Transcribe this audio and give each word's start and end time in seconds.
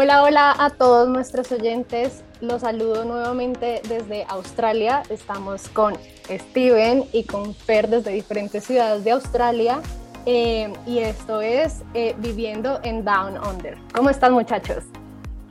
Hola, 0.00 0.22
hola 0.22 0.54
a 0.56 0.70
todos 0.70 1.08
nuestros 1.08 1.50
oyentes. 1.50 2.22
Los 2.40 2.60
saludo 2.60 3.04
nuevamente 3.04 3.82
desde 3.88 4.24
Australia. 4.28 5.02
Estamos 5.10 5.68
con 5.70 5.94
Steven 6.30 7.02
y 7.12 7.24
con 7.24 7.52
Fer 7.52 7.88
desde 7.88 8.12
diferentes 8.12 8.62
ciudades 8.62 9.02
de 9.02 9.10
Australia. 9.10 9.80
Eh, 10.24 10.72
y 10.86 11.00
esto 11.00 11.40
es 11.40 11.82
eh, 11.94 12.14
Viviendo 12.18 12.78
en 12.84 13.04
Down 13.04 13.44
Under. 13.44 13.76
¿Cómo 13.92 14.08
están 14.08 14.34
muchachos? 14.34 14.84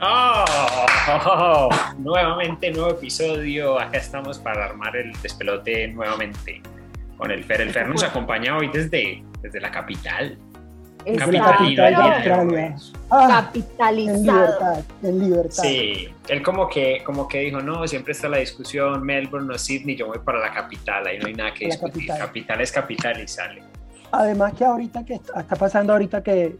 Oh, 0.00 1.68
nuevamente, 1.98 2.70
nuevo 2.70 2.92
episodio. 2.92 3.78
Acá 3.78 3.98
estamos 3.98 4.38
para 4.38 4.64
armar 4.64 4.96
el 4.96 5.12
despelote 5.20 5.88
nuevamente 5.88 6.62
con 7.18 7.30
el 7.30 7.44
Fer. 7.44 7.60
El 7.60 7.70
Fer 7.70 7.86
nos 7.86 8.02
acompaña 8.02 8.56
hoy 8.56 8.70
desde, 8.72 9.22
desde 9.42 9.60
la 9.60 9.70
capital. 9.70 10.38
Capital 11.04 11.94
ah, 13.10 13.28
Capitalizado. 13.28 14.08
En 14.08 14.22
libertad, 14.22 14.84
en 15.02 15.18
libertad. 15.18 15.62
Sí, 15.62 16.08
él 16.28 16.42
como 16.42 16.68
que, 16.68 17.02
como 17.04 17.26
que 17.28 17.40
dijo, 17.40 17.60
no, 17.60 17.86
siempre 17.86 18.12
está 18.12 18.28
la 18.28 18.38
discusión, 18.38 19.02
Melbourne 19.02 19.54
o 19.54 19.58
Sydney, 19.58 19.96
yo 19.96 20.08
voy 20.08 20.18
para 20.18 20.40
la 20.40 20.52
capital, 20.52 21.06
ahí 21.06 21.18
no 21.18 21.28
hay 21.28 21.34
nada 21.34 21.54
que 21.54 21.66
discutir. 21.66 22.06
Capital. 22.06 22.60
es 22.60 22.72
capital 22.72 23.20
y 23.22 23.28
sale. 23.28 23.62
Además 24.10 24.54
que 24.54 24.64
ahorita 24.64 25.04
que 25.04 25.14
está 25.14 25.56
pasando 25.56 25.92
ahorita 25.92 26.22
que, 26.22 26.56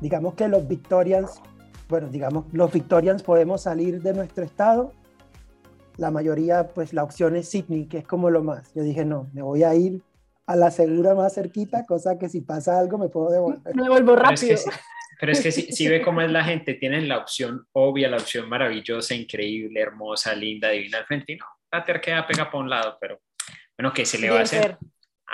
digamos 0.00 0.34
que 0.34 0.48
los 0.48 0.66
Victorians, 0.66 1.40
bueno, 1.88 2.08
digamos, 2.08 2.44
los 2.52 2.72
Victorians 2.72 3.22
podemos 3.22 3.62
salir 3.62 4.00
de 4.02 4.14
nuestro 4.14 4.44
estado, 4.44 4.92
la 5.96 6.10
mayoría, 6.10 6.68
pues 6.68 6.92
la 6.92 7.02
opción 7.02 7.36
es 7.36 7.48
Sydney, 7.48 7.86
que 7.86 7.98
es 7.98 8.06
como 8.06 8.30
lo 8.30 8.42
más. 8.42 8.72
Yo 8.74 8.82
dije, 8.82 9.04
no, 9.04 9.28
me 9.32 9.42
voy 9.42 9.64
a 9.64 9.74
ir 9.74 10.02
a 10.48 10.56
la 10.56 10.70
segura 10.70 11.14
más 11.14 11.34
cerquita, 11.34 11.84
cosa 11.84 12.18
que 12.18 12.30
si 12.30 12.40
pasa 12.40 12.78
algo 12.78 12.96
me 12.96 13.10
puedo 13.10 13.30
devolver. 13.30 13.76
Me 13.76 13.86
vuelvo 13.86 14.16
rápido. 14.16 14.56
Pero 15.20 15.32
es 15.32 15.42
que, 15.42 15.52
si, 15.52 15.88
ve 15.88 16.00
cómo 16.00 16.22
es 16.22 16.30
la 16.30 16.42
gente, 16.42 16.74
tienen 16.74 17.06
la 17.06 17.18
opción 17.18 17.66
obvia, 17.72 18.08
la 18.08 18.16
opción 18.16 18.48
maravillosa, 18.48 19.14
increíble, 19.14 19.78
hermosa, 19.78 20.34
linda, 20.34 20.70
divina 20.70 20.98
al 20.98 21.04
frente. 21.04 21.34
Y 21.34 21.36
no, 21.36 21.44
la 21.70 21.84
terquedad 21.84 22.26
pega 22.26 22.46
para 22.46 22.64
un 22.64 22.70
lado, 22.70 22.96
pero 22.98 23.20
bueno, 23.76 23.92
¿qué 23.92 24.06
se 24.06 24.18
le 24.18 24.30
va 24.30 24.38
a 24.38 24.42
hacer? 24.42 24.78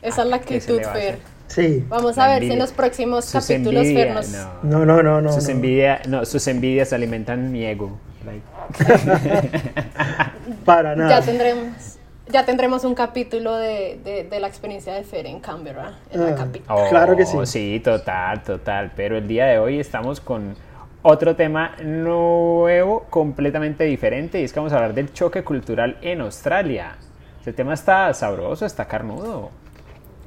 Esa 0.03 0.23
es 0.23 0.29
la 0.29 0.37
actitud, 0.37 0.81
Fer. 0.93 1.19
Sí. 1.47 1.85
Vamos 1.87 2.19
a 2.19 2.29
ver 2.29 2.43
si 2.43 2.51
en 2.51 2.59
los 2.59 2.73
próximos 2.73 3.31
capítulos 3.31 3.85
Fer 3.85 4.15
nos... 4.15 4.33
No, 4.65 4.85
no, 4.85 5.01
no, 5.01 5.21
no. 5.21 5.33
Sus, 5.33 5.49
Envidia, 5.49 6.03
no, 6.09 6.25
sus 6.25 6.45
envidias 6.49 6.93
alimentan 6.93 7.53
mi 7.53 7.65
ego. 7.65 8.01
Para 10.65 10.97
nada. 10.97 11.21
Ya 11.21 11.25
tendremos 11.25 11.94
ya 12.29 12.45
tendremos 12.45 12.85
un 12.85 12.95
capítulo 12.95 13.57
de, 13.57 14.27
la 14.41 14.47
experiencia 14.47 14.95
de 14.95 15.05
Fer 15.05 15.27
en 15.27 15.41
Canberra, 15.41 15.99
en 16.11 16.21
la 16.25 16.31
ah, 16.31 16.35
capital. 16.35 16.77
Oh, 16.77 16.89
claro 16.89 17.17
que 17.17 17.27
sí. 17.27 17.37
Sí, 17.45 17.81
total, 17.85 18.43
total. 18.43 18.93
Pero 18.97 19.19
el 19.19 19.29
día 19.29 19.47
de 19.47 19.59
hoy 19.59 19.79
estamos 19.79 20.21
con 20.21 20.57
otro 21.03 21.37
tema 21.37 21.77
nuevo, 21.83 23.05
completamente 23.11 23.85
diferente, 23.85 24.41
y 24.41 24.45
es 24.45 24.53
que 24.53 24.61
vamos 24.61 24.73
a 24.73 24.77
hablar 24.77 24.95
del 24.95 25.13
choque 25.13 25.45
cultural 25.45 25.99
en 26.01 26.23
Australia. 26.23 26.97
Este 27.41 27.53
tema 27.53 27.75
está 27.75 28.13
sabroso, 28.15 28.65
está 28.65 28.87
carnudo. 28.87 29.51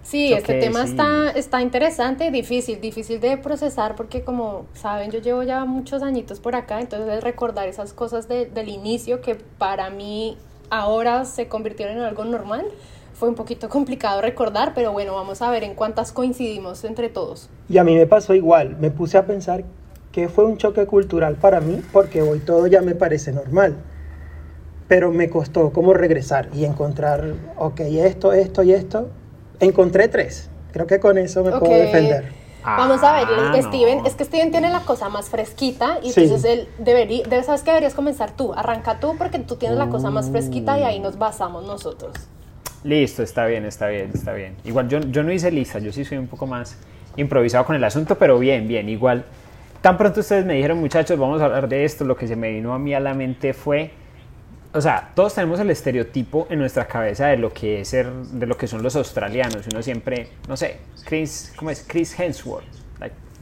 Sí, 0.03 0.31
este 0.31 0.62
tema 0.62 0.84
Está, 0.84 1.31
está 1.31 1.62
interesante, 1.62 2.31
difícil, 2.31 2.80
difícil 2.80 3.20
de 3.20 3.36
procesar 3.36 3.95
porque 3.95 4.23
como 4.23 4.66
saben 4.73 5.12
yo 5.12 5.20
llevo 5.20 5.44
ya 5.44 5.66
muchos 5.66 6.02
añitos 6.02 6.40
por 6.40 6.56
acá, 6.56 6.80
entonces 6.80 7.22
recordar 7.22 7.68
esas 7.68 7.92
cosas 7.92 8.30
del 8.30 8.70
inicio 8.70 9.20
que 9.20 9.36
para 9.36 9.90
mí 9.90 10.38
ahora 10.70 11.26
se 11.26 11.48
convirtieron 11.48 11.98
en 11.98 12.04
algo 12.04 12.26
normal. 12.26 12.66
Fue 13.14 13.30
un 13.30 13.36
poquito 13.36 13.70
complicado 13.70 14.22
recordar, 14.22 14.74
pero 14.76 14.92
bueno, 14.92 15.16
vamos 15.16 15.42
a 15.42 15.50
ver 15.50 15.64
en 15.64 15.74
cuántas 15.76 16.12
coincidimos 16.12 16.84
entre 16.84 17.09
todos. 17.09 17.50
Y 17.70 17.78
a 17.78 17.84
mí 17.84 17.96
me 17.96 18.06
pasó 18.06 18.34
igual, 18.34 18.78
me 18.80 18.92
puse 18.92 19.18
a 19.18 19.26
pensar 19.26 19.64
que 20.12 20.30
fue 20.30 20.46
un 20.46 20.58
choque 20.58 20.86
cultural 20.86 21.36
para 21.36 21.59
mí, 21.59 21.81
porque 21.91 22.22
hoy 22.22 22.40
todo 22.40 22.68
ya 22.68 22.81
me 22.81 22.96
parece 22.96 23.31
normal. 23.31 23.75
Pero 24.88 25.12
me 25.12 25.30
costó 25.30 25.72
como 25.72 25.94
regresar 25.94 26.50
y 26.53 26.64
encontrar, 26.64 27.34
ok, 27.58 27.81
esto, 27.81 28.31
esto 28.34 28.64
y 28.64 28.72
esto. 28.72 29.09
Encontré 29.59 30.08
tres. 30.08 30.50
Creo 30.72 30.88
que 30.88 31.00
con 31.00 31.18
eso 31.18 31.44
me 31.44 31.52
puedo 31.52 31.74
defender. 31.74 32.31
Vamos 32.75 33.01
a 33.01 33.13
ver, 33.13 33.28
ah, 33.31 33.53
Steven, 33.61 34.05
es 34.05 34.16
que 34.16 34.25
Steven 34.25 34.51
tiene 34.51 34.69
la 34.69 34.81
cosa 34.81 35.07
más 35.07 35.29
fresquita 35.29 36.00
y 36.03 36.09
entonces 36.09 36.44
él 36.44 36.67
debería, 36.78 37.23
sabes 37.44 37.63
que 37.63 37.72
deberías 37.72 37.94
comenzar 37.94 38.31
tú, 38.31 38.53
arranca 38.53 39.00
tú 39.00 39.16
porque 39.17 39.39
tú 39.39 39.55
tienes 39.55 39.78
la 39.78 39.88
cosa 39.88 40.09
más 40.09 40.29
fresquita 40.29 40.78
y 40.78 40.83
ahí 40.83 41.00
nos 41.00 41.17
basamos 41.17 41.66
nosotros. 41.66 42.13
Listo, 42.83 43.23
está 43.23 43.45
bien, 43.45 43.63
está 43.66 43.88
bien, 43.88 44.11
está 44.13 44.33
bien. 44.33 44.57
Igual 44.66 44.89
yo, 44.89 45.00
yo 45.00 45.23
no 45.23 45.31
hice 45.31 45.50
lista, 45.50 45.79
yo 45.79 45.94
sí 45.94 46.03
soy 46.03 46.17
un 46.17 46.28
poco 46.28 46.45
más 46.45 46.78
improvisado 47.16 47.66
con 47.66 47.75
el 47.75 47.83
asunto, 47.85 48.17
pero 48.17 48.38
bien, 48.38 48.67
bien, 48.67 48.89
igual. 48.89 49.23
Tan 49.81 49.97
pronto 49.97 50.19
ustedes 50.19 50.45
me 50.45 50.55
dijeron, 50.55 50.79
muchachos, 50.79 51.17
vamos 51.17 51.41
a 51.41 51.45
hablar 51.45 51.69
de 51.69 51.85
esto, 51.85 52.03
lo 52.03 52.17
que 52.17 52.28
se 52.28 52.35
me 52.35 52.51
vino 52.51 52.73
a 52.73 52.79
mí 52.79 52.94
a 52.94 52.99
la 52.99 53.13
mente 53.13 53.53
fue 53.53 53.91
o 54.78 54.82
sea, 54.82 55.10
todos 55.16 55.34
tenemos 55.34 55.60
el 55.60 55.72
estereotipo 55.72 56.48
en 56.52 56.60
nuestra 56.60 56.88
cabeza 56.88 57.28
de 57.28 57.38
lo 57.38 57.52
que 57.52 57.82
es 57.82 57.88
ser, 57.88 58.12
de 58.12 58.46
lo 58.46 58.56
que 58.56 58.68
son 58.68 58.84
los 58.84 58.96
australianos. 58.96 59.66
Uno 59.72 59.82
siempre, 59.82 60.30
no 60.48 60.56
sé, 60.56 60.78
Chris, 61.04 61.52
¿cómo 61.56 61.72
es? 61.72 61.84
Chris 61.88 62.18
Hemsworth. 62.20 62.66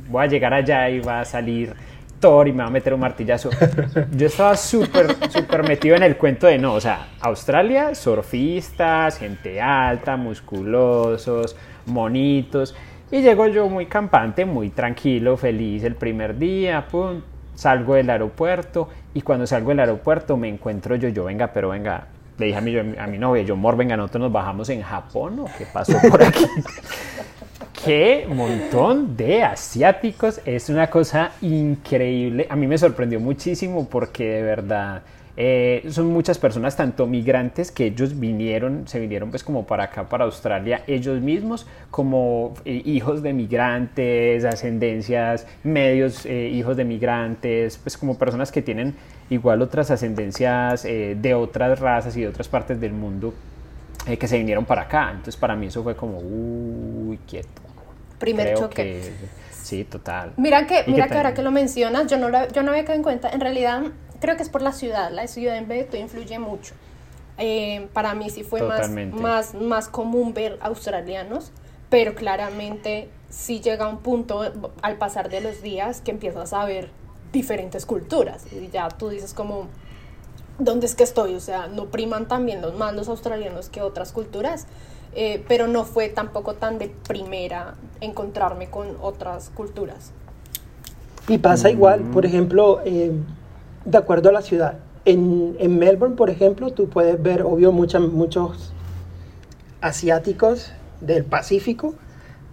voy 0.07 0.23
a 0.23 0.28
llegar 0.28 0.53
allá 0.53 0.90
y 0.90 1.01
va 1.01 1.19
a 1.19 1.25
salir 1.25 1.73
Thor 2.22 2.47
y 2.47 2.53
me 2.53 2.63
va 2.63 2.68
a 2.68 2.72
meter 2.72 2.94
un 2.94 3.01
martillazo. 3.01 3.50
Yo 4.16 4.28
estaba 4.28 4.56
súper, 4.56 5.07
súper 5.29 5.68
metido 5.68 5.97
en 5.97 6.03
el 6.03 6.16
cuento 6.16 6.47
de 6.47 6.57
no, 6.57 6.73
o 6.73 6.79
sea, 6.81 7.09
Australia, 7.19 7.94
surfistas, 7.94 9.17
gente 9.17 9.59
alta, 9.59 10.16
musculosos, 10.16 11.57
monitos. 11.85 12.73
Y 13.12 13.22
llego 13.22 13.46
yo 13.47 13.69
muy 13.69 13.85
campante, 13.85 14.46
muy 14.46 14.69
tranquilo, 14.69 15.38
feliz 15.38 15.84
el 15.84 15.96
primer 15.96 16.38
día, 16.40 16.88
pum, 16.88 17.22
salgo 17.55 17.95
del 17.95 18.09
aeropuerto 18.09 18.89
y 19.13 19.21
cuando 19.21 19.47
salgo 19.47 19.69
del 19.69 19.79
aeropuerto 19.79 20.38
me 20.38 20.49
encuentro 20.49 20.95
yo, 20.95 21.09
yo 21.09 21.23
venga, 21.23 21.47
pero 21.53 21.69
venga, 21.69 22.07
le 22.38 22.47
dije 22.47 22.57
a 22.57 22.61
mi, 22.61 22.77
a 22.77 23.07
mi 23.07 23.17
novia, 23.17 23.43
yo, 23.43 23.55
Mor, 23.55 23.77
venga, 23.77 23.97
nosotros 23.97 24.23
nos 24.23 24.31
bajamos 24.31 24.69
en 24.69 24.81
Japón 24.81 25.39
o 25.39 25.45
qué 25.57 25.66
pasó 25.66 25.97
por 26.09 26.23
aquí. 26.23 26.45
qué 27.85 28.27
montón 28.27 29.16
de 29.16 29.43
asiáticos, 29.43 30.41
es 30.45 30.69
una 30.69 30.89
cosa 30.89 31.31
increíble. 31.41 32.47
A 32.49 32.55
mí 32.55 32.67
me 32.67 32.77
sorprendió 32.77 33.19
muchísimo 33.19 33.87
porque 33.87 34.25
de 34.25 34.41
verdad 34.41 35.01
eh, 35.38 35.85
son 35.90 36.07
muchas 36.07 36.38
personas, 36.38 36.78
tanto 36.78 37.07
migrantes 37.07 37.69
que 37.72 37.88
ellos 37.88 38.18
vinieron, 38.18 38.88
se 38.88 39.00
vinieron 39.00 39.31
pues 39.31 39.44
como 39.44 39.66
para 39.66 39.85
acá, 39.85 40.07
para 40.07 40.23
Australia, 40.23 40.84
ellos 40.88 41.19
mismos, 41.22 41.68
como 41.91 42.53
eh, 42.63 42.81
hijos 42.85 43.22
de 43.22 43.34
migrantes, 43.34 44.46
ascendencias, 44.46 45.46
medios 45.63 46.25
eh, 46.25 46.50
hijos 46.53 46.78
de 46.78 46.85
migrantes, 46.85 47.78
pues 47.78 47.97
como 47.97 48.18
personas 48.18 48.51
que 48.51 48.62
tienen 48.62 48.96
igual 49.29 49.62
otras 49.62 49.91
ascendencias 49.91 50.84
de 50.84 51.34
otras 51.34 51.79
razas 51.79 52.16
y 52.16 52.22
de 52.22 52.28
otras 52.28 52.47
partes 52.47 52.79
del 52.79 52.94
mundo 52.94 53.34
que 54.06 54.28
se 54.28 54.38
vinieron 54.38 54.66
para 54.66 54.84
acá. 54.84 55.09
Entonces 55.09 55.35
para 55.35 55.56
mí 55.56 55.66
eso 55.66 55.81
fue 55.84 55.96
como, 55.96 56.19
uy, 56.19 57.17
quieto. 57.28 57.62
Primer 58.19 58.53
choque. 58.53 59.12
sí, 59.52 59.84
total. 59.84 60.34
Mira 60.38 60.67
que, 60.67 60.84
mira 60.85 61.07
que 61.07 61.17
ahora 61.17 61.34
que 61.34 61.41
lo 61.41 61.52
mencionas, 61.52 62.06
yo 62.07 62.17
no, 62.17 62.29
yo 62.50 62.62
no 62.62 62.69
había 62.69 62.84
quedado 62.84 62.97
en 62.97 63.03
cuenta, 63.03 63.29
en 63.31 63.41
realidad 63.41 63.81
creo 64.25 64.37
que 64.37 64.43
es 64.43 64.49
por 64.49 64.63
la 64.63 64.71
ciudad, 64.71 65.11
la 65.11 65.27
ciudad 65.27 65.55
en 65.55 65.67
Beto 65.67 65.97
influye 65.97 66.39
mucho. 66.39 66.73
Eh, 67.37 67.87
para 67.93 68.15
mí 68.15 68.31
sí 68.31 68.43
fue 68.43 68.63
más, 68.63 68.89
más, 68.89 69.53
más 69.53 69.87
común 69.87 70.33
ver 70.33 70.57
australianos, 70.61 71.51
pero 71.91 72.15
claramente 72.15 73.07
sí 73.29 73.59
llega 73.59 73.87
un 73.87 73.99
punto 73.99 74.41
al 74.81 74.95
pasar 74.97 75.29
de 75.29 75.41
los 75.41 75.61
días 75.61 76.01
que 76.01 76.09
empiezas 76.09 76.53
a 76.53 76.65
ver 76.65 76.89
diferentes 77.31 77.85
culturas 77.85 78.47
y 78.51 78.69
ya 78.69 78.87
tú 78.87 79.09
dices 79.09 79.35
como, 79.35 79.67
¿dónde 80.57 80.87
es 80.87 80.95
que 80.95 81.03
estoy? 81.03 81.35
O 81.35 81.39
sea, 81.39 81.67
no 81.67 81.85
priman 81.85 82.27
también 82.27 82.63
los 82.63 82.75
más 82.75 82.95
los 82.95 83.07
australianos 83.09 83.69
que 83.69 83.83
otras 83.83 84.11
culturas, 84.11 84.66
eh, 85.13 85.43
pero 85.47 85.67
no 85.67 85.83
fue 85.85 86.09
tampoco 86.09 86.55
tan 86.55 86.79
de 86.79 86.87
primera 86.87 87.75
encontrarme 88.01 88.71
con 88.71 88.97
otras 89.01 89.51
culturas. 89.51 90.13
Y 91.28 91.37
pasa 91.37 91.69
igual, 91.69 92.01
por 92.01 92.23
mm. 92.23 92.28
ejemplo, 92.28 92.81
eh, 92.85 93.11
de 93.85 93.97
acuerdo 93.97 94.29
a 94.29 94.32
la 94.32 94.41
ciudad. 94.41 94.79
En, 95.05 95.55
en 95.59 95.78
Melbourne, 95.78 96.16
por 96.16 96.29
ejemplo, 96.29 96.72
tú 96.72 96.90
puedes 96.90 97.22
ver, 97.22 97.43
obvio, 97.43 97.72
muchos 97.72 98.73
asiáticos 99.79 100.72
del 100.99 101.23
Pacífico, 101.23 101.93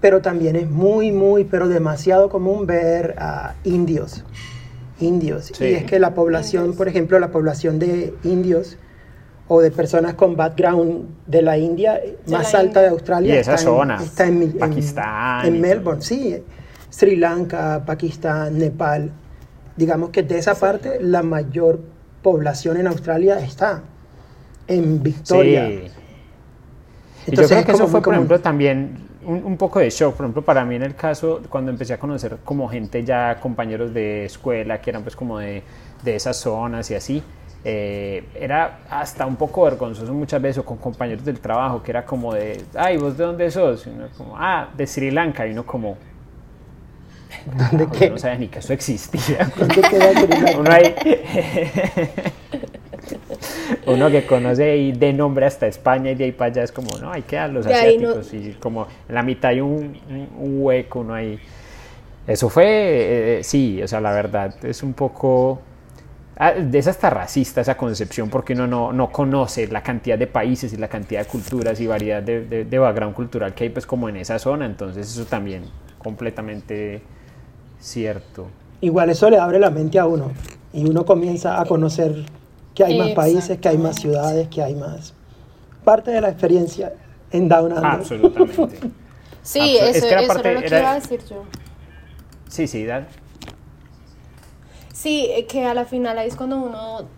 pero 0.00 0.20
también 0.20 0.56
es 0.56 0.68
muy, 0.68 1.12
muy, 1.12 1.44
pero 1.44 1.68
demasiado 1.68 2.28
común 2.28 2.66
ver 2.66 3.14
a 3.18 3.54
indios. 3.64 4.24
Indios. 5.00 5.58
Y 5.60 5.64
es 5.64 5.84
que 5.84 5.98
la 5.98 6.14
población, 6.14 6.74
por 6.76 6.88
ejemplo, 6.88 7.18
la 7.18 7.30
población 7.30 7.78
de 7.78 8.14
indios 8.22 8.76
o 9.48 9.60
de 9.60 9.70
personas 9.70 10.14
con 10.14 10.36
background 10.36 11.06
de 11.26 11.42
la 11.42 11.58
India 11.58 12.00
más 12.26 12.54
alta 12.54 12.80
de 12.82 12.88
Australia. 12.88 13.34
Y 13.34 13.38
esa 13.38 13.54
está 13.54 13.64
zona. 13.64 13.96
En, 13.96 14.02
está 14.02 14.26
en, 14.26 14.52
Pakistán. 14.52 15.46
En, 15.46 15.60
Melbourne, 15.60 16.02
sí. 16.02 16.42
Sri 16.90 17.16
Lanka, 17.16 17.82
Pakistán, 17.86 18.58
Nepal 18.58 19.10
digamos 19.76 20.10
que 20.10 20.22
de 20.22 20.38
esa 20.38 20.54
parte 20.54 20.98
la 21.00 21.22
mayor 21.22 21.80
población 22.22 22.76
en 22.76 22.86
Australia 22.86 23.38
está 23.40 23.82
en 24.66 25.02
Victoria. 25.02 25.66
Sí. 25.66 25.90
Entonces, 27.26 27.50
yo 27.50 27.62
creo 27.62 27.64
que 27.64 27.72
eso 27.72 27.88
fue, 27.88 28.02
por 28.02 28.14
ejemplo, 28.14 28.40
también 28.40 28.96
un, 29.24 29.56
poco 29.56 29.78
de 29.78 29.90
shock. 29.90 30.14
Por 30.14 30.26
ejemplo, 30.26 30.42
para 30.42 30.64
mí 30.64 30.74
en 30.74 30.82
el 30.82 30.94
caso, 30.94 31.40
cuando 31.48 31.70
empecé 31.70 31.94
a 31.94 31.98
conocer 31.98 32.38
como 32.44 32.68
gente 32.68 33.04
ya, 33.04 33.38
compañeros 33.40 33.94
de 33.94 34.24
escuela, 34.24 34.80
que 34.80 34.90
eran 34.90 35.02
pues 35.02 35.16
como 35.16 35.38
de, 35.38 35.62
de 36.02 36.16
esas 36.16 36.36
zonas 36.36 36.90
y 36.90 36.94
así, 36.94 37.22
eh, 37.64 38.24
era 38.34 38.80
hasta 38.90 39.24
un 39.24 39.36
poco 39.36 39.62
vergonzoso 39.62 40.12
muchas 40.12 40.42
veces 40.42 40.58
o 40.58 40.64
con 40.64 40.78
compañeros 40.78 41.24
del 41.24 41.38
trabajo 41.38 41.80
que 41.80 41.92
era 41.92 42.04
como 42.04 42.34
de, 42.34 42.64
ay, 42.74 42.96
¿vos 42.96 43.16
de 43.16 43.24
dónde 43.24 43.50
sos? 43.52 43.86
Y 43.86 43.90
uno 43.90 44.08
como, 44.16 44.36
ah, 44.36 44.68
de 44.76 44.86
Sri 44.86 45.10
Lanka. 45.10 45.46
Y 45.46 45.52
uno 45.52 45.64
como, 45.64 45.96
¿Dónde 47.70 47.88
qué? 47.96 48.10
No 48.10 48.18
sabía 48.18 48.38
ni 48.38 48.48
que 48.48 48.58
eso 48.60 48.72
existía. 48.72 49.50
¿Dónde 49.56 49.80
queda? 49.82 50.12
Uno 50.58 50.70
ahí... 50.70 50.94
uno 53.86 54.10
que 54.10 54.26
conoce 54.26 54.76
y 54.76 54.92
de 54.92 55.12
nombre 55.12 55.46
hasta 55.46 55.66
España 55.66 56.12
y 56.12 56.14
de 56.14 56.24
ahí 56.24 56.32
para 56.32 56.50
allá 56.50 56.62
es 56.62 56.72
como, 56.72 56.96
no, 56.98 57.12
hay 57.12 57.22
que 57.22 57.36
dar 57.36 57.50
los 57.50 57.66
asiáticos 57.66 58.32
y 58.32 58.56
como 58.60 58.86
en 59.08 59.14
la 59.14 59.22
mitad 59.22 59.50
hay 59.50 59.60
un, 59.60 59.98
un 60.38 60.62
hueco, 60.62 61.00
uno 61.00 61.14
ahí. 61.14 61.38
Eso 62.26 62.48
fue, 62.48 63.38
eh, 63.38 63.40
sí, 63.42 63.82
o 63.82 63.88
sea, 63.88 64.00
la 64.00 64.12
verdad 64.12 64.54
es 64.64 64.82
un 64.82 64.92
poco 64.92 65.60
Ah, 66.36 66.54
es 66.72 66.86
hasta 66.86 67.10
racista 67.10 67.60
esa 67.60 67.76
concepción 67.76 68.30
porque 68.30 68.54
uno 68.54 68.66
no, 68.66 68.92
no, 68.92 69.12
conoce 69.12 69.68
la 69.68 69.82
cantidad 69.82 70.18
de 70.18 70.26
países 70.26 70.72
y 70.72 70.78
la 70.78 70.88
cantidad 70.88 71.20
de 71.20 71.26
culturas 71.26 71.78
y 71.78 71.86
variedad 71.86 72.22
de, 72.22 72.64
de, 72.64 72.78
background 72.78 73.14
cultural 73.14 73.54
que 73.54 73.64
hay 73.64 73.70
pues 73.70 73.86
como 73.86 74.08
en 74.08 74.16
esa 74.16 74.38
zona, 74.38 74.64
entonces 74.64 75.08
eso 75.08 75.26
también 75.26 75.64
completamente 75.98 77.02
cierto. 77.82 78.46
Igual 78.80 79.10
eso 79.10 79.28
le 79.28 79.38
abre 79.38 79.58
la 79.58 79.70
mente 79.70 79.98
a 79.98 80.06
uno 80.06 80.32
y 80.72 80.88
uno 80.88 81.04
comienza 81.04 81.60
a 81.60 81.64
conocer 81.66 82.24
que 82.74 82.84
hay 82.84 82.98
más 82.98 83.10
países, 83.10 83.58
que 83.58 83.68
hay 83.68 83.78
más 83.78 83.96
ciudades, 83.96 84.48
que 84.48 84.62
hay 84.62 84.74
más 84.74 85.14
parte 85.84 86.10
de 86.10 86.20
la 86.20 86.30
experiencia 86.30 86.94
en 87.30 87.48
Down 87.48 87.72
Under. 87.72 87.84
Absolutamente. 87.84 88.78
sí, 89.42 89.76
eso, 89.76 89.86
es 89.86 90.02
que 90.02 90.08
era 90.08 90.22
lo 90.22 90.42
que 90.42 90.66
iba 90.66 90.92
a 90.92 90.94
decir 90.94 91.20
yo. 91.28 91.44
Sí, 92.48 92.66
sí, 92.66 92.84
Dan. 92.84 93.06
Sí, 94.92 95.26
eh, 95.30 95.46
que 95.46 95.64
a 95.64 95.74
la 95.74 95.84
final 95.84 96.18
ahí 96.18 96.28
es 96.28 96.36
cuando 96.36 96.58
uno 96.58 97.08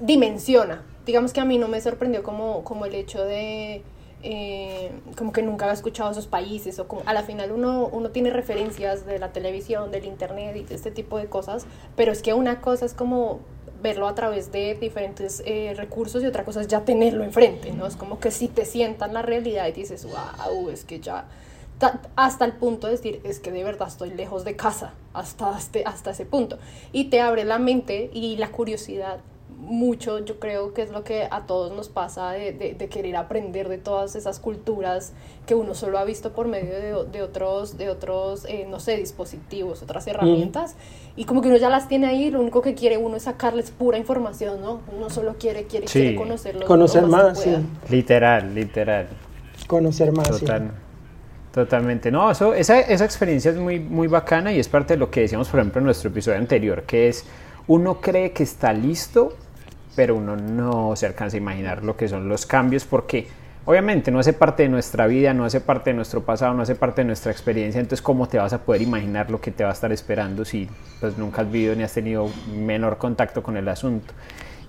dimensiona. 0.00 0.82
Digamos 1.04 1.32
que 1.32 1.40
a 1.40 1.44
mí 1.44 1.58
no 1.58 1.68
me 1.68 1.80
sorprendió 1.80 2.22
como, 2.22 2.64
como 2.64 2.86
el 2.86 2.94
hecho 2.94 3.22
de 3.24 3.82
eh, 4.26 4.90
como 5.16 5.32
que 5.32 5.42
nunca 5.42 5.66
había 5.66 5.74
escuchado 5.74 6.10
esos 6.10 6.26
países 6.26 6.78
o 6.78 6.88
como 6.88 7.02
a 7.04 7.12
la 7.12 7.22
final 7.22 7.52
uno, 7.52 7.88
uno 7.92 8.10
tiene 8.10 8.30
referencias 8.30 9.04
de 9.04 9.18
la 9.18 9.32
televisión, 9.32 9.90
del 9.90 10.06
internet 10.06 10.56
y 10.56 10.62
de 10.64 10.74
este 10.74 10.90
tipo 10.90 11.18
de 11.18 11.26
cosas, 11.26 11.66
pero 11.94 12.10
es 12.10 12.22
que 12.22 12.32
una 12.32 12.62
cosa 12.62 12.86
es 12.86 12.94
como 12.94 13.40
verlo 13.82 14.08
a 14.08 14.14
través 14.14 14.50
de 14.50 14.76
diferentes 14.76 15.42
eh, 15.44 15.74
recursos 15.76 16.22
y 16.22 16.26
otra 16.26 16.42
cosa 16.42 16.62
es 16.62 16.68
ya 16.68 16.86
tenerlo 16.86 17.22
enfrente, 17.22 17.70
¿no? 17.72 17.86
Es 17.86 17.96
como 17.96 18.18
que 18.18 18.30
si 18.30 18.48
te 18.48 18.64
sientan 18.64 19.12
la 19.12 19.20
realidad 19.20 19.66
y 19.68 19.72
dices, 19.72 20.06
wow, 20.06 20.70
es 20.70 20.86
que 20.86 21.00
ya 21.00 21.26
hasta 22.16 22.46
el 22.46 22.52
punto 22.52 22.86
de 22.86 22.94
decir, 22.94 23.20
es 23.24 23.40
que 23.40 23.52
de 23.52 23.62
verdad 23.62 23.88
estoy 23.88 24.10
lejos 24.10 24.44
de 24.44 24.56
casa, 24.56 24.94
hasta, 25.12 25.50
hasta 25.84 26.10
ese 26.10 26.24
punto. 26.24 26.58
Y 26.92 27.10
te 27.10 27.20
abre 27.20 27.44
la 27.44 27.58
mente 27.58 28.10
y 28.12 28.38
la 28.38 28.50
curiosidad 28.50 29.18
mucho, 29.64 30.18
yo 30.24 30.38
creo 30.38 30.72
que 30.74 30.82
es 30.82 30.90
lo 30.90 31.04
que 31.04 31.26
a 31.30 31.46
todos 31.46 31.72
nos 31.72 31.88
pasa 31.88 32.30
de, 32.32 32.52
de, 32.52 32.88
querer 32.88 33.16
aprender 33.16 33.68
de 33.68 33.78
todas 33.78 34.14
esas 34.16 34.38
culturas 34.38 35.12
que 35.46 35.54
uno 35.54 35.74
solo 35.74 35.98
ha 35.98 36.04
visto 36.04 36.32
por 36.32 36.46
medio 36.48 36.74
de, 36.74 37.10
de 37.10 37.22
otros, 37.22 37.76
de 37.76 37.90
otros 37.90 38.44
eh, 38.46 38.66
no 38.68 38.80
sé, 38.80 38.96
dispositivos, 38.96 39.82
otras 39.82 40.06
herramientas, 40.06 40.76
y 41.16 41.24
como 41.24 41.42
que 41.42 41.48
uno 41.48 41.56
ya 41.56 41.68
las 41.68 41.88
tiene 41.88 42.06
ahí, 42.06 42.30
lo 42.30 42.40
único 42.40 42.62
que 42.62 42.74
quiere 42.74 42.96
uno 42.98 43.16
es 43.16 43.24
sacarles 43.24 43.70
pura 43.70 43.98
información, 43.98 44.60
¿no? 44.60 44.80
Uno 44.96 45.10
solo 45.10 45.36
quiere, 45.38 45.64
quiere, 45.64 45.86
quiere 45.86 46.16
conocerlos. 46.16 46.64
Conocer 46.64 47.06
más, 47.06 47.40
sí. 47.40 47.54
Literal, 47.88 48.54
literal. 48.54 49.08
Conocer 49.66 50.12
más, 50.12 50.28
Total. 50.28 50.72
Totalmente. 51.54 52.10
No, 52.10 52.32
eso, 52.32 52.52
esa, 52.52 52.80
esa 52.80 53.04
experiencia 53.04 53.52
es 53.52 53.56
muy, 53.56 53.78
muy 53.78 54.08
bacana 54.08 54.52
y 54.52 54.58
es 54.58 54.68
parte 54.68 54.94
de 54.94 54.98
lo 54.98 55.08
que 55.08 55.20
decíamos, 55.20 55.48
por 55.48 55.60
ejemplo, 55.60 55.78
en 55.78 55.84
nuestro 55.84 56.10
episodio 56.10 56.36
anterior, 56.36 56.82
que 56.82 57.06
es 57.08 57.24
uno 57.68 58.00
cree 58.00 58.32
que 58.32 58.42
está 58.42 58.72
listo, 58.72 59.34
pero 59.94 60.16
uno 60.16 60.36
no 60.36 60.96
se 60.96 61.06
alcanza 61.06 61.36
a 61.36 61.38
imaginar 61.38 61.82
lo 61.84 61.96
que 61.96 62.08
son 62.08 62.28
los 62.28 62.46
cambios 62.46 62.84
porque 62.84 63.26
obviamente 63.64 64.10
no 64.10 64.18
hace 64.18 64.32
parte 64.32 64.64
de 64.64 64.68
nuestra 64.68 65.06
vida, 65.06 65.32
no 65.34 65.44
hace 65.44 65.60
parte 65.60 65.90
de 65.90 65.96
nuestro 65.96 66.22
pasado, 66.22 66.54
no 66.54 66.62
hace 66.62 66.74
parte 66.74 67.02
de 67.02 67.06
nuestra 67.06 67.32
experiencia, 67.32 67.80
entonces 67.80 68.02
cómo 68.02 68.28
te 68.28 68.38
vas 68.38 68.52
a 68.52 68.58
poder 68.58 68.82
imaginar 68.82 69.30
lo 69.30 69.40
que 69.40 69.50
te 69.50 69.64
va 69.64 69.70
a 69.70 69.72
estar 69.72 69.92
esperando 69.92 70.44
si 70.44 70.68
pues 71.00 71.16
nunca 71.18 71.42
has 71.42 71.50
vivido 71.50 71.74
ni 71.74 71.82
has 71.82 71.92
tenido 71.92 72.28
menor 72.54 72.98
contacto 72.98 73.42
con 73.42 73.56
el 73.56 73.68
asunto. 73.68 74.12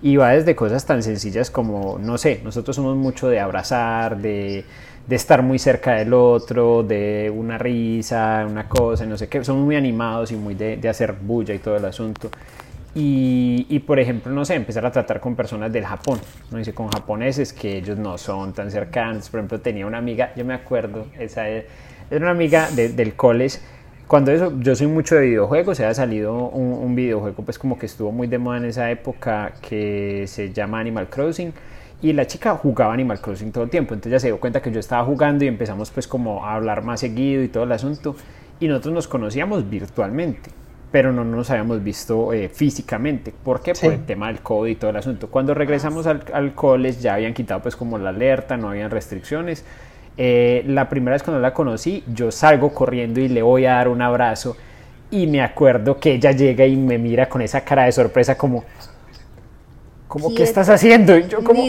Y 0.01 0.18
va 0.18 0.31
desde 0.31 0.56
cosas 0.56 0.86
tan 0.86 1.01
sencillas 1.01 1.50
como, 1.50 1.98
no 2.00 2.18
sé, 2.18 2.42
nosotros 2.44 2.75
somos 2.75 2.95
mucho 2.95 3.28
de 3.28 3.39
abrazar, 3.39 4.18
de 4.18 4.66
de 5.07 5.16
estar 5.16 5.44
muy 5.44 5.60
cerca 5.60 5.94
del 5.94 6.13
otro, 6.13 6.83
de 6.83 7.31
una 7.33 7.57
risa, 7.57 8.45
una 8.50 8.68
cosa, 8.68 9.06
no 9.06 9.18
sé 9.18 9.28
qué. 9.28 9.44
Son 9.44 9.62
muy 9.62 9.75
animados 9.75 10.31
y 10.31 10.36
muy 10.36 10.56
de, 10.56 10.78
de 10.78 10.89
hacer 10.89 11.13
bulla 11.13 11.54
y 11.54 11.60
todo 11.60 11.78
el 11.78 11.86
asunto. 11.86 12.30
Y, 12.95 13.68
y, 13.69 13.80
por 13.80 14.00
ejemplo, 14.00 14.31
no 14.31 14.45
sé, 14.45 14.56
empezar 14.56 14.86
a 14.86 14.92
tratar 14.92 15.19
con 15.19 15.36
personas 15.36 15.71
del 15.71 15.86
Japón, 15.86 16.19
no 16.50 16.57
dice 16.57 16.74
con 16.74 16.88
japoneses 16.88 17.51
que 17.51 17.77
ellos 17.77 17.97
no 17.97 18.18
son 18.18 18.53
tan 18.53 18.71
cercanos. 18.71 19.30
Por 19.30 19.42
ejemplo, 19.42 19.59
tenía 19.59 19.86
una 19.86 19.97
amiga, 19.97 20.31
yo 20.36 20.45
me 20.45 20.53
acuerdo, 20.53 21.07
esa 21.19 21.47
era 21.50 21.65
una 22.12 22.31
amiga 22.31 22.69
del 22.71 23.15
college. 23.15 23.59
Cuando 24.07 24.31
eso, 24.31 24.53
yo 24.59 24.75
soy 24.75 24.88
mucho 24.88 25.15
de 25.15 25.21
videojuegos, 25.21 25.77
se 25.77 25.86
ha 25.86 25.94
salido 25.94 26.36
un, 26.50 26.74
un 26.74 26.95
videojuego 26.95 27.44
pues 27.44 27.57
como 27.57 27.77
que 27.77 27.88
estuvo 27.88 28.12
muy 28.12 28.27
de 28.27 28.38
moda 28.38 28.57
en 28.57 28.65
esa 28.65 28.92
época 28.92 29.53
que 29.68 30.25
se 30.27 30.53
llama 30.53 30.80
Animal 30.80 31.09
Crossing 31.09 31.51
y 32.03 32.13
la 32.13 32.27
chica 32.27 32.56
jugaba 32.56 32.94
Animal 32.94 33.19
Crossing 33.19 33.51
todo 33.51 33.63
el 33.63 33.71
tiempo, 33.71 33.95
entonces 33.95 34.12
ya 34.12 34.19
se 34.19 34.27
dio 34.27 34.39
cuenta 34.39 34.62
que 34.62 34.71
yo 34.71 34.80
estaba 34.80 35.03
jugando 35.03 35.44
y 35.44 35.47
empezamos 35.47 35.89
pues 35.89 36.07
como 36.07 36.45
a 36.45 36.53
hablar 36.53 36.83
más 36.83 37.00
seguido 37.00 37.42
y 37.42 37.47
todo 37.47 37.63
el 37.63 37.71
asunto 37.71 38.15
y 38.59 38.68
nosotros 38.68 38.94
nos 38.94 39.07
conocíamos 39.07 39.68
virtualmente, 39.68 40.51
pero 40.91 41.11
no 41.11 41.25
nos 41.25 41.49
habíamos 41.49 41.83
visto 41.83 42.31
eh, 42.33 42.49
físicamente, 42.49 43.33
¿por 43.43 43.61
qué? 43.61 43.73
Por 43.73 43.93
el 43.93 44.05
tema 44.05 44.27
del 44.27 44.39
COVID 44.39 44.71
y 44.71 44.75
todo 44.75 44.91
el 44.91 44.97
asunto. 44.97 45.27
Cuando 45.29 45.53
regresamos 45.53 46.07
al, 46.07 46.23
al 46.33 46.53
college 46.53 46.99
ya 47.01 47.15
habían 47.15 47.33
quitado 47.33 47.61
pues 47.61 47.75
como 47.75 47.97
la 47.97 48.09
alerta, 48.09 48.55
no 48.57 48.69
habían 48.69 48.91
restricciones. 48.91 49.65
Eh, 50.17 50.63
la 50.67 50.87
primera 50.87 51.13
vez 51.15 51.23
cuando 51.23 51.41
la 51.41 51.53
conocí, 51.53 52.03
yo 52.07 52.31
salgo 52.31 52.73
corriendo 52.73 53.19
y 53.19 53.27
le 53.27 53.41
voy 53.41 53.65
a 53.65 53.73
dar 53.73 53.89
un 53.89 54.01
abrazo 54.01 54.55
y 55.11 55.27
me 55.27 55.41
acuerdo 55.41 55.99
que 55.99 56.13
ella 56.13 56.31
llega 56.31 56.65
y 56.65 56.75
me 56.75 56.97
mira 56.97 57.27
con 57.27 57.41
esa 57.41 57.61
cara 57.61 57.83
de 57.83 57.91
sorpresa 57.91 58.37
como, 58.37 58.63
como, 60.07 60.33
¿qué 60.33 60.43
estás 60.43 60.69
haciendo? 60.69 61.17
Y 61.17 61.27
yo 61.27 61.43
como... 61.43 61.61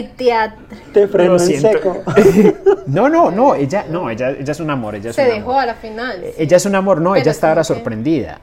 Te 0.93 1.07
freno 1.07 1.33
en 1.33 1.39
seco. 1.39 2.03
no, 2.87 3.09
no, 3.09 3.31
no, 3.31 3.55
ella, 3.55 3.85
no, 3.89 4.09
ella, 4.09 4.31
ella 4.31 4.51
es 4.51 4.59
un 4.61 4.69
amor. 4.69 4.95
Ella 4.95 5.11
Se 5.11 5.25
dejó 5.25 5.59
a 5.59 5.65
la 5.65 5.75
final. 5.75 6.23
Ella 6.37 6.57
es 6.57 6.65
un 6.65 6.75
amor, 6.75 7.01
no, 7.01 7.15
ella 7.15 7.31
estaba 7.31 7.63
sorprendida. 7.65 8.39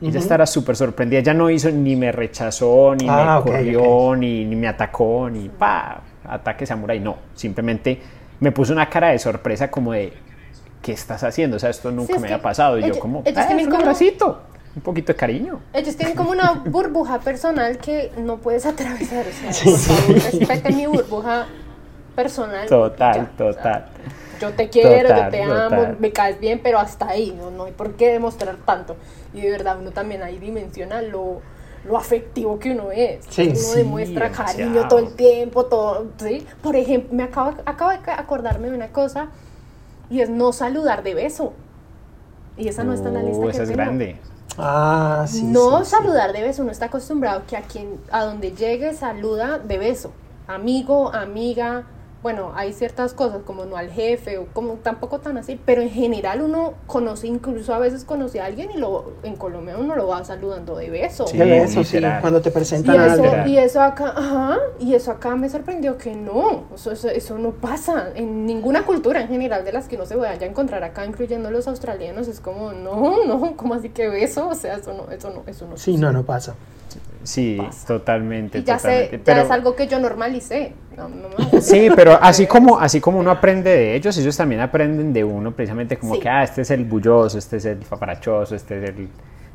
Ella 0.00 0.18
estaba 0.18 0.46
súper 0.46 0.76
sorprendida. 0.76 1.20
Ella 1.20 1.34
no 1.34 1.50
hizo, 1.50 1.70
ni 1.70 1.96
me 1.96 2.12
rechazó, 2.12 2.94
ni 2.94 3.06
ah, 3.08 3.42
me 3.44 3.50
corrió, 3.50 4.14
Ni, 4.14 4.44
ni, 4.44 4.54
me 4.54 4.68
atacó, 4.68 5.28
ni 5.28 5.48
pa, 5.48 6.00
ataque 6.24 6.66
samurai. 6.66 7.00
No, 7.00 7.16
simplemente 7.34 8.00
me 8.40 8.52
puso 8.52 8.72
una 8.72 8.88
cara 8.88 9.08
de 9.08 9.18
sorpresa 9.18 9.70
como 9.70 9.92
de, 9.92 10.12
¿qué 10.82 10.92
estás 10.92 11.24
haciendo? 11.24 11.56
O 11.56 11.58
sea, 11.58 11.70
esto 11.70 11.90
nunca 11.90 12.18
me 12.18 12.28
había 12.28 12.40
pasado. 12.40 12.78
Y 12.78 12.86
yo 12.86 12.98
como, 12.98 13.24
ah, 13.26 13.28
es 13.28 13.66
un 13.66 13.74
abracito 13.74 14.42
un 14.76 14.82
poquito 14.82 15.12
de 15.12 15.16
cariño. 15.16 15.60
Ellos 15.72 15.96
tienen 15.96 16.14
como 16.14 16.30
una 16.30 16.52
burbuja 16.66 17.18
personal 17.18 17.78
que 17.78 18.12
no 18.18 18.36
puedes 18.36 18.64
atravesar. 18.66 19.26
O 19.26 19.76
sea, 19.76 20.70
mi 20.70 20.86
burbuja 20.86 21.46
personal. 22.14 22.68
Total, 22.68 23.30
total. 23.36 23.86
Yo 24.40 24.52
te 24.52 24.68
quiero, 24.68 25.08
yo 25.08 25.28
te 25.28 25.42
amo, 25.42 25.96
me 25.98 26.12
caes 26.12 26.38
bien, 26.40 26.60
pero 26.62 26.78
hasta 26.78 27.08
ahí, 27.08 27.34
no, 27.36 27.50
no 27.50 27.64
hay 27.64 27.72
por 27.72 27.94
qué 27.94 28.12
demostrar 28.12 28.56
tanto. 28.64 28.96
Y 29.34 29.40
de 29.40 29.50
verdad, 29.50 29.78
uno 29.78 29.90
también 29.90 30.22
ahí 30.22 30.38
dimensiona 30.38 31.02
lo, 31.02 31.40
lo 31.84 31.96
afectivo 31.96 32.58
que 32.58 32.72
uno 32.72 32.90
es. 32.90 33.26
uno 33.38 33.74
demuestra 33.74 34.30
cariño 34.30 34.88
todo 34.88 34.98
el 34.98 35.14
tiempo, 35.14 35.66
todo. 35.66 36.06
¿sí? 36.18 36.46
Por 36.62 36.76
ejemplo, 36.76 37.14
me 37.14 37.24
acabo, 37.24 37.54
acabo 37.64 37.90
de 37.90 37.98
acordarme 38.10 38.70
de 38.70 38.76
una 38.76 38.88
cosa 38.88 39.28
y 40.10 40.20
es 40.20 40.30
no 40.30 40.52
saludar 40.52 41.02
de 41.02 41.14
beso. 41.14 41.52
Y 42.56 42.68
esa 42.68 42.82
no 42.84 42.92
está 42.92 43.08
en 43.08 43.14
la 43.14 43.22
lista. 43.22 43.44
Uh, 43.44 43.48
esa 43.50 43.62
es 43.62 43.70
grande. 43.70 44.16
Ah, 44.56 45.24
sí. 45.28 45.44
No 45.44 45.84
saludar 45.84 46.32
de 46.32 46.42
beso, 46.42 46.62
uno 46.62 46.72
está 46.72 46.86
acostumbrado 46.86 47.42
que 47.46 47.56
a 47.56 47.62
quien 47.62 48.00
a 48.10 48.24
donde 48.24 48.52
llegue 48.52 48.92
saluda 48.94 49.58
de 49.58 49.78
beso. 49.78 50.12
Amigo, 50.48 51.14
amiga, 51.14 51.84
bueno, 52.22 52.52
hay 52.56 52.72
ciertas 52.72 53.14
cosas 53.14 53.42
como 53.44 53.64
no 53.64 53.76
al 53.76 53.90
jefe 53.90 54.38
o 54.38 54.46
como 54.46 54.74
tampoco 54.74 55.20
tan 55.20 55.38
así, 55.38 55.60
pero 55.64 55.82
en 55.82 55.90
general 55.90 56.42
uno 56.42 56.74
conoce, 56.86 57.28
incluso 57.28 57.72
a 57.74 57.78
veces 57.78 58.04
conoce 58.04 58.40
a 58.40 58.46
alguien 58.46 58.70
y 58.72 58.78
lo 58.78 59.12
en 59.22 59.36
Colombia 59.36 59.76
uno 59.78 59.94
lo 59.94 60.08
va 60.08 60.24
saludando 60.24 60.76
de 60.76 60.90
beso. 60.90 61.26
de 61.26 61.44
beso, 61.44 61.84
sí, 61.84 62.00
cuando 62.20 62.40
te 62.40 62.50
presentan 62.50 62.94
y 62.94 62.98
eso, 62.98 63.46
y 63.46 63.58
eso 63.58 63.80
acá, 63.80 64.14
ajá, 64.16 64.58
y 64.80 64.94
eso 64.94 65.12
acá 65.12 65.36
me 65.36 65.48
sorprendió 65.48 65.96
que 65.96 66.14
no, 66.14 66.64
eso, 66.74 66.90
eso, 66.92 67.38
no 67.38 67.52
pasa 67.52 68.08
en 68.14 68.46
ninguna 68.46 68.84
cultura 68.84 69.20
en 69.20 69.28
general 69.28 69.64
de 69.64 69.72
las 69.72 69.86
que 69.86 69.94
uno 69.94 70.06
se 70.06 70.16
vaya 70.16 70.44
a 70.44 70.48
encontrar 70.48 70.82
acá, 70.82 71.06
incluyendo 71.06 71.50
los 71.52 71.68
australianos, 71.68 72.26
es 72.26 72.40
como, 72.40 72.72
no, 72.72 73.24
no, 73.24 73.56
como 73.56 73.74
así 73.74 73.90
que 73.90 74.08
beso? 74.08 74.48
O 74.48 74.54
sea, 74.54 74.76
eso 74.76 74.92
no, 74.92 75.10
eso 75.12 75.30
no, 75.30 75.44
eso 75.46 75.66
no. 75.68 75.76
Sí, 75.76 75.96
no, 75.96 76.12
no 76.12 76.24
pasa. 76.24 76.54
Sí, 76.88 76.98
totalmente. 77.86 78.58
Y 78.58 78.62
ya, 78.64 78.76
totalmente. 78.76 79.18
Sé, 79.18 79.22
ya 79.24 79.42
es 79.42 79.50
algo 79.50 79.74
que 79.74 79.86
yo 79.86 79.98
normalicé. 79.98 80.72
sí, 81.60 81.88
pero 81.94 82.18
así 82.20 82.46
como, 82.48 82.78
así 82.78 83.00
como 83.00 83.18
uno 83.18 83.30
aprende 83.30 83.70
de 83.70 83.94
ellos, 83.94 84.16
ellos 84.18 84.36
también 84.36 84.60
aprenden 84.60 85.12
de 85.12 85.24
uno, 85.24 85.52
precisamente 85.52 85.96
como 85.96 86.18
que, 86.18 86.28
ah, 86.28 86.42
este 86.42 86.62
es 86.62 86.70
el 86.70 86.84
bulloso, 86.84 87.38
este 87.38 87.58
es 87.58 87.64
el 87.64 87.78
paparachoso, 87.78 88.54
este 88.54 88.82
es 88.82 88.90
el 88.90 89.08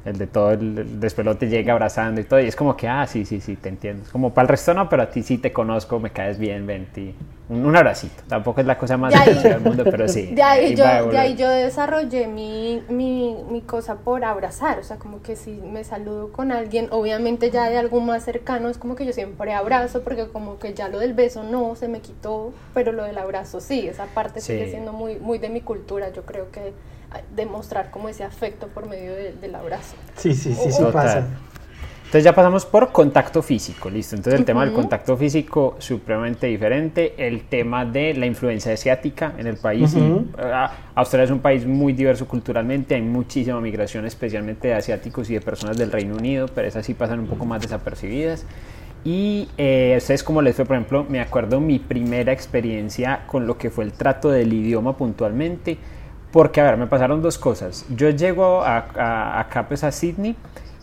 el 0.06 0.18
de 0.18 0.28
todo 0.28 0.52
el, 0.52 1.00
despelote 1.00 1.48
llega 1.48 1.74
abrazando 1.74 2.20
y 2.20 2.26
todo, 2.26 2.40
y 2.42 2.48
es 2.48 2.56
como 2.56 2.76
que, 2.76 2.88
ah, 2.88 3.08
sí, 3.08 3.26
sí, 3.26 3.40
sí, 3.40 3.56
te 3.56 3.70
entiendo. 3.70 4.04
Es 4.04 4.10
como 4.10 4.34
para 4.34 4.44
el 4.44 4.50
resto 4.50 4.74
no, 4.74 4.90
pero 4.90 5.04
a 5.04 5.10
ti 5.10 5.24
sí 5.24 5.38
te 5.38 5.54
conozco, 5.54 6.00
me 6.00 6.12
caes 6.12 6.38
bien, 6.38 6.68
ven, 6.68 6.88
Un, 7.48 7.66
un 7.66 7.76
abracito, 7.76 8.22
tampoco 8.28 8.60
es 8.60 8.68
la 8.68 8.78
cosa 8.78 8.98
más 8.98 9.14
difícil 9.14 9.44
del 9.44 9.62
mundo, 9.62 9.84
pero 9.86 10.08
sí. 10.08 10.28
De 10.36 10.44
ahí, 10.44 10.76
yo, 10.76 10.84
de 11.10 11.18
ahí 11.18 11.36
yo 11.36 11.50
desarrollé 11.50 12.28
mi, 12.28 12.84
mi, 12.90 13.38
mi, 13.50 13.62
cosa 13.62 13.96
por 13.96 14.26
abrazar, 14.26 14.80
o 14.80 14.84
sea, 14.84 14.98
como 14.98 15.22
que 15.22 15.38
si 15.38 15.52
me 15.52 15.84
saludo 15.86 16.32
con 16.34 16.52
alguien, 16.52 16.88
obviamente 16.92 17.50
ya 17.50 17.70
de 17.70 17.78
algo 17.78 18.02
más 18.02 18.26
cercano, 18.26 18.70
es 18.70 18.78
como 18.78 18.96
que 18.96 19.06
yo 19.06 19.14
siempre 19.14 19.54
abrazo, 19.54 20.04
porque 20.04 20.28
como 20.28 20.60
que 20.60 20.74
ya 20.74 20.90
lo 20.90 21.00
del 21.00 21.14
beso 21.14 21.44
no, 21.44 21.76
se 21.76 21.88
me 21.88 22.02
quitó, 22.02 22.54
pero 22.74 22.92
lo 22.92 23.04
del 23.04 23.18
abrazo 23.18 23.62
sí, 23.62 23.88
esa 23.88 24.06
parte 24.08 24.42
sigue 24.42 24.70
siendo 24.70 24.92
muy, 24.92 25.16
muy 25.16 25.38
de 25.38 25.48
mi 25.48 25.62
cultura, 25.62 26.10
yo 26.12 26.24
creo 26.24 26.52
que 26.52 26.74
demostrar 27.36 27.92
como 27.92 28.10
ese 28.10 28.24
afecto 28.24 28.68
por 28.68 28.88
medio 28.88 29.14
del 29.14 29.56
abrazo. 29.56 29.96
Sí, 30.16 30.34
sí, 30.34 30.54
sí, 30.54 30.72
sí 30.72 30.84
pasa. 30.92 31.28
Entonces 32.14 32.26
ya 32.26 32.36
pasamos 32.36 32.64
por 32.68 32.92
contacto 32.92 33.42
físico, 33.42 33.90
listo. 33.90 34.16
Entonces 34.16 34.40
el 34.40 34.46
tema 34.46 34.64
del 34.64 34.72
contacto 34.72 35.18
físico 35.18 35.78
supremamente 35.80 36.46
diferente, 36.46 37.16
el 37.18 37.46
tema 37.46 37.86
de 37.86 38.14
la 38.14 38.28
influencia 38.28 38.72
asiática 38.72 39.34
en 39.36 39.48
el 39.48 39.58
país. 39.58 39.96
Ah, 40.38 40.72
Australia 40.94 41.26
es 41.26 41.32
un 41.32 41.40
país 41.40 41.66
muy 41.66 41.92
diverso 41.92 42.28
culturalmente, 42.28 42.94
hay 42.94 43.02
muchísima 43.02 43.60
migración, 43.60 44.06
especialmente 44.06 44.68
de 44.68 44.76
asiáticos 44.76 45.28
y 45.32 45.34
de 45.34 45.42
personas 45.42 45.76
del 45.76 45.92
Reino 45.92 46.16
Unido, 46.16 46.48
pero 46.54 46.68
esas 46.68 46.86
sí 46.86 46.94
pasan 46.94 47.20
un 47.20 47.26
poco 47.26 47.46
más 47.46 47.64
desapercibidas. 47.64 48.46
Y 49.04 49.50
eh, 49.58 49.96
ustedes 49.98 50.24
como 50.24 50.44
les 50.44 50.56
fue, 50.56 50.66
por 50.66 50.76
ejemplo, 50.76 51.08
me 51.10 51.20
acuerdo 51.20 51.60
mi 51.60 51.80
primera 51.80 52.32
experiencia 52.32 53.24
con 53.26 53.48
lo 53.48 53.58
que 53.58 53.72
fue 53.72 53.86
el 53.86 53.92
trato 53.92 54.30
del 54.30 54.54
idioma 54.54 54.96
puntualmente 54.96 55.80
porque, 56.34 56.60
a 56.60 56.64
ver, 56.64 56.78
me 56.78 56.88
pasaron 56.88 57.22
dos 57.22 57.38
cosas. 57.38 57.86
Yo 57.96 58.10
llego 58.10 58.64
a, 58.64 58.88
a, 58.98 59.40
acá, 59.40 59.68
pues, 59.68 59.84
a 59.84 59.92
Sydney 59.92 60.36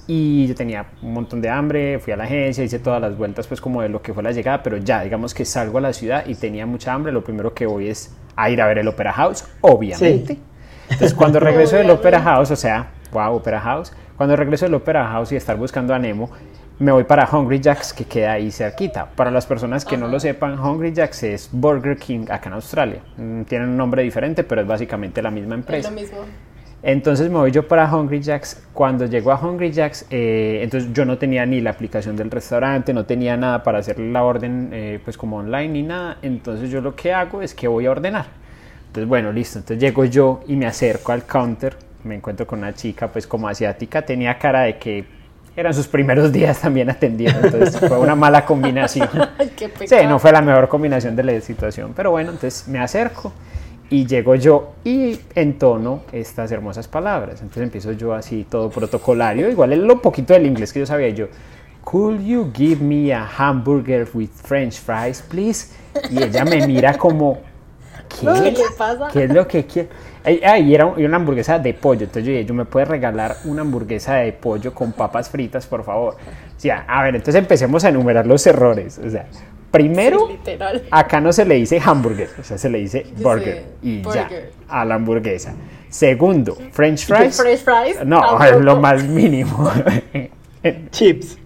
y 0.07 0.47
yo 0.47 0.55
tenía 0.55 0.87
un 1.03 1.13
montón 1.13 1.43
de 1.43 1.49
hambre, 1.49 1.99
fui 1.99 2.13
a 2.13 2.17
la 2.17 2.23
agencia, 2.23 2.63
hice 2.63 2.79
todas 2.79 3.01
las 3.01 3.19
vueltas, 3.19 3.49
pues, 3.49 3.61
como 3.61 3.83
de 3.83 3.89
lo 3.89 4.01
que 4.01 4.15
fue 4.15 4.23
la 4.23 4.31
llegada, 4.31 4.63
pero 4.63 4.77
ya, 4.77 5.03
digamos 5.03 5.35
que 5.35 5.45
salgo 5.45 5.79
a 5.79 5.81
la 5.81 5.93
ciudad 5.93 6.25
y 6.25 6.37
tenía 6.37 6.67
mucha 6.67 6.93
hambre, 6.93 7.11
lo 7.11 7.25
primero 7.25 7.53
que 7.53 7.67
voy 7.67 7.89
es 7.89 8.15
a 8.37 8.49
ir 8.49 8.63
a 8.63 8.67
ver 8.69 8.79
el 8.79 8.87
Opera 8.87 9.13
House, 9.13 9.45
obviamente. 9.61 10.39
Entonces, 10.89 11.15
cuando 11.15 11.41
regreso 11.41 11.75
del 11.75 11.91
Opera 11.91 12.21
House, 12.21 12.53
o 12.53 12.57
sea, 12.57 12.93
wow, 13.11 13.35
Opera 13.35 13.61
House, 13.61 13.93
cuando 14.17 14.37
regreso 14.37 14.67
del 14.67 14.75
Opera 14.75 15.05
House 15.09 15.33
y 15.33 15.37
estar 15.37 15.57
buscando 15.57 15.93
a 15.93 15.99
Nemo, 15.99 16.31
me 16.81 16.93
voy 16.93 17.05
para 17.05 17.29
Hungry 17.31 17.61
Jacks 17.61 17.93
que 17.93 18.07
queda 18.07 18.33
ahí 18.33 18.51
cerquita. 18.51 19.05
Para 19.05 19.31
las 19.31 19.45
personas 19.45 19.85
que 19.85 19.99
no 19.99 20.09
lo 20.09 20.19
sepan, 20.19 20.59
Hungry 20.59 20.95
Jacks 20.95 21.23
es 21.25 21.51
Burger 21.53 21.99
King 21.99 22.25
acá 22.31 22.49
en 22.49 22.55
Australia. 22.55 23.03
Mm, 23.19 23.43
tienen 23.43 23.69
un 23.69 23.77
nombre 23.77 24.03
diferente, 24.03 24.45
pero 24.45 24.63
es 24.63 24.67
básicamente 24.67 25.21
la 25.21 25.31
misma 25.31 25.57
empresa. 25.57 25.89
Es 25.89 25.95
lo 25.95 26.01
mismo. 26.01 26.19
Entonces 26.83 27.29
me 27.29 27.37
voy 27.37 27.51
yo 27.51 27.69
para 27.69 27.85
Hungry 27.95 28.23
Jacks. 28.23 28.67
Cuando 28.73 29.05
llego 29.05 29.31
a 29.31 29.39
Hungry 29.39 29.71
Jacks, 29.71 30.07
eh, 30.09 30.61
entonces 30.63 30.91
yo 30.95 31.05
no 31.05 31.19
tenía 31.19 31.45
ni 31.45 31.61
la 31.61 31.69
aplicación 31.69 32.17
del 32.17 32.31
restaurante, 32.31 32.95
no 32.95 33.05
tenía 33.05 33.37
nada 33.37 33.63
para 33.63 33.81
hacer 33.81 34.01
la 34.01 34.23
orden 34.23 34.71
eh, 34.73 35.01
pues 35.05 35.19
como 35.19 35.37
online 35.37 35.69
ni 35.69 35.83
nada. 35.83 36.17
Entonces 36.23 36.71
yo 36.71 36.81
lo 36.81 36.97
que 36.97 37.13
hago 37.13 37.43
es 37.43 37.55
que 37.55 37.69
voy 37.69 37.85
a 37.85 37.91
ordenar. 37.91 38.25
Entonces 38.87 39.07
bueno, 39.07 39.33
listo. 39.33 39.59
Entonces 39.59 39.83
llego 39.83 40.07
yo 40.07 40.41
y 40.49 40.57
me 40.57 40.65
acerco 40.65 41.13
al 41.13 41.25
counter. 41.25 41.77
Me 42.05 42.15
encuentro 42.15 42.47
con 42.47 42.61
una 42.61 42.73
chica 42.73 43.09
pues 43.09 43.27
como 43.27 43.49
asiática. 43.49 44.01
Tenía 44.01 44.39
cara 44.39 44.63
de 44.63 44.79
que 44.79 45.20
eran 45.57 45.75
sus 45.75 45.87
primeros 45.89 46.33
días 46.33 46.61
también 46.61 46.91
atendiendo, 46.91 47.47
entonces 47.47 47.79
fue 47.79 47.99
una 47.99 48.15
mala 48.15 48.45
combinación. 48.47 49.09
sí, 49.87 49.97
no 50.09 50.19
fue 50.19 50.33
la 50.33 50.43
mejor 50.43 50.69
combinación 50.69 51.17
de 51.17 51.25
la 51.25 51.41
situación, 51.41 51.93
pero 51.95 52.11
bueno, 52.11 52.31
entonces 52.31 52.69
me 52.69 52.79
acerco 52.79 53.33
y 53.91 54.07
llego 54.07 54.37
yo 54.37 54.75
y 54.85 55.19
entono 55.35 56.03
estas 56.13 56.53
hermosas 56.53 56.87
palabras. 56.87 57.41
Entonces 57.41 57.65
empiezo 57.65 57.93
yo 57.93 58.15
así 58.15 58.47
todo 58.49 58.71
protocolario, 58.71 59.51
igual 59.51 59.73
es 59.73 59.81
lo 59.81 60.01
poquito 60.01 60.33
del 60.33 60.47
inglés 60.47 60.73
que 60.73 60.81
yo 60.81 60.87
sabía 60.87 61.09
yo. 61.11 61.27
Could 61.83 62.21
you 62.21 62.53
give 62.55 62.83
me 62.85 63.13
a 63.13 63.27
hamburger 63.27 64.07
with 64.15 64.29
french 64.29 64.79
fries, 64.79 65.23
please? 65.23 65.75
Y 66.11 66.23
ella 66.23 66.45
me 66.45 66.67
mira 66.67 66.97
como, 66.97 67.41
¿qué? 68.11 68.55
¿Qué 68.55 68.65
pasa? 68.77 69.09
¿Qué 69.13 69.25
es 69.25 69.33
lo 69.33 69.47
que 69.47 69.65
quiere? 69.67 69.89
Ah, 70.45 70.59
y 70.59 70.75
era 70.75 70.87
una 70.87 71.17
hamburguesa 71.17 71.59
de 71.59 71.73
pollo. 71.73 72.03
Entonces 72.03 72.25
yo 72.25 72.33
dije, 72.33 72.45
¿yo 72.45 72.55
me 72.55 72.65
puede 72.65 72.85
regalar 72.85 73.37
una 73.45 73.63
hamburguesa 73.63 74.17
de 74.17 74.33
pollo 74.33 74.75
con 74.75 74.93
papas 74.93 75.31
fritas, 75.31 75.67
por 75.67 75.83
favor? 75.85 76.15
O 76.15 76.61
sea, 76.61 76.85
a 76.87 77.03
ver, 77.03 77.17
entonces 77.17 77.37
empecemos 77.37 77.85
a 77.85 77.89
enumerar 77.89 78.27
los 78.27 78.47
errores. 78.47 79.01
O 79.05 79.09
sea, 79.09 79.27
primero, 79.71 80.29
acá 80.91 81.21
no 81.21 81.33
se 81.33 81.45
le 81.45 81.55
dice 81.55 81.81
hamburger, 81.83 82.29
o 82.39 82.45
sea, 82.45 82.59
se 82.59 82.69
le 82.69 82.79
dice 82.79 83.07
burger. 83.17 83.65
y 83.83 84.03
ya, 84.03 84.29
a 84.69 84.85
la 84.85 84.97
hamburguesa. 84.97 85.55
Segundo, 85.89 86.57
french 86.73 87.07
fries. 87.07 87.37
French 87.37 87.61
fries? 87.61 88.05
No, 88.05 88.43
es 88.45 88.61
lo 88.61 88.77
más 88.77 89.03
mínimo. 89.05 89.71
Chips. 90.91 91.39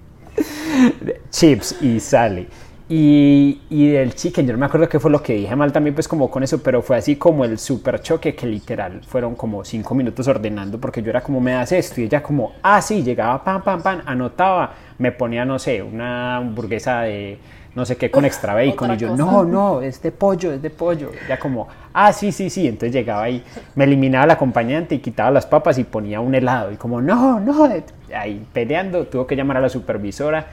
Chips 1.31 1.77
y 1.81 2.01
sale. 2.01 2.49
Y, 2.97 3.61
y, 3.71 3.89
del 3.89 4.15
chicken, 4.15 4.47
yo 4.47 4.53
no 4.53 4.59
me 4.61 4.67
acuerdo 4.67 4.89
qué 4.89 5.01
fue 5.01 5.11
lo 5.11 5.21
que 5.21 5.35
dije 5.35 5.57
mal 5.57 5.73
también, 5.73 5.97
pues 5.97 6.07
como 6.07 6.31
con 6.31 6.45
eso, 6.45 6.63
pero 6.63 6.81
fue 6.81 6.97
así 6.97 7.17
como 7.17 7.45
el 7.45 7.59
super 7.59 8.01
choque 8.01 8.37
que 8.37 8.47
literal 8.47 9.01
fueron 9.05 9.35
como 9.35 9.65
cinco 9.65 9.97
minutos 9.97 10.29
ordenando, 10.29 10.79
porque 10.79 11.03
yo 11.03 11.11
era 11.11 11.21
como, 11.21 11.41
me 11.41 11.55
das 11.55 11.73
esto, 11.73 12.01
y 12.01 12.05
ella 12.05 12.23
como, 12.23 12.53
ah, 12.63 12.81
sí, 12.81 13.03
llegaba, 13.03 13.43
pam, 13.43 13.63
pam, 13.65 13.83
pam, 13.83 14.03
anotaba, 14.07 14.75
me 14.99 15.11
ponía, 15.11 15.45
no 15.45 15.59
sé, 15.59 15.83
una 15.83 16.37
hamburguesa 16.37 17.01
de 17.01 17.37
no 17.75 17.85
sé 17.85 17.97
qué 17.97 18.13
con 18.13 18.25
extra 18.25 18.55
bacon, 18.55 18.93
y 18.93 18.97
yo, 18.97 19.17
no, 19.17 19.43
no, 19.43 19.81
es 19.81 20.01
de 20.01 20.13
pollo, 20.13 20.53
es 20.53 20.63
de 20.63 20.71
pollo, 20.71 21.11
ya 21.29 21.37
como, 21.37 21.67
ah, 21.93 22.13
sí, 22.13 22.31
sí, 22.31 22.49
sí, 22.49 22.69
entonces 22.69 22.93
llegaba 22.93 23.25
ahí, 23.25 23.43
me 23.75 23.83
eliminaba 23.83 24.27
el 24.27 24.31
acompañante 24.31 24.95
y 24.95 25.01
quitaba 25.01 25.33
las 25.33 25.47
papas 25.47 25.79
y 25.79 25.83
ponía 25.83 26.21
un 26.21 26.33
helado, 26.33 26.71
y 26.71 26.77
como, 26.77 27.01
no, 27.01 27.41
no, 27.41 27.69
ahí 28.15 28.47
peleando, 28.53 29.05
tuvo 29.09 29.27
que 29.27 29.35
llamar 29.35 29.57
a 29.57 29.63
la 29.63 29.69
supervisora 29.69 30.47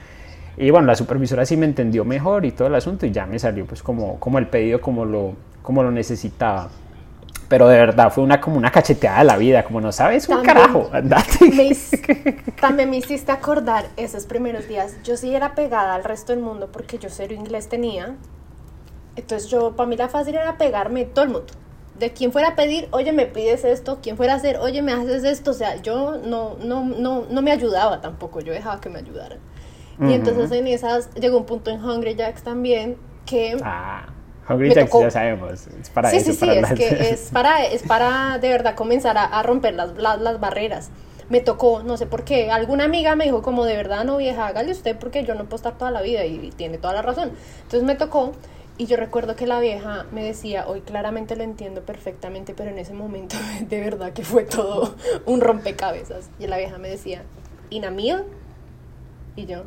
y 0.57 0.69
bueno, 0.69 0.87
la 0.87 0.95
supervisora 0.95 1.45
sí 1.45 1.55
me 1.57 1.65
entendió 1.65 2.03
mejor 2.05 2.45
y 2.45 2.51
todo 2.51 2.67
el 2.67 2.75
asunto 2.75 3.05
y 3.05 3.11
ya 3.11 3.25
me 3.25 3.39
salió 3.39 3.65
pues 3.65 3.81
como, 3.81 4.19
como 4.19 4.37
el 4.37 4.47
pedido 4.47 4.81
como 4.81 5.05
lo, 5.05 5.33
como 5.61 5.83
lo 5.83 5.91
necesitaba. 5.91 6.69
Pero 7.47 7.67
de 7.67 7.77
verdad 7.77 8.11
fue 8.13 8.23
una 8.23 8.39
como 8.39 8.57
una 8.57 8.71
cacheteada 8.71 9.19
de 9.19 9.25
la 9.25 9.37
vida, 9.37 9.63
como 9.63 9.81
no 9.81 9.91
sabes 9.91 10.29
un 10.29 10.41
carajo, 10.41 10.89
andate. 10.93 11.51
también 12.61 12.89
me 12.89 12.97
hiciste 12.97 13.31
acordar 13.31 13.87
esos 13.97 14.25
primeros 14.25 14.69
días. 14.69 14.95
Yo 15.03 15.17
sí 15.17 15.35
era 15.35 15.53
pegada 15.53 15.95
al 15.95 16.05
resto 16.05 16.31
del 16.31 16.41
mundo 16.41 16.69
porque 16.71 16.97
yo 16.97 17.09
cero 17.09 17.33
inglés 17.33 17.67
tenía. 17.67 18.15
Entonces 19.17 19.49
yo, 19.49 19.75
para 19.75 19.87
mí 19.89 19.97
la 19.97 20.07
fácil 20.07 20.35
era 20.35 20.57
pegarme 20.57 21.03
todo 21.03 21.25
el 21.25 21.31
mundo. 21.31 21.53
De 21.99 22.13
quien 22.13 22.31
fuera 22.31 22.49
a 22.49 22.55
pedir, 22.55 22.87
oye, 22.91 23.11
me 23.11 23.25
pides 23.25 23.65
esto, 23.65 23.99
quien 24.01 24.15
fuera 24.15 24.33
a 24.33 24.35
hacer, 24.37 24.57
oye, 24.57 24.81
me 24.81 24.93
haces 24.93 25.25
esto. 25.25 25.51
O 25.51 25.53
sea, 25.53 25.75
yo 25.81 26.17
no, 26.17 26.55
no, 26.63 26.85
no, 26.85 27.25
no 27.29 27.41
me 27.41 27.51
ayudaba 27.51 27.99
tampoco, 27.99 28.39
yo 28.39 28.53
dejaba 28.53 28.79
que 28.79 28.89
me 28.89 28.99
ayudaran. 28.99 29.39
Y 30.01 30.13
entonces 30.13 30.51
en 30.51 30.67
esas 30.67 31.13
llegó 31.13 31.37
un 31.37 31.45
punto 31.45 31.69
en 31.69 31.83
Hungry 31.83 32.15
Jacks 32.15 32.41
también 32.43 32.97
que... 33.25 33.57
Ah. 33.63 34.07
Hungry 34.49 34.73
Jacks 34.73 34.91
ya 34.91 35.11
sabemos, 35.11 35.67
es 35.67 35.89
para 35.91 36.09
sí, 36.09 36.17
eso. 36.17 36.31
Sí, 36.31 36.37
sí, 36.37 36.49
es 36.49 36.73
que 36.73 37.09
es 37.11 37.29
para, 37.31 37.63
es 37.63 37.83
para 37.83 38.39
de 38.39 38.49
verdad 38.49 38.75
comenzar 38.75 39.15
a, 39.17 39.41
romper 39.43 39.75
las, 39.75 39.95
las, 39.97 40.39
barreras. 40.39 40.89
Me 41.29 41.39
tocó, 41.39 41.83
no 41.83 41.95
sé 41.95 42.07
por 42.07 42.23
qué, 42.23 42.51
alguna 42.51 42.83
amiga 42.83 43.15
me 43.15 43.25
dijo 43.25 43.41
como 43.41 43.63
de 43.63 43.77
verdad 43.77 44.03
no 44.03 44.17
vieja, 44.17 44.47
hágale 44.47 44.71
usted 44.71 44.97
porque 44.97 45.23
yo 45.23 45.35
no 45.35 45.45
puedo 45.45 45.57
estar 45.57 45.77
toda 45.77 45.91
la 45.91 46.01
vida 46.01 46.25
y, 46.25 46.51
tiene 46.51 46.79
toda 46.79 46.93
la 46.93 47.01
razón. 47.03 47.31
Entonces 47.57 47.83
me 47.83 47.95
tocó 47.95 48.33
y 48.77 48.87
yo 48.87 48.97
recuerdo 48.97 49.35
que 49.35 49.45
la 49.45 49.59
vieja 49.59 50.07
me 50.11 50.23
decía, 50.23 50.67
hoy 50.67 50.81
claramente 50.81 51.35
lo 51.35 51.43
entiendo 51.43 51.81
perfectamente, 51.83 52.53
pero 52.55 52.71
en 52.71 52.79
ese 52.79 52.93
momento 52.93 53.37
de 53.61 53.79
verdad 53.79 54.11
que 54.11 54.23
fue 54.23 54.43
todo 54.43 54.95
un 55.25 55.39
rompecabezas. 55.39 56.29
Y 56.39 56.47
la 56.47 56.57
vieja 56.57 56.79
me 56.79 56.89
decía, 56.89 57.23
¿Inamil? 57.69 58.23
Y 59.37 59.45
yo, 59.45 59.63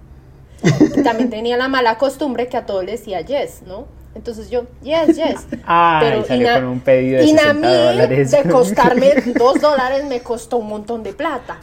también 1.04 1.30
tenía 1.30 1.56
la 1.56 1.68
mala 1.68 1.98
costumbre 1.98 2.48
que 2.48 2.56
a 2.56 2.66
todo 2.66 2.82
le 2.82 2.92
decía 2.92 3.20
yes, 3.20 3.62
¿no? 3.66 3.86
Entonces 4.14 4.48
yo, 4.48 4.64
yes, 4.82 5.16
yes. 5.16 5.46
Ah, 5.66 5.98
pero 6.00 6.24
salió 6.24 6.54
con 6.54 6.64
un 6.64 6.80
pedido 6.80 7.18
de 7.18 7.26
60 7.26 7.84
dólares. 7.84 8.30
de 8.30 8.42
costarme 8.44 9.14
dos 9.38 9.60
dólares 9.60 10.04
me 10.04 10.20
costó 10.20 10.58
un 10.58 10.68
montón 10.68 11.02
de 11.02 11.12
plata. 11.12 11.58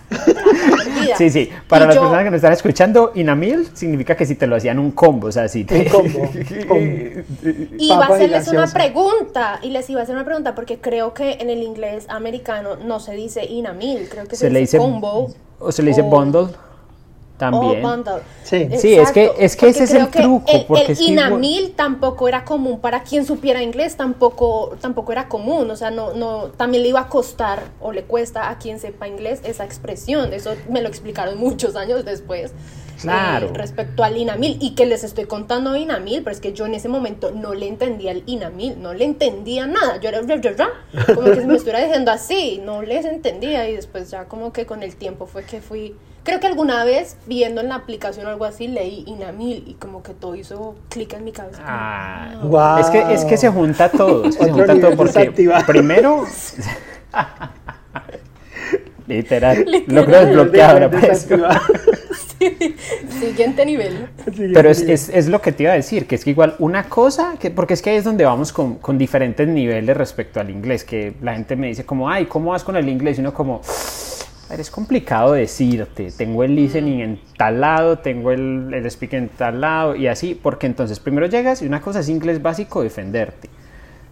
Sí, 1.18 1.30
sí. 1.30 1.50
Para 1.68 1.86
las 1.86 1.98
personas 1.98 2.24
que 2.24 2.32
nos 2.32 2.38
están 2.38 2.54
escuchando, 2.54 3.12
Inamil 3.16 3.70
significa 3.74 4.16
que 4.16 4.26
si 4.26 4.36
te 4.36 4.48
lo 4.48 4.56
hacían 4.56 4.80
un 4.80 4.92
combo, 4.92 5.28
o 5.28 5.32
sea, 5.32 5.48
si 5.48 5.64
te... 5.64 5.84
Un 5.84 5.86
combo. 5.86 6.30
iba 7.78 8.06
a 8.06 8.08
hacerles 8.08 8.48
una 8.50 8.68
pregunta, 8.68 9.60
y 9.62 9.70
les 9.70 9.90
iba 9.90 10.02
a 10.02 10.04
hacer 10.04 10.16
una 10.16 10.26
pregunta, 10.26 10.56
porque 10.56 10.80
creo 10.80 11.14
que 11.14 11.34
en 11.34 11.50
el 11.50 11.64
inglés 11.64 12.06
americano 12.10 12.76
no 12.76 13.00
se 13.00 13.14
dice 13.14 13.46
Inamil, 13.46 14.10
creo 14.10 14.26
que 14.26 14.36
se, 14.36 14.50
le 14.50 14.60
dice, 14.60 14.78
combo. 14.78 15.32
O 15.60 15.72
se 15.72 15.84
le 15.84 15.90
dice 15.90 16.02
bundle. 16.02 16.48
También. 17.42 17.82
Sí, 18.44 18.70
sí 18.78 18.94
es 18.94 19.12
que, 19.12 19.32
es 19.40 19.56
que 19.56 19.70
ese 19.70 19.86
es 19.86 19.94
el 19.96 20.10
truco. 20.10 20.46
El, 20.48 20.66
porque 20.66 20.92
el 20.92 21.02
inamil 21.02 21.72
tampoco 21.72 22.28
era 22.28 22.46
común. 22.46 22.80
Para 22.80 23.02
quien 23.02 23.26
supiera 23.26 23.64
inglés 23.64 23.98
tampoco, 23.98 24.78
tampoco 24.80 25.12
era 25.12 25.28
común. 25.28 25.72
O 25.72 25.76
sea, 25.76 25.90
no, 25.90 26.14
no, 26.14 26.50
también 26.56 26.84
le 26.84 26.90
iba 26.90 27.00
a 27.00 27.08
costar 27.08 27.64
o 27.80 27.94
le 27.94 28.04
cuesta 28.04 28.52
a 28.52 28.60
quien 28.60 28.80
sepa 28.80 29.08
inglés 29.08 29.42
esa 29.44 29.66
expresión. 29.66 30.34
Eso 30.34 30.54
me 30.70 30.84
lo 30.84 30.88
explicaron 30.88 31.36
muchos 31.40 31.76
años 31.76 32.06
después. 32.06 32.54
claro. 33.02 33.50
respecto 33.56 34.04
al 34.04 34.18
INAMIL 34.18 34.58
y 34.62 34.76
que 34.76 34.86
les 34.86 35.04
estoy 35.04 35.26
contando 35.26 35.76
INAMIL, 35.76 36.22
pero 36.22 36.36
es 36.36 36.40
que 36.40 36.54
yo 36.54 36.68
en 36.68 36.76
ese 36.76 36.90
momento 36.90 37.32
no 37.32 37.56
le 37.56 37.68
entendía 37.68 38.12
el 38.12 38.22
INAMIL, 38.28 38.80
no 38.80 38.94
le 38.94 39.06
entendía 39.06 39.66
nada, 39.66 40.00
yo 40.00 40.10
era 40.10 40.20
como 41.16 41.22
que 41.24 41.42
se 41.42 41.48
me 41.48 41.56
estuviera 41.56 41.80
diciendo 41.84 42.12
así, 42.12 42.62
no 42.64 42.84
les 42.84 43.06
entendía 43.06 43.68
y 43.68 43.76
después 43.76 44.12
ya 44.12 44.26
como 44.26 44.54
que 44.54 44.68
con 44.68 44.84
el 44.84 44.96
tiempo 44.96 45.26
fue 45.26 45.44
que 45.44 45.62
fui, 45.62 45.96
creo 46.24 46.40
que 46.40 46.48
alguna 46.48 46.84
vez 46.84 47.18
viendo 47.26 47.62
en 47.62 47.70
la 47.70 47.76
aplicación 47.76 48.26
o 48.26 48.30
algo 48.30 48.46
así 48.46 48.68
leí 48.68 49.04
INAMIL 49.08 49.64
y 49.68 49.74
como 49.76 50.04
que 50.04 50.14
todo 50.14 50.36
hizo 50.36 50.76
clic 50.90 51.14
en 51.14 51.24
mi 51.24 51.32
cabeza. 51.32 51.62
Ah, 51.66 52.40
wow. 52.44 52.78
es, 52.80 52.90
que, 52.90 53.14
es 53.14 53.26
que 53.26 53.38
se 53.38 53.50
junta 53.50 53.90
todo, 53.90 54.32
se 54.32 54.52
junta 54.52 54.80
todo 54.80 54.96
porque 54.96 55.32
primero... 55.68 56.26
Literal. 59.08 59.66
Logro 59.88 60.26
desbloquear 60.26 60.72
ahora 60.72 60.90
pues. 60.90 61.28
Siguiente 63.20 63.66
nivel. 63.66 64.08
Pero 64.54 64.70
es, 64.70 64.82
es, 64.82 65.10
es, 65.10 65.28
lo 65.28 65.42
que 65.42 65.52
te 65.52 65.64
iba 65.64 65.74
a 65.74 65.76
decir, 65.76 66.08
que 66.08 66.16
es 66.16 66.24
que 66.24 66.30
igual 66.30 66.56
una 66.60 66.86
cosa, 66.86 67.36
que, 67.40 67.52
porque 67.52 67.74
es 67.74 67.82
que 67.82 67.90
ahí 67.90 67.98
es 67.98 68.04
donde 68.04 68.24
vamos 68.24 68.54
con, 68.54 68.76
con, 68.76 68.98
diferentes 68.98 69.48
niveles 69.48 69.98
respecto 69.98 70.40
al 70.40 70.50
inglés, 70.50 70.84
que 70.84 71.14
la 71.22 71.34
gente 71.34 71.56
me 71.56 71.68
dice 71.68 71.86
como, 71.86 72.10
ay, 72.10 72.26
¿cómo 72.26 72.52
vas 72.52 72.64
con 72.64 72.78
el 72.78 72.88
inglés? 72.88 73.18
Y 73.18 73.22
uno 73.22 73.34
como, 73.34 73.62
es 74.60 74.70
complicado 74.70 75.34
decirte, 75.34 76.12
tengo 76.12 76.44
el 76.44 76.56
listening 76.56 77.00
en 77.00 77.20
tal 77.38 77.62
lado, 77.62 78.00
tengo 78.00 78.32
el, 78.32 78.74
el 78.74 78.90
speaking 78.90 79.20
en 79.20 79.30
tal 79.30 79.62
lado 79.62 79.96
y 79.96 80.08
así, 80.08 80.34
porque 80.34 80.68
entonces 80.68 81.00
primero 81.00 81.28
llegas 81.28 81.62
y 81.62 81.66
una 81.66 81.82
cosa 81.82 82.02
es 82.02 82.10
inglés 82.10 82.42
básico, 82.42 82.84
defenderte. 82.84 83.50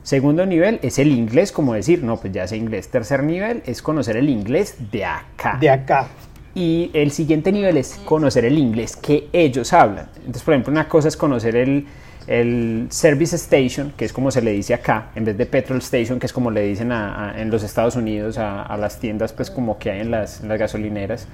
Segundo 0.03 0.45
nivel 0.45 0.79
es 0.81 0.97
el 0.97 1.11
inglés, 1.11 1.51
como 1.51 1.73
decir, 1.73 2.03
no, 2.03 2.17
pues 2.17 2.33
ya 2.33 2.47
sé 2.47 2.57
inglés. 2.57 2.89
Tercer 2.89 3.23
nivel 3.23 3.61
es 3.65 3.81
conocer 3.81 4.17
el 4.17 4.29
inglés 4.29 4.75
de 4.91 5.05
acá. 5.05 5.57
De 5.59 5.69
acá. 5.69 6.07
Y 6.55 6.89
el 6.93 7.11
siguiente 7.11 7.51
nivel 7.51 7.77
es 7.77 7.99
conocer 8.05 8.45
el 8.45 8.57
inglés 8.57 8.95
que 8.95 9.27
ellos 9.33 9.71
hablan. 9.73 10.09
Entonces, 10.17 10.43
por 10.43 10.53
ejemplo, 10.53 10.71
una 10.71 10.87
cosa 10.87 11.09
es 11.09 11.17
conocer 11.17 11.55
el, 11.55 11.85
el 12.27 12.87
Service 12.89 13.35
Station, 13.35 13.93
que 13.97 14.05
es 14.05 14.13
como 14.13 14.31
se 14.31 14.41
le 14.41 14.51
dice 14.51 14.73
acá, 14.73 15.11
en 15.15 15.25
vez 15.25 15.37
de 15.37 15.45
Petrol 15.45 15.79
Station, 15.79 16.19
que 16.19 16.25
es 16.25 16.33
como 16.33 16.51
le 16.51 16.61
dicen 16.61 16.91
en 16.91 17.49
los 17.49 17.63
Estados 17.63 17.95
Unidos 17.95 18.37
a, 18.37 18.63
a, 18.63 18.77
las 18.77 18.99
tiendas, 18.99 19.33
pues 19.33 19.49
como 19.49 19.77
que 19.79 19.91
hay 19.91 20.01
en 20.01 20.11
las, 20.11 20.41
en 20.41 20.49
las 20.49 20.59
gasolineras. 20.59 21.27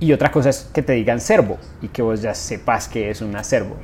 Y 0.00 0.12
otra 0.12 0.30
cosa 0.30 0.50
es 0.50 0.68
que 0.72 0.82
te 0.82 0.94
digan 0.94 1.20
servo 1.20 1.58
y 1.80 1.88
que 1.88 2.02
vos 2.02 2.22
ya 2.22 2.34
sepas 2.34 2.88
que 2.88 3.10
es 3.10 3.20
una 3.20 3.44
servo. 3.44 3.76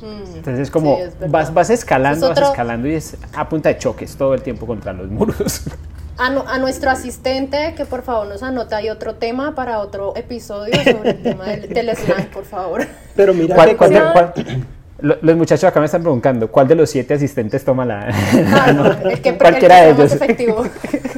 Mm. 0.00 0.36
Entonces 0.36 0.60
es 0.60 0.70
como 0.70 0.98
vas, 1.28 1.52
vas 1.52 1.70
escalando, 1.70 2.28
vas 2.28 2.40
escalando 2.40 2.88
y 2.88 2.94
es 2.94 3.16
a 3.32 3.48
punta 3.48 3.70
de 3.70 3.78
choques 3.78 4.16
todo 4.16 4.34
el 4.34 4.42
tiempo 4.42 4.66
contra 4.66 4.92
los 4.92 5.10
muros. 5.10 5.62
A, 6.16 6.26
a, 6.26 6.58
nuestro 6.58 6.90
asistente, 6.90 7.74
que 7.76 7.86
por 7.86 8.02
favor 8.02 8.28
nos 8.28 8.44
anota 8.44 8.76
ahí 8.76 8.88
otro 8.88 9.16
tema 9.16 9.56
para 9.56 9.80
otro 9.80 10.14
episodio 10.14 10.72
sobre 10.84 11.10
el 11.10 11.22
tema 11.24 11.44
del, 11.46 11.96
slang, 11.96 12.30
por 12.30 12.44
favor. 12.44 12.86
Pero 13.16 13.34
mira, 13.34 13.56
los 15.04 15.36
muchachos 15.36 15.64
acá 15.64 15.80
me 15.80 15.86
están 15.86 16.02
preguntando, 16.02 16.50
¿cuál 16.50 16.66
de 16.66 16.74
los 16.74 16.88
siete 16.88 17.14
asistentes 17.14 17.64
toma 17.64 17.84
la... 17.84 18.08
Ah, 18.48 18.98
el 19.04 19.20
que, 19.20 19.36
cualquiera 19.36 19.82
de 19.82 19.90
ellos. 19.90 20.12
Efectivo. 20.12 20.64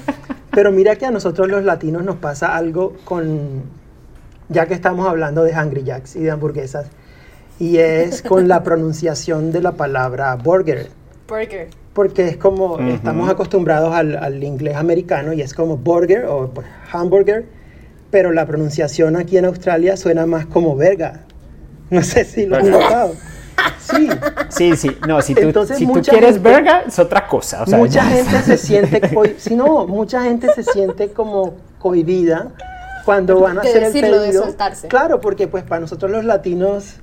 Pero 0.51 0.73
mira 0.73 0.97
que 0.97 1.07
a 1.07 1.11
nosotros 1.11 1.49
los 1.49 1.65
latinos 1.65 2.03
nos 2.03 2.17
pasa 2.17 2.57
algo 2.57 2.97
con, 3.05 3.63
ya 4.49 4.67
que 4.67 4.75
estamos 4.75 5.07
hablando 5.07 5.45
de 5.45 5.53
Hungry 5.53 5.85
Jacks 5.85 6.17
y 6.17 6.21
de 6.21 6.31
hamburguesas, 6.31 6.87
y 7.59 7.79
es 7.79 8.23
con 8.29 8.49
la 8.49 8.63
pronunciación 8.63 9.53
de 9.53 9.61
la 9.61 9.73
palabra 9.73 10.35
burger. 10.35 10.89
Burger. 11.29 11.69
Porque 11.93 12.29
es 12.29 12.37
como, 12.37 12.79
estamos 12.81 13.31
acostumbrados 13.31 13.95
al, 13.95 14.17
al, 14.17 14.43
inglés 14.45 14.77
americano 14.77 15.33
y 15.33 15.41
es 15.41 15.55
como 15.55 15.79
burger 15.79 16.27
o 16.27 16.51
hamburger, 16.93 17.47
pero 18.11 18.33
la 18.33 18.47
pronunciación 18.47 19.17
aquí 19.17 19.39
en 19.39 19.47
Australia 19.47 19.97
suena 19.97 20.27
más 20.27 20.45
como 20.45 20.77
verga. 20.77 21.23
No 21.89 22.03
sé 22.03 22.25
si 22.25 22.47
lo 22.47 22.57
han 22.57 22.71
notado. 22.71 23.15
Sí. 23.79 24.09
Sí, 24.49 24.77
sí. 24.77 24.97
No, 25.07 25.21
si 25.23 25.35
tú, 25.35 25.67
si 25.67 25.87
tú 25.87 26.03
quieres 26.03 26.43
verga, 26.43 26.85
es 26.87 26.99
otra 26.99 27.27
cosa. 27.27 27.65
mucha 27.67 28.05
gente 28.05 28.43
se 28.43 28.57
siente, 28.57 29.01
si 29.39 29.55
no, 29.55 29.87
mucha 29.87 30.23
gente 30.23 30.53
se 30.55 30.63
siente 30.63 31.11
como 31.11 31.55
cohibida 31.79 32.53
cuando 33.05 33.41
van 33.41 33.59
a 33.59 33.61
hacer 33.63 33.85
el 33.85 33.93
pedido. 33.93 34.45
Claro, 34.89 35.21
porque 35.21 35.49
pues 35.49 35.65
para 35.65 35.81
nosotros 35.81 36.11
los 36.11 36.25
latinos 36.25 36.97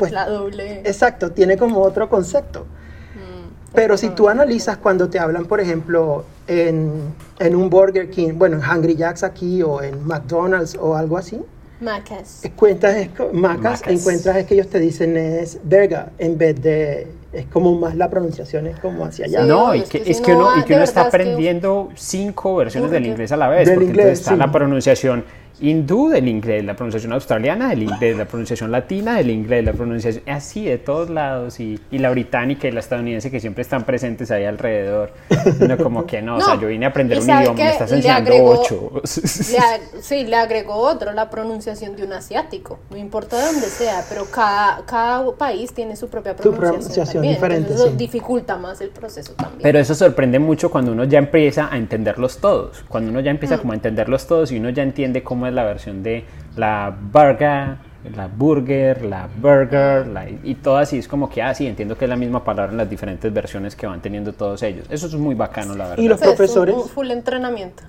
pues, 0.00 0.12
la 0.12 0.26
doble. 0.26 0.80
Exacto, 0.84 1.30
tiene 1.32 1.56
como 1.56 1.80
otro 1.82 2.08
concepto. 2.08 2.60
Mm, 2.60 3.74
Pero 3.74 3.96
si 3.96 4.08
tú 4.10 4.28
analizas 4.28 4.78
cuando 4.78 5.08
te 5.10 5.18
hablan, 5.18 5.44
por 5.44 5.60
ejemplo, 5.60 6.24
en, 6.46 7.14
en, 7.38 7.54
un 7.54 7.68
Burger 7.68 8.08
King, 8.10 8.32
bueno, 8.36 8.56
en 8.56 8.62
Hungry 8.62 8.96
Jacks 8.96 9.22
aquí 9.22 9.62
o 9.62 9.82
en 9.82 10.06
McDonald's 10.06 10.76
o 10.80 10.96
algo 10.96 11.18
así. 11.18 11.40
Macas. 11.80 12.44
Encuentras, 12.44 13.08
macas, 13.32 13.82
encuentras 13.86 14.36
es 14.36 14.46
que 14.46 14.54
ellos 14.54 14.68
te 14.68 14.78
dicen 14.78 15.16
es 15.16 15.58
verga 15.64 16.10
en 16.18 16.36
vez 16.36 16.60
de 16.60 17.06
es 17.32 17.46
como 17.46 17.74
más 17.78 17.96
la 17.96 18.10
pronunciación 18.10 18.66
es 18.66 18.78
como 18.80 19.04
hacia 19.04 19.26
allá. 19.26 19.42
no, 19.44 19.74
y 19.74 19.82
que, 19.82 20.02
es 20.04 20.20
que 20.20 20.34
uno, 20.34 20.58
y 20.58 20.64
que 20.64 20.74
uno 20.74 20.82
está 20.82 21.02
aprendiendo 21.02 21.90
cinco 21.94 22.56
versiones 22.56 22.90
del 22.90 23.06
inglés 23.06 23.32
a 23.32 23.36
la 23.36 23.48
vez, 23.48 23.68
porque 23.68 23.84
inglés, 23.84 24.20
está 24.20 24.36
la 24.36 24.50
pronunciación 24.50 25.24
hindú 25.60 26.08
del 26.08 26.28
inglés, 26.28 26.64
la 26.64 26.74
pronunciación 26.74 27.12
australiana 27.12 27.70
del 27.70 27.82
inglés, 27.82 28.16
la 28.16 28.24
pronunciación 28.24 28.70
latina 28.70 29.16
del 29.16 29.30
inglés, 29.30 29.64
la 29.64 29.72
pronunciación 29.72 30.24
así 30.28 30.64
de 30.64 30.78
todos 30.78 31.10
lados 31.10 31.60
y, 31.60 31.78
y 31.90 31.98
la 31.98 32.10
británica 32.10 32.68
y 32.68 32.72
la 32.72 32.80
estadounidense 32.80 33.30
que 33.30 33.40
siempre 33.40 33.62
están 33.62 33.84
presentes 33.84 34.30
ahí 34.30 34.44
alrededor. 34.44 35.12
No 35.60 35.76
como 35.78 36.06
que 36.06 36.22
no, 36.22 36.36
o 36.36 36.40
sea, 36.44 36.58
yo 36.58 36.68
vine 36.68 36.86
a 36.86 36.88
aprender 36.88 37.18
un 37.18 37.24
idioma, 37.24 37.52
me 37.52 37.70
estás 37.70 37.92
enseñando 37.92 38.32
ocho. 38.44 39.02
sí, 39.04 40.24
le 40.24 40.36
agregó 40.36 40.74
otro, 40.74 41.12
la 41.12 41.30
pronunciación 41.30 41.96
de 41.96 42.04
un 42.04 42.12
asiático, 42.12 42.78
no 42.90 42.96
importa 42.96 43.38
de 43.38 43.46
dónde 43.46 43.66
sea, 43.66 44.04
pero 44.08 44.24
cada, 44.26 44.84
cada 44.86 45.30
país 45.32 45.72
tiene 45.72 45.96
su 45.96 46.08
propia 46.08 46.34
pronunciación, 46.34 47.22
diferente. 47.22 47.74
eso 47.74 47.90
dificulta 47.90 48.56
más 48.56 48.80
el 48.80 48.90
proceso 48.90 49.34
también. 49.34 49.60
Pero 49.62 49.78
eso 49.78 49.94
sorprende 49.94 50.38
mucho 50.38 50.70
cuando 50.70 50.92
uno 50.92 51.04
ya 51.04 51.18
empieza 51.18 51.68
a 51.72 51.76
entenderlos 51.76 52.38
todos, 52.38 52.82
cuando 52.88 53.10
uno 53.10 53.20
ya 53.20 53.30
empieza 53.30 53.56
mm. 53.56 53.60
como 53.60 53.72
a 53.72 53.76
entenderlos 53.76 54.26
todos 54.26 54.52
y 54.52 54.58
uno 54.58 54.70
ya 54.70 54.82
entiende 54.82 55.22
cómo 55.22 55.46
es 55.50 55.54
la 55.54 55.64
versión 55.64 56.02
de 56.02 56.24
la 56.56 56.96
burger, 57.12 57.76
la 58.14 58.28
burger, 58.28 59.02
la 59.04 59.28
burger, 59.40 60.06
y 60.42 60.54
todo 60.54 60.78
así 60.78 60.98
es 60.98 61.06
como 61.06 61.28
que, 61.28 61.42
así 61.42 61.66
ah, 61.66 61.70
entiendo 61.70 61.96
que 61.96 62.06
es 62.06 62.08
la 62.08 62.16
misma 62.16 62.42
palabra 62.42 62.72
en 62.72 62.78
las 62.78 62.88
diferentes 62.88 63.32
versiones 63.32 63.76
que 63.76 63.86
van 63.86 64.00
teniendo 64.00 64.32
todos 64.32 64.62
ellos. 64.62 64.86
Eso 64.90 65.06
es 65.06 65.14
muy 65.14 65.34
bacano, 65.34 65.74
la 65.74 65.88
verdad. 65.88 66.02
Y 66.02 66.08
los 66.08 66.20
profesores... 66.20 66.74
full 66.94 67.10
entrenamiento. 67.10 67.82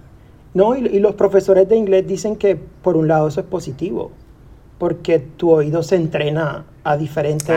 No, 0.53 0.75
y, 0.75 0.99
los 0.99 1.15
profesores 1.15 1.69
de 1.69 1.77
inglés 1.77 2.05
dicen 2.05 2.35
que 2.35 2.57
por 2.57 2.97
un 2.97 3.07
lado 3.07 3.29
eso 3.29 3.39
es 3.39 3.45
positivo, 3.45 4.11
porque 4.77 5.19
tu 5.19 5.51
oído 5.51 5.81
se 5.81 5.95
entrena 5.95 6.65
a 6.83 6.97
diferentes 6.97 7.55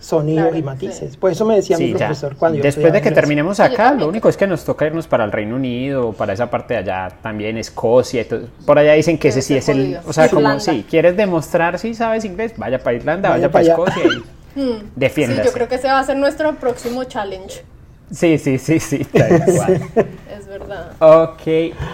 sonidos 0.00 0.56
y 0.56 0.62
matices. 0.62 1.16
Por 1.16 1.32
eso 1.32 1.44
me 1.44 1.56
decía 1.56 1.78
mi 1.78 1.92
profesor 1.92 2.36
cuando 2.36 2.62
Después 2.62 2.92
de 2.92 3.00
que 3.00 3.10
terminemos 3.10 3.60
acá, 3.60 3.92
lo 3.92 4.08
único 4.08 4.28
es 4.28 4.36
que 4.36 4.46
nos 4.46 4.64
toca 4.64 4.86
irnos 4.86 5.06
para 5.06 5.24
el 5.24 5.32
Reino 5.32 5.56
Unido, 5.56 6.12
para 6.12 6.32
esa 6.32 6.48
parte 6.48 6.74
de 6.74 6.80
allá, 6.80 7.16
también 7.22 7.56
Escocia. 7.56 8.24
Por 8.64 8.78
allá 8.78 8.92
dicen 8.92 9.18
que 9.18 9.28
ese 9.28 9.42
sí 9.42 9.56
es 9.56 9.68
el. 9.68 9.98
O 10.06 10.12
sea, 10.12 10.28
como 10.28 10.60
si 10.60 10.84
quieres 10.88 11.16
demostrar 11.16 11.78
si 11.78 11.94
sabes 11.94 12.24
inglés, 12.24 12.52
vaya 12.56 12.78
para 12.78 12.96
Irlanda, 12.96 13.30
vaya, 13.30 13.50
para, 13.50 13.64
Escocia 13.64 14.02
y 14.04 14.60
hmm. 14.60 14.92
defiéndase. 14.94 15.42
Sí, 15.42 15.48
yo 15.48 15.52
creo 15.52 15.68
que 15.68 15.74
ese 15.76 15.88
va 15.88 15.98
a 15.98 16.04
ser 16.04 16.16
nuestro 16.16 16.54
próximo 16.54 17.04
challenge. 17.04 17.64
Sí, 18.12 18.38
sí, 18.38 18.58
sí, 18.58 18.78
sí. 18.78 19.06
es 19.12 20.46
verdad. 20.46 20.92
Ok, 21.00 21.46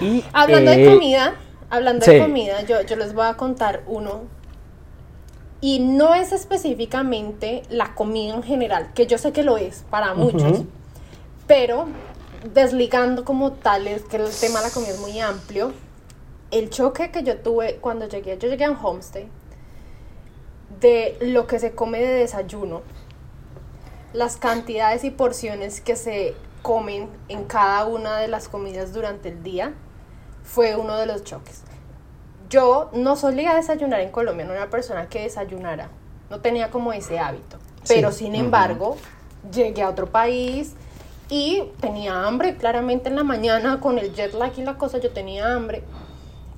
y. 0.02 0.22
Hablando 0.34 0.70
de 0.70 0.84
eh, 0.84 0.90
comida, 0.92 1.34
hablando 1.70 2.04
de 2.04 2.18
comida, 2.18 2.62
yo, 2.62 2.82
yo 2.82 2.96
les 2.96 3.14
voy 3.14 3.26
a 3.26 3.34
contar 3.34 3.80
uno 3.86 4.41
y 5.62 5.79
no 5.79 6.12
es 6.12 6.33
específicamente 6.33 7.62
la 7.70 7.94
comida 7.94 8.35
en 8.35 8.42
general, 8.42 8.92
que 8.94 9.07
yo 9.07 9.16
sé 9.16 9.33
que 9.33 9.44
lo 9.44 9.57
es 9.57 9.85
para 9.90 10.12
muchos, 10.12 10.62
pero 11.46 11.87
desligando 12.53 13.25
como 13.25 13.53
tal, 13.53 13.87
es 13.87 14.03
que 14.03 14.16
el 14.16 14.29
tema 14.29 14.59
de 14.59 14.66
la 14.66 14.72
comida 14.72 14.90
es 14.90 14.98
muy 14.98 15.20
amplio. 15.20 15.72
El 16.51 16.68
choque 16.68 17.12
que 17.12 17.22
yo 17.22 17.38
tuve 17.38 17.77
cuando 17.77 18.09
llegué, 18.09 18.37
yo 18.38 18.48
llegué 18.48 18.64
a 18.64 18.72
un 18.72 18.77
homestay, 18.83 19.29
de 20.81 21.16
lo 21.20 21.46
que 21.46 21.61
se 21.61 21.70
come 21.70 22.01
de 22.01 22.12
desayuno, 22.12 22.83
las 24.12 24.37
cantidades 24.38 25.05
y 25.05 25.11
porciones 25.11 25.81
que 25.81 25.94
se 25.94 26.35
comen 26.62 27.09
en 27.29 27.44
cada 27.44 27.87
una 27.87 28.16
de 28.18 28.27
las 28.27 28.48
comidas 28.48 28.92
durante 28.92 29.29
el 29.29 29.44
día, 29.44 29.75
fue 30.42 30.75
uno 30.75 30.96
de 30.96 31.07
los 31.07 31.22
choques 31.22 31.62
yo 32.52 32.90
no 32.92 33.16
solía 33.16 33.54
desayunar 33.54 34.00
en 34.00 34.10
Colombia, 34.10 34.44
no 34.44 34.52
era 34.52 34.62
una 34.62 34.70
persona 34.70 35.08
que 35.08 35.22
desayunara, 35.22 35.88
no 36.28 36.40
tenía 36.40 36.70
como 36.70 36.92
ese 36.92 37.18
hábito. 37.18 37.56
Pero 37.88 38.12
sin 38.12 38.34
embargo, 38.34 38.98
llegué 39.50 39.82
a 39.82 39.88
otro 39.88 40.10
país 40.10 40.74
y 41.30 41.62
tenía 41.80 42.26
hambre, 42.26 42.56
claramente 42.56 43.08
en 43.08 43.16
la 43.16 43.24
mañana 43.24 43.80
con 43.80 43.98
el 43.98 44.14
jet 44.14 44.34
lag 44.34 44.52
y 44.58 44.62
la 44.62 44.76
cosa, 44.76 44.98
yo 44.98 45.10
tenía 45.10 45.54
hambre. 45.54 45.82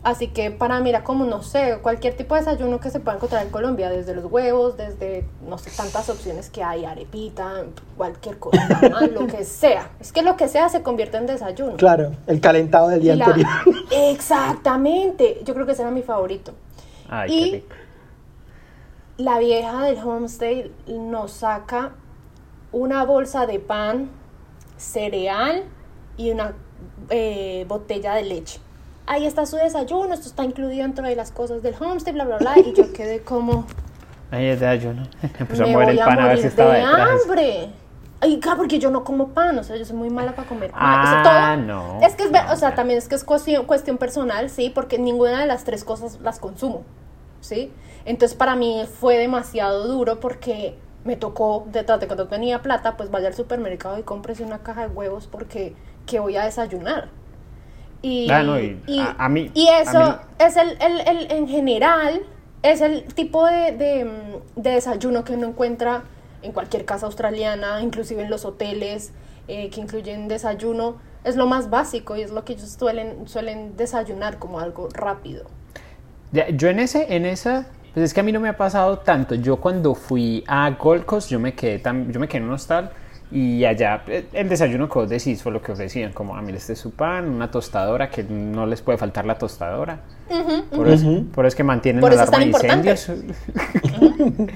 Así 0.04 0.28
que 0.28 0.50
para 0.50 0.80
mí 0.80 0.90
era 0.90 1.02
como, 1.02 1.24
no 1.24 1.42
sé, 1.42 1.78
cualquier 1.80 2.14
tipo 2.14 2.34
de 2.34 2.42
desayuno 2.42 2.78
que 2.78 2.90
se 2.90 3.00
pueda 3.00 3.16
encontrar 3.16 3.42
en 3.42 3.50
Colombia, 3.50 3.88
desde 3.88 4.14
los 4.14 4.26
huevos, 4.30 4.76
desde, 4.76 5.24
no 5.48 5.56
sé, 5.56 5.70
tantas 5.74 6.10
opciones 6.10 6.50
que 6.50 6.62
hay, 6.62 6.84
arepita, 6.84 7.64
cualquier 7.96 8.38
cosa, 8.38 8.68
lo 9.12 9.26
que 9.26 9.46
sea. 9.46 9.92
Es 9.98 10.12
que 10.12 10.20
lo 10.20 10.36
que 10.36 10.46
sea 10.46 10.68
se 10.68 10.82
convierte 10.82 11.16
en 11.16 11.24
desayuno. 11.24 11.76
Claro, 11.78 12.12
el 12.26 12.42
calentado 12.42 12.88
del 12.88 13.00
día 13.00 13.14
anterior. 13.14 13.48
Exactamente, 13.90 15.40
yo 15.42 15.54
creo 15.54 15.64
que 15.64 15.72
ese 15.72 15.80
era 15.80 15.90
mi 15.90 16.02
favorito. 16.02 16.52
Ay, 17.08 17.28
qué 17.28 17.56
rico. 17.56 17.74
la 19.16 19.38
vieja 19.38 19.84
del 19.84 19.96
homestay 19.96 20.70
nos 20.86 21.32
saca 21.32 21.92
una 22.72 23.06
bolsa 23.06 23.46
de 23.46 23.58
pan, 23.58 24.10
cereal 24.76 25.64
y 26.18 26.30
una 26.30 26.52
eh, 27.08 27.64
botella 27.66 28.14
de 28.16 28.24
leche. 28.24 28.60
Ahí 29.06 29.26
está 29.26 29.44
su 29.44 29.56
desayuno, 29.56 30.14
esto 30.14 30.28
está 30.28 30.44
incluido 30.44 30.82
dentro 30.82 31.06
de 31.06 31.14
las 31.14 31.30
cosas 31.30 31.62
del 31.62 31.74
homestay, 31.78 32.14
bla, 32.14 32.24
bla, 32.24 32.38
bla. 32.38 32.58
Y 32.58 32.72
yo 32.72 32.92
quedé 32.92 33.20
como... 33.20 33.66
Ahí 34.30 34.46
es 34.46 34.60
desayuno. 34.60 35.02
Empezó 35.38 35.64
a 35.64 35.66
mover 35.66 35.90
el 35.90 35.98
pan 35.98 36.20
a, 36.20 36.28
ver 36.28 36.38
si 36.38 36.46
estaba 36.46 36.74
de 36.74 36.82
hambre. 36.82 37.70
Ay, 38.20 38.40
claro, 38.40 38.58
porque 38.58 38.78
yo 38.78 38.90
no 38.90 39.04
como 39.04 39.28
pan, 39.28 39.58
o 39.58 39.62
sea, 39.62 39.76
yo 39.76 39.84
soy 39.84 39.96
muy 39.96 40.08
mala 40.08 40.34
para 40.34 40.48
comer 40.48 40.70
pan. 40.70 40.80
Ah, 40.82 41.56
no. 41.60 42.00
Es 42.00 42.14
que 42.14 42.22
es, 42.22 42.30
o 42.50 42.56
sea, 42.56 42.74
también 42.74 42.98
es 42.98 43.06
que 43.06 43.14
es 43.14 43.24
cuestión, 43.24 43.66
cuestión 43.66 43.98
personal, 43.98 44.48
sí, 44.48 44.70
porque 44.70 44.98
ninguna 44.98 45.42
de 45.42 45.46
las 45.46 45.64
tres 45.64 45.84
cosas 45.84 46.18
las 46.22 46.38
consumo, 46.38 46.84
¿sí? 47.40 47.70
Entonces 48.06 48.36
para 48.36 48.56
mí 48.56 48.86
fue 48.98 49.18
demasiado 49.18 49.86
duro 49.88 50.20
porque 50.20 50.78
me 51.04 51.16
tocó, 51.16 51.66
detrás 51.70 52.00
de 52.00 52.06
cuando 52.06 52.26
tenía 52.26 52.62
plata, 52.62 52.96
pues 52.96 53.10
vaya 53.10 53.28
al 53.28 53.34
supermercado 53.34 53.98
y 53.98 54.02
cómprese 54.02 54.42
una 54.42 54.60
caja 54.60 54.88
de 54.88 54.94
huevos 54.94 55.26
porque 55.26 55.74
¿qué 56.06 56.18
voy 56.18 56.36
a 56.36 56.44
desayunar? 56.44 57.10
Y, 58.04 58.28
ah, 58.30 58.42
y, 58.86 59.00
a, 59.16 59.28
mí, 59.30 59.50
y 59.54 59.66
eso 59.66 60.18
es 60.38 60.58
el, 60.58 60.76
el, 60.82 61.00
el, 61.08 61.32
en 61.32 61.48
general, 61.48 62.20
es 62.62 62.82
el 62.82 63.04
tipo 63.04 63.46
de, 63.46 63.72
de, 63.72 64.04
de, 64.56 64.70
desayuno 64.72 65.24
que 65.24 65.32
uno 65.32 65.46
encuentra 65.46 66.02
en 66.42 66.52
cualquier 66.52 66.84
casa 66.84 67.06
australiana, 67.06 67.80
inclusive 67.80 68.22
en 68.22 68.28
los 68.28 68.44
hoteles 68.44 69.14
eh, 69.48 69.70
que 69.70 69.80
incluyen 69.80 70.28
desayuno. 70.28 70.96
Es 71.24 71.36
lo 71.36 71.46
más 71.46 71.70
básico 71.70 72.14
y 72.14 72.20
es 72.20 72.30
lo 72.30 72.44
que 72.44 72.52
ellos 72.52 72.76
suelen, 72.78 73.26
suelen 73.26 73.74
desayunar 73.78 74.38
como 74.38 74.60
algo 74.60 74.90
rápido. 74.92 75.46
Yo 76.52 76.68
en, 76.68 76.80
ese, 76.80 77.16
en 77.16 77.24
esa 77.24 77.68
pues 77.94 78.04
es 78.04 78.12
que 78.12 78.20
a 78.20 78.22
mí 78.22 78.32
no 78.32 78.40
me 78.40 78.50
ha 78.50 78.56
pasado 78.58 78.98
tanto. 78.98 79.34
Yo 79.34 79.56
cuando 79.56 79.94
fui 79.94 80.44
a 80.46 80.68
Gold 80.72 81.06
Coast, 81.06 81.30
yo 81.30 81.40
me 81.40 81.54
quedé, 81.54 81.78
tan, 81.78 82.12
yo 82.12 82.20
me 82.20 82.28
quedé 82.28 82.42
en 82.42 82.48
un 82.48 82.54
hostal 82.56 82.90
y 83.30 83.64
allá 83.64 84.02
eh, 84.06 84.26
el 84.32 84.48
desayuno 84.48 84.88
que 84.88 84.98
vos 84.98 85.08
decís 85.08 85.42
fue 85.42 85.50
lo 85.50 85.62
que 85.62 85.72
ofrecían, 85.72 86.12
como, 86.12 86.36
ah, 86.36 86.42
mí 86.42 86.52
este 86.52 86.74
es 86.74 86.78
su 86.78 86.92
pan, 86.92 87.28
una 87.28 87.50
tostadora, 87.50 88.10
que 88.10 88.22
no 88.22 88.66
les 88.66 88.82
puede 88.82 88.98
faltar 88.98 89.24
la 89.24 89.36
tostadora. 89.38 90.00
por, 90.74 90.88
eso, 90.88 91.24
por, 91.34 91.44
es 91.44 91.54
que 91.54 91.64
mantienen 91.64 92.00
por 92.00 92.12
eso 92.12 92.22
alarma 92.22 92.38
de 92.38 92.46
incendios. 92.46 93.10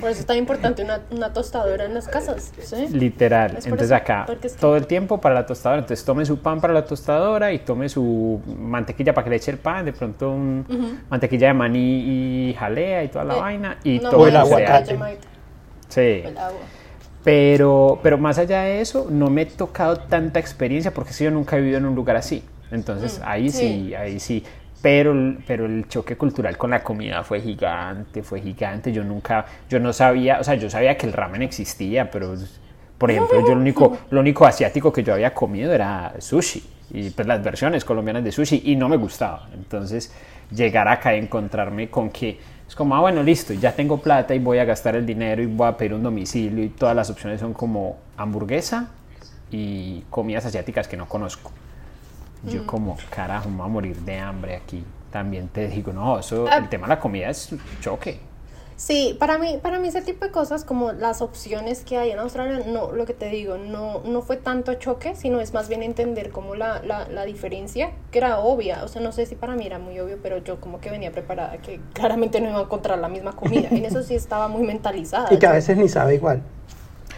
Por 0.00 0.10
eso 0.10 0.20
es 0.20 0.26
tan 0.26 0.36
importante 0.36 0.82
una, 0.82 1.00
una 1.10 1.32
tostadora 1.32 1.84
en 1.84 1.94
las 1.94 2.08
casas. 2.08 2.52
¿sí? 2.62 2.88
Literal. 2.88 3.58
Entonces 3.62 3.92
acá 3.92 4.26
todo 4.58 4.76
el 4.76 4.86
tiempo 4.86 5.20
para 5.20 5.34
la 5.34 5.46
tostadora. 5.46 5.80
Entonces 5.80 6.04
tome 6.04 6.24
su 6.24 6.38
pan 6.38 6.60
para 6.60 6.72
la 6.72 6.84
tostadora 6.84 7.52
y 7.52 7.58
tome 7.58 7.88
su 7.88 8.40
mantequilla 8.46 9.12
para 9.12 9.24
que 9.24 9.30
le 9.30 9.36
eche 9.36 9.50
el 9.50 9.58
pan, 9.58 9.84
de 9.84 9.92
pronto 9.92 10.30
un 10.30 10.64
mantequilla 11.10 11.48
de 11.48 11.54
maní 11.54 12.50
y 12.50 12.54
jalea 12.54 13.04
y 13.04 13.08
toda 13.08 13.24
la 13.24 13.36
eh, 13.36 13.40
vaina 13.40 13.78
y 13.82 14.00
todo 14.00 14.26
el 14.26 14.36
aguacate. 14.36 14.98
Sí. 15.88 16.22
El 16.24 16.38
agua. 16.38 16.60
Pero, 17.28 18.00
pero 18.02 18.16
más 18.16 18.38
allá 18.38 18.62
de 18.62 18.80
eso, 18.80 19.08
no 19.10 19.28
me 19.28 19.42
he 19.42 19.44
tocado 19.44 19.98
tanta 19.98 20.40
experiencia 20.40 20.94
porque 20.94 21.12
si 21.12 21.24
yo 21.24 21.30
nunca 21.30 21.58
he 21.58 21.60
vivido 21.60 21.76
en 21.76 21.84
un 21.84 21.94
lugar 21.94 22.16
así. 22.16 22.42
Entonces, 22.70 23.18
mm, 23.18 23.22
ahí 23.26 23.50
sí. 23.50 23.94
ahí 23.94 24.18
sí. 24.18 24.42
Pero, 24.80 25.14
pero 25.46 25.66
el 25.66 25.86
choque 25.88 26.16
cultural 26.16 26.56
con 26.56 26.70
la 26.70 26.82
comida 26.82 27.22
fue 27.24 27.42
gigante, 27.42 28.22
fue 28.22 28.40
gigante. 28.40 28.92
Yo 28.92 29.04
nunca, 29.04 29.44
yo 29.68 29.78
no 29.78 29.92
sabía, 29.92 30.40
o 30.40 30.44
sea, 30.44 30.54
yo 30.54 30.70
sabía 30.70 30.96
que 30.96 31.04
el 31.04 31.12
ramen 31.12 31.42
existía, 31.42 32.10
pero, 32.10 32.34
por 32.96 33.10
ejemplo, 33.10 33.38
yo 33.40 33.54
lo 33.54 33.60
único, 33.60 33.98
lo 34.10 34.20
único 34.20 34.46
asiático 34.46 34.90
que 34.90 35.02
yo 35.02 35.12
había 35.12 35.34
comido 35.34 35.70
era 35.70 36.14
sushi. 36.20 36.64
Y 36.94 37.10
pues 37.10 37.28
las 37.28 37.44
versiones 37.44 37.84
colombianas 37.84 38.24
de 38.24 38.32
sushi 38.32 38.62
y 38.64 38.74
no 38.74 38.88
me 38.88 38.96
gustaba. 38.96 39.50
Entonces, 39.52 40.14
llegar 40.50 40.88
acá 40.88 41.14
y 41.14 41.18
encontrarme 41.18 41.90
con 41.90 42.08
que 42.08 42.38
es 42.68 42.74
como, 42.74 42.94
ah, 42.94 43.00
bueno, 43.00 43.22
listo, 43.22 43.54
ya 43.54 43.72
tengo 43.72 43.98
plata 43.98 44.34
y 44.34 44.38
voy 44.38 44.58
a 44.58 44.64
gastar 44.66 44.94
el 44.94 45.06
dinero 45.06 45.42
y 45.42 45.46
voy 45.46 45.66
a 45.66 45.76
pedir 45.76 45.94
un 45.94 46.02
domicilio 46.02 46.62
y 46.62 46.68
todas 46.68 46.94
las 46.94 47.08
opciones 47.08 47.40
son 47.40 47.54
como 47.54 47.96
hamburguesa 48.18 48.90
y 49.50 50.02
comidas 50.10 50.44
asiáticas 50.44 50.86
que 50.86 50.96
no 50.96 51.08
conozco. 51.08 51.50
Yo 52.44 52.62
mm. 52.62 52.66
como, 52.66 52.96
carajo, 53.08 53.48
me 53.48 53.56
voy 53.56 53.66
a 53.66 53.68
morir 53.68 53.96
de 53.96 54.18
hambre 54.18 54.56
aquí. 54.56 54.84
También 55.10 55.48
te 55.48 55.66
digo, 55.68 55.94
no, 55.94 56.18
eso, 56.18 56.46
ah. 56.50 56.58
el 56.58 56.68
tema 56.68 56.86
de 56.86 56.94
la 56.94 57.00
comida 57.00 57.30
es 57.30 57.54
choque. 57.80 58.20
Sí, 58.78 59.16
para 59.18 59.38
mí, 59.38 59.58
para 59.60 59.80
mí 59.80 59.88
ese 59.88 60.02
tipo 60.02 60.24
de 60.24 60.30
cosas 60.30 60.64
como 60.64 60.92
las 60.92 61.20
opciones 61.20 61.82
que 61.82 61.98
hay 61.98 62.12
en 62.12 62.20
Australia, 62.20 62.64
no, 62.64 62.92
lo 62.92 63.06
que 63.06 63.12
te 63.12 63.28
digo, 63.28 63.58
no, 63.58 64.02
no 64.04 64.22
fue 64.22 64.36
tanto 64.36 64.72
choque, 64.74 65.16
sino 65.16 65.40
es 65.40 65.52
más 65.52 65.68
bien 65.68 65.82
entender 65.82 66.30
como 66.30 66.54
la, 66.54 66.80
la, 66.84 67.08
la 67.08 67.24
diferencia, 67.24 67.90
que 68.12 68.18
era 68.18 68.38
obvia, 68.38 68.84
o 68.84 68.88
sea, 68.88 69.02
no 69.02 69.10
sé 69.10 69.26
si 69.26 69.34
para 69.34 69.56
mí 69.56 69.66
era 69.66 69.80
muy 69.80 69.98
obvio, 69.98 70.18
pero 70.22 70.38
yo 70.38 70.60
como 70.60 70.80
que 70.80 70.90
venía 70.90 71.10
preparada, 71.10 71.56
que 71.56 71.80
claramente 71.92 72.40
no 72.40 72.50
iba 72.50 72.60
a 72.60 72.62
encontrar 72.62 73.00
la 73.00 73.08
misma 73.08 73.32
comida, 73.32 73.68
en 73.68 73.84
eso 73.84 74.04
sí 74.04 74.14
estaba 74.14 74.46
muy 74.46 74.62
mentalizada. 74.62 75.26
Y 75.34 75.38
que 75.38 75.46
a 75.48 75.52
veces 75.52 75.76
ni 75.76 75.88
sabe 75.88 76.14
igual. 76.14 76.40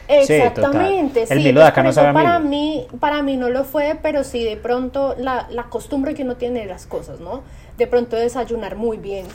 Exactamente, 0.09 1.27
sí. 1.27 1.33
El 1.35 1.41
Milo 1.41 1.61
de 1.61 1.67
acá 1.67 1.83
no 1.83 1.93
sabe 1.93 2.15
para 2.15 2.39
mí, 2.39 2.87
para 3.01 3.23
mí 3.23 3.37
no 3.37 3.51
lo 3.51 3.65
fue, 3.65 3.99
pero 4.01 4.25
sí 4.25 4.43
de 4.43 4.57
pronto 4.57 5.15
la, 5.19 5.47
la 5.51 5.65
costumbre 5.65 6.15
que 6.15 6.23
uno 6.23 6.37
tiene 6.37 6.61
de 6.61 6.67
las 6.67 6.87
cosas, 6.87 7.21
¿no? 7.21 7.43
De 7.77 7.87
pronto 7.87 8.17
desayunar 8.17 8.77
muy 8.77 8.97
bien, 8.97 9.27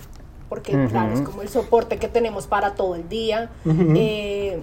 porque 0.50 0.72
claro, 0.88 1.14
es 1.14 1.22
como 1.22 1.42
el 1.42 1.50
soporte 1.50 1.98
que 1.98 2.08
tenemos 2.08 2.48
para 2.48 2.76
todo 2.76 2.96
el 2.96 3.10
día. 3.10 3.50
Eh, 3.66 4.62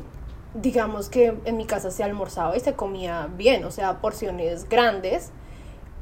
digamos 0.55 1.09
que 1.09 1.35
en 1.45 1.57
mi 1.57 1.65
casa 1.65 1.91
se 1.91 2.05
almorzaba 2.05 2.57
y 2.57 2.61
se 2.61 2.75
comía 2.75 3.29
bien, 3.37 3.65
o 3.65 3.71
sea, 3.71 4.01
porciones 4.01 4.69
grandes, 4.69 5.31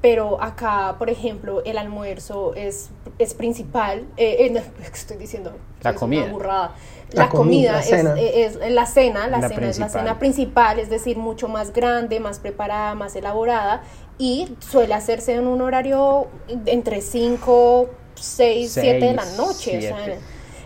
pero 0.02 0.42
acá, 0.42 0.96
por 0.98 1.10
ejemplo, 1.10 1.62
el 1.64 1.78
almuerzo 1.78 2.54
es, 2.54 2.90
es 3.18 3.34
principal, 3.34 4.06
eh, 4.16 4.46
eh 4.46 4.62
estoy 4.92 5.16
diciendo, 5.16 5.52
la 5.82 5.94
comida. 5.94 6.26
La, 7.12 7.28
comida, 7.28 7.80
es, 7.80 7.90
la 7.90 8.86
cena, 8.86 9.26
la, 9.26 9.48
cena 9.48 9.68
es 9.68 9.80
la 9.80 9.88
cena 9.88 10.18
principal, 10.20 10.78
es 10.78 10.88
decir, 10.88 11.18
mucho 11.18 11.48
más 11.48 11.72
grande, 11.72 12.20
más 12.20 12.38
preparada, 12.38 12.94
más 12.94 13.16
elaborada 13.16 13.82
y 14.16 14.54
suele 14.60 14.94
hacerse 14.94 15.34
en 15.34 15.48
un 15.48 15.60
horario 15.60 16.28
entre 16.66 17.00
5, 17.00 17.88
6, 18.20 18.72
7 18.72 19.06
de 19.06 19.14
la 19.14 19.24
noche. 19.36 19.78
O 19.78 19.80
sea, 19.80 20.18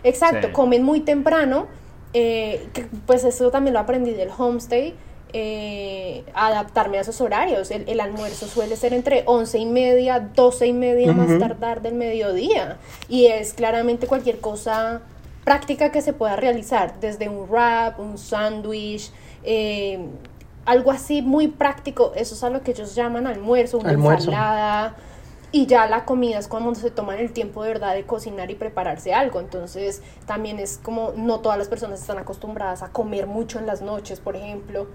exacto, 0.03 0.53
comen 0.53 0.83
muy 0.83 1.01
temprano. 1.01 1.67
Eh, 2.13 2.69
pues 3.07 3.25
eso 3.25 3.51
también 3.51 3.75
lo 3.75 3.81
aprendí 3.81 4.13
del 4.13 4.31
homestay. 4.37 4.95
Eh, 5.37 6.23
adaptarme 6.33 6.99
a 6.99 7.01
esos 7.01 7.21
horarios. 7.21 7.73
El, 7.73 7.99
almuerzo 7.99 8.47
suele 8.47 8.77
ser 8.77 8.95
entre 8.95 9.25
11 9.27 9.59
y 9.59 9.67
media, 9.67 10.21
12 10.21 10.67
y 10.69 10.73
media 10.73 11.13
más 11.13 11.39
tardar 11.41 11.83
del 11.83 11.95
mediodía. 11.95 12.79
Y 13.09 13.27
es 13.27 13.53
claramente 13.53 14.07
cualquier 14.07 14.39
cosa 14.39 15.03
práctica 15.43 15.91
que 15.91 16.03
se 16.03 16.13
pueda 16.13 16.37
realizar, 16.37 17.01
desde 17.01 17.29
un 17.29 17.49
wrap, 17.49 17.99
un 17.99 18.17
sándwich, 18.17 19.11
eh, 19.43 20.07
algo 20.65 20.93
así 20.93 21.21
muy 21.21 21.49
práctico. 21.49 22.13
Eso 22.15 22.37
es 22.37 22.45
a 22.45 22.51
lo 22.51 22.63
que 22.63 22.71
ellos 22.71 22.95
llaman 22.95 23.27
almuerzo, 23.27 23.79
una 23.79 23.93
ensalada 23.93 24.95
y 25.55 25.67
ya 25.67 25.87
la 25.87 26.05
comida 26.05 26.41
es 26.41 26.49
cuando 26.49 26.75
se 26.75 26.91
toman 26.91 27.21
el 27.21 27.31
tiempo 27.33 27.63
de 27.63 27.69
verdad 27.69 27.95
de 27.95 28.03
cocinar 28.03 28.51
y 28.51 28.57
prepararse 28.57 29.15
algo. 29.15 29.39
Entonces 29.39 30.03
también 30.27 30.59
es 30.59 30.81
como 30.83 31.13
no 31.17 31.39
todas 31.39 31.57
las 31.57 31.69
personas 31.69 32.01
están 32.01 32.19
acostumbradas 32.19 32.83
a 32.83 32.89
comer 32.89 33.29
mucho 33.29 33.61
en 33.61 33.67
las 33.67 33.81
noches, 33.81 34.19
por 34.19 34.35
ejemplo. 34.35 34.89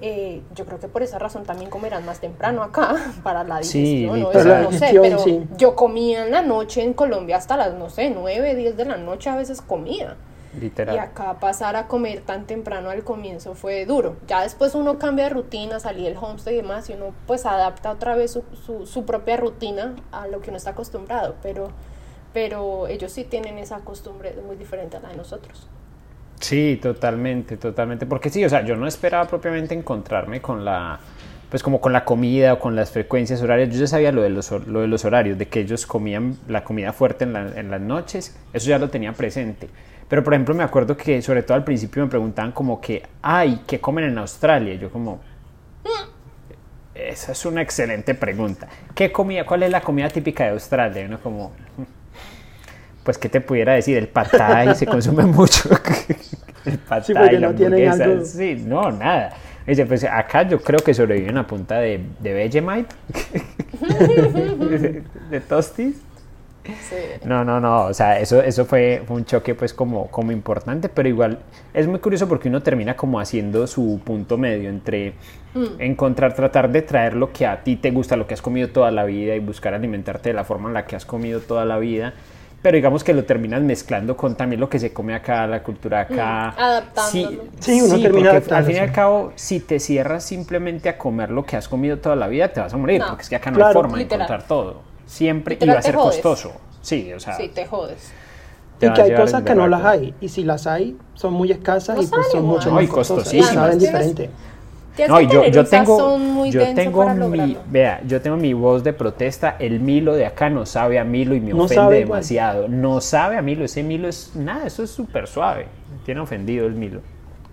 Eh, 0.00 0.40
yo 0.54 0.64
creo 0.64 0.80
que 0.80 0.88
por 0.88 1.02
esa 1.02 1.18
razón 1.18 1.44
también 1.44 1.68
comerán 1.68 2.06
más 2.06 2.18
temprano 2.18 2.62
acá 2.62 2.96
para 3.22 3.44
la 3.44 3.58
digestión. 3.58 4.18
¿no? 4.18 4.32
no 4.32 4.72
sé, 4.72 4.98
pero 5.02 5.22
yo 5.58 5.76
comía 5.76 6.24
en 6.24 6.30
la 6.30 6.40
noche 6.40 6.82
en 6.82 6.94
Colombia 6.94 7.36
hasta 7.36 7.58
las, 7.58 7.74
no 7.74 7.90
sé, 7.90 8.08
9, 8.08 8.54
10 8.54 8.74
de 8.74 8.84
la 8.86 8.96
noche 8.96 9.28
a 9.28 9.36
veces 9.36 9.60
comía. 9.60 10.16
Y 10.60 10.98
acá 10.98 11.38
pasar 11.38 11.76
a 11.76 11.86
comer 11.86 12.22
tan 12.22 12.46
temprano 12.46 12.90
al 12.90 13.04
comienzo 13.04 13.54
fue 13.54 13.84
duro. 13.84 14.16
Ya 14.26 14.42
después 14.42 14.74
uno 14.74 14.98
cambia 14.98 15.24
de 15.24 15.30
rutina, 15.30 15.80
salí 15.80 16.06
el 16.06 16.16
homestay 16.16 16.54
y 16.54 16.56
demás, 16.58 16.88
y 16.88 16.94
uno 16.94 17.12
pues 17.26 17.44
adapta 17.46 17.90
otra 17.90 18.16
vez 18.16 18.32
su, 18.32 18.86
su, 18.86 19.04
propia 19.04 19.36
rutina 19.36 19.94
a 20.12 20.26
lo 20.26 20.40
que 20.40 20.50
uno 20.50 20.56
está 20.56 20.70
acostumbrado, 20.70 21.36
pero, 21.42 21.68
pero 22.32 22.86
ellos 22.86 23.12
sí 23.12 23.24
tienen 23.24 23.58
esa 23.58 23.80
costumbre 23.80 24.34
muy 24.46 24.56
diferente 24.56 24.96
a 24.96 25.00
la 25.00 25.08
de 25.10 25.16
nosotros. 25.16 25.68
Sí, 26.40 26.78
totalmente, 26.82 27.56
totalmente. 27.56 28.06
Porque 28.06 28.30
sí, 28.30 28.44
o 28.44 28.48
sea, 28.48 28.64
yo 28.64 28.76
no 28.76 28.86
esperaba 28.86 29.26
propiamente 29.26 29.74
encontrarme 29.74 30.40
con 30.40 30.64
la, 30.64 31.00
pues 31.50 31.62
como 31.62 31.80
con 31.80 31.92
la 31.92 32.04
comida 32.04 32.54
o 32.54 32.58
con 32.58 32.76
las 32.76 32.90
frecuencias 32.90 33.42
horarias. 33.42 33.70
Yo 33.72 33.80
ya 33.80 33.86
sabía 33.86 34.12
lo 34.12 34.22
de 34.22 34.30
los, 34.30 34.50
lo 34.50 34.80
de 34.80 34.86
los 34.86 35.04
horarios, 35.04 35.38
de 35.38 35.48
que 35.48 35.60
ellos 35.60 35.86
comían 35.86 36.36
la 36.48 36.64
comida 36.64 36.92
fuerte 36.92 37.24
en, 37.24 37.36
en 37.36 37.70
las 37.70 37.80
noches, 37.80 38.36
eso 38.52 38.68
ya 38.68 38.78
lo 38.78 38.90
tenía 38.90 39.12
presente. 39.12 39.68
Pero 40.08 40.22
por 40.22 40.34
ejemplo 40.34 40.54
me 40.54 40.62
acuerdo 40.62 40.96
que 40.96 41.20
sobre 41.20 41.42
todo 41.42 41.56
al 41.56 41.64
principio 41.64 42.02
me 42.02 42.08
preguntaban 42.08 42.52
como 42.52 42.80
que, 42.80 43.02
ay, 43.22 43.62
¿qué 43.66 43.80
comen 43.80 44.04
en 44.04 44.18
Australia? 44.18 44.74
yo 44.74 44.90
como, 44.90 45.20
esa 46.94 47.32
es 47.32 47.44
una 47.44 47.62
excelente 47.62 48.14
pregunta. 48.14 48.68
¿Qué 48.94 49.10
comida, 49.12 49.44
cuál 49.44 49.64
es 49.64 49.70
la 49.70 49.80
comida 49.80 50.08
típica 50.08 50.44
de 50.44 50.50
Australia? 50.50 51.02
Y 51.02 51.04
uno 51.06 51.18
como, 51.20 51.52
pues 53.02 53.18
qué 53.18 53.28
te 53.28 53.40
pudiera 53.40 53.74
decir, 53.74 53.96
el 53.98 54.08
patay 54.08 54.74
se 54.74 54.86
consume 54.86 55.24
mucho. 55.26 55.68
el 56.64 56.78
patay, 56.78 57.04
sí, 57.04 57.12
la 57.38 57.48
hamburguesa, 57.48 58.24
sí, 58.24 58.62
no, 58.64 58.90
nada. 58.92 59.34
Dice, 59.66 59.84
pues 59.84 60.04
acá 60.04 60.42
yo 60.48 60.60
creo 60.60 60.78
que 60.78 60.94
sobreviven 60.94 61.36
a 61.36 61.46
punta 61.46 61.78
de, 61.80 62.00
de 62.20 62.32
Vegemite, 62.32 62.94
de, 63.80 65.02
de, 65.28 65.40
tostis 65.40 65.96
No, 67.24 67.44
no, 67.44 67.60
no, 67.60 67.86
o 67.86 67.94
sea, 67.94 68.18
eso, 68.18 68.42
eso 68.42 68.64
fue, 68.64 69.02
un 69.08 69.24
choque 69.24 69.54
pues 69.54 69.72
como, 69.72 70.08
como 70.08 70.32
importante, 70.32 70.88
pero 70.88 71.08
igual 71.08 71.38
es 71.74 71.86
muy 71.86 71.98
curioso 71.98 72.28
porque 72.28 72.48
uno 72.48 72.62
termina 72.62 72.96
como 72.96 73.20
haciendo 73.20 73.66
su 73.66 74.00
punto 74.04 74.38
medio 74.38 74.68
entre 74.68 75.14
mm. 75.54 75.80
encontrar, 75.80 76.34
tratar 76.34 76.70
de 76.70 76.82
traer 76.82 77.14
lo 77.14 77.32
que 77.32 77.46
a 77.46 77.62
ti 77.62 77.76
te 77.76 77.90
gusta, 77.90 78.16
lo 78.16 78.26
que 78.26 78.34
has 78.34 78.42
comido 78.42 78.68
toda 78.68 78.90
la 78.90 79.04
vida 79.04 79.34
y 79.34 79.40
buscar 79.40 79.74
alimentarte 79.74 80.30
de 80.30 80.34
la 80.34 80.44
forma 80.44 80.68
en 80.68 80.74
la 80.74 80.86
que 80.86 80.96
has 80.96 81.04
comido 81.04 81.40
toda 81.40 81.64
la 81.64 81.78
vida 81.78 82.14
pero 82.66 82.74
digamos 82.74 83.04
que 83.04 83.14
lo 83.14 83.24
terminas 83.24 83.62
mezclando 83.62 84.16
con 84.16 84.34
también 84.34 84.58
lo 84.60 84.68
que 84.68 84.80
se 84.80 84.92
come 84.92 85.14
acá, 85.14 85.46
la 85.46 85.62
cultura 85.62 86.00
acá. 86.00 86.52
Mm, 86.56 86.60
adaptándolo. 86.60 87.44
Sí, 87.60 87.80
uno 87.80 88.00
termina 88.00 88.32
porque 88.32 88.54
al 88.54 88.64
fin 88.64 88.74
y 88.74 88.78
al 88.78 88.90
cabo, 88.90 89.32
si 89.36 89.60
te 89.60 89.78
cierras 89.78 90.24
simplemente 90.24 90.88
a 90.88 90.98
comer 90.98 91.30
lo 91.30 91.44
que 91.44 91.56
has 91.56 91.68
comido 91.68 91.98
toda 91.98 92.16
la 92.16 92.26
vida, 92.26 92.48
te 92.48 92.58
vas 92.58 92.74
a 92.74 92.76
morir, 92.76 93.02
porque 93.06 93.22
es 93.22 93.28
que 93.28 93.36
acá 93.36 93.52
no 93.52 93.64
hay 93.64 93.72
forma 93.72 93.96
de 93.98 94.02
encontrar 94.02 94.42
todo. 94.48 94.82
Siempre 95.06 95.56
iba 95.60 95.74
a 95.74 95.82
ser 95.82 95.94
costoso. 95.94 96.52
Sí, 96.82 97.12
o 97.12 97.20
sea. 97.20 97.36
Sí, 97.36 97.48
te 97.48 97.66
jodes. 97.66 98.12
y 98.80 98.92
que 98.92 99.02
hay 99.02 99.14
cosas 99.14 99.42
que 99.42 99.54
no 99.54 99.66
las 99.66 99.84
hay, 99.84 100.14
y 100.20 100.28
si 100.28 100.44
las 100.44 100.66
hay, 100.66 100.96
son 101.14 101.32
muy 101.32 101.50
escasas 101.50 101.98
y 102.02 102.06
pues 102.06 102.26
son 102.30 102.44
mucho 102.44 102.70
más 102.70 102.86
costosas. 102.88 103.32
Y 103.32 103.42
saben 103.42 103.78
diferente. 103.78 104.30
No, 105.08 105.20
yo, 105.20 105.46
yo 105.48 105.64
tengo, 105.64 106.46
yo 106.46 106.74
tengo 106.74 107.06
mi, 107.28 107.56
vea, 107.68 108.00
yo 108.06 108.20
tengo 108.22 108.36
mi 108.36 108.54
voz 108.54 108.82
de 108.82 108.92
protesta. 108.94 109.56
El 109.58 109.80
Milo 109.80 110.14
de 110.14 110.24
acá 110.24 110.48
no 110.48 110.64
sabe 110.64 110.98
a 110.98 111.04
Milo 111.04 111.34
y 111.34 111.40
me 111.40 111.52
ofende 111.52 111.96
demasiado. 111.96 112.66
No 112.68 113.00
sabe 113.00 113.36
a 113.36 113.42
Milo, 113.42 113.64
ese 113.64 113.82
Milo 113.82 114.08
es 114.08 114.34
nada, 114.34 114.66
eso 114.66 114.82
es 114.82 114.90
súper 114.90 115.26
suave. 115.26 115.66
tiene 116.04 116.20
ofendido 116.20 116.66
el 116.66 116.74
Milo. 116.74 117.00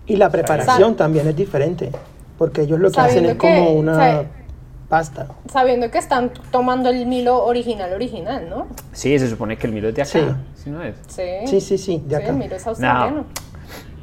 Y 0.06 0.16
la 0.16 0.30
preparación 0.30 0.96
también 0.96 1.28
es 1.28 1.36
diferente, 1.36 1.90
porque 2.38 2.62
ellos 2.62 2.78
lo 2.78 2.90
que 2.90 3.00
hacen 3.00 3.26
es 3.26 3.34
como 3.34 3.72
una 3.72 4.24
pasta. 4.94 5.26
Sabiendo 5.52 5.90
que 5.90 5.98
están 5.98 6.30
tomando 6.52 6.88
el 6.88 7.04
Milo 7.06 7.44
original, 7.44 7.92
original, 7.92 8.48
¿no? 8.48 8.68
Sí, 8.92 9.18
se 9.18 9.28
supone 9.28 9.56
que 9.56 9.66
el 9.66 9.72
Milo 9.72 9.88
es 9.88 9.94
de 9.96 10.02
acá. 10.02 10.10
Sí, 10.10 10.20
¿Sí, 10.54 10.70
no 10.70 10.84
es? 10.84 10.94
sí, 11.08 11.60
sí, 11.60 11.78
sí, 11.78 12.02
de 12.06 12.14
acá. 12.14 12.28
el 12.28 12.36
Milo 12.36 12.54
es 12.54 12.64
australiano. 12.64 13.24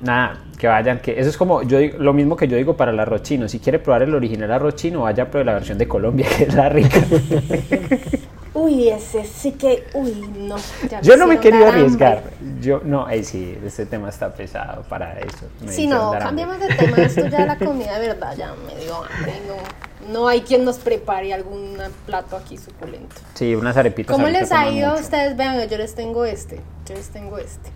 Nada, 0.01 0.41
que 0.59 0.67
vayan, 0.67 0.99
que 0.99 1.17
eso 1.17 1.29
es 1.29 1.37
como 1.37 1.61
yo 1.63 1.79
lo 1.97 2.11
mismo 2.11 2.35
que 2.35 2.45
yo 2.45 2.57
digo 2.57 2.75
para 2.75 2.91
el 2.91 2.99
arroz 2.99 3.21
chino. 3.21 3.47
Si 3.47 3.59
quiere 3.59 3.79
probar 3.79 4.01
el 4.01 4.13
original 4.13 4.51
arroz 4.51 4.75
chino, 4.75 5.03
vaya 5.03 5.29
a 5.33 5.43
la 5.45 5.53
versión 5.53 5.77
de 5.77 5.87
Colombia, 5.87 6.27
que 6.37 6.43
es 6.43 6.53
la 6.53 6.67
rica. 6.67 6.99
Uy, 8.53 8.89
ese 8.89 9.23
sí 9.23 9.53
que, 9.53 9.87
uy, 9.93 10.11
no. 10.37 10.57
yo 11.01 11.15
no 11.15 11.25
me 11.25 11.39
querido 11.39 11.67
arriesgar. 11.67 12.23
Yo, 12.59 12.81
no, 12.83 13.05
ahí 13.05 13.23
sí, 13.23 13.57
este 13.65 13.85
tema 13.85 14.09
está 14.09 14.33
pesado 14.33 14.83
para 14.83 15.19
eso. 15.19 15.47
sí, 15.67 15.87
no, 15.87 16.11
cambiamos 16.11 16.59
de 16.59 16.67
tema. 16.67 16.97
Esto 16.97 17.27
ya 17.27 17.45
la 17.45 17.57
comida 17.57 17.97
de 17.97 18.07
verdad 18.09 18.35
ya 18.35 18.53
me 18.67 18.75
dio 18.83 18.95
hambre. 18.95 19.33
No, 19.47 20.11
no 20.11 20.27
hay 20.27 20.41
quien 20.41 20.65
nos 20.65 20.79
prepare 20.79 21.33
algún 21.33 21.77
plato 22.05 22.35
aquí 22.35 22.57
suculento. 22.57 23.15
Sí, 23.35 23.55
unas 23.55 23.77
arepitas. 23.77 24.13
¿Cómo 24.13 24.27
les 24.27 24.51
ha 24.51 24.69
ido? 24.69 24.95
Ustedes 24.95 25.37
vean, 25.37 25.69
yo 25.69 25.77
les 25.77 25.95
tengo 25.95 26.25
este. 26.25 26.59
Yo 26.85 26.95
les 26.95 27.07
tengo 27.07 27.37
este 27.37 27.71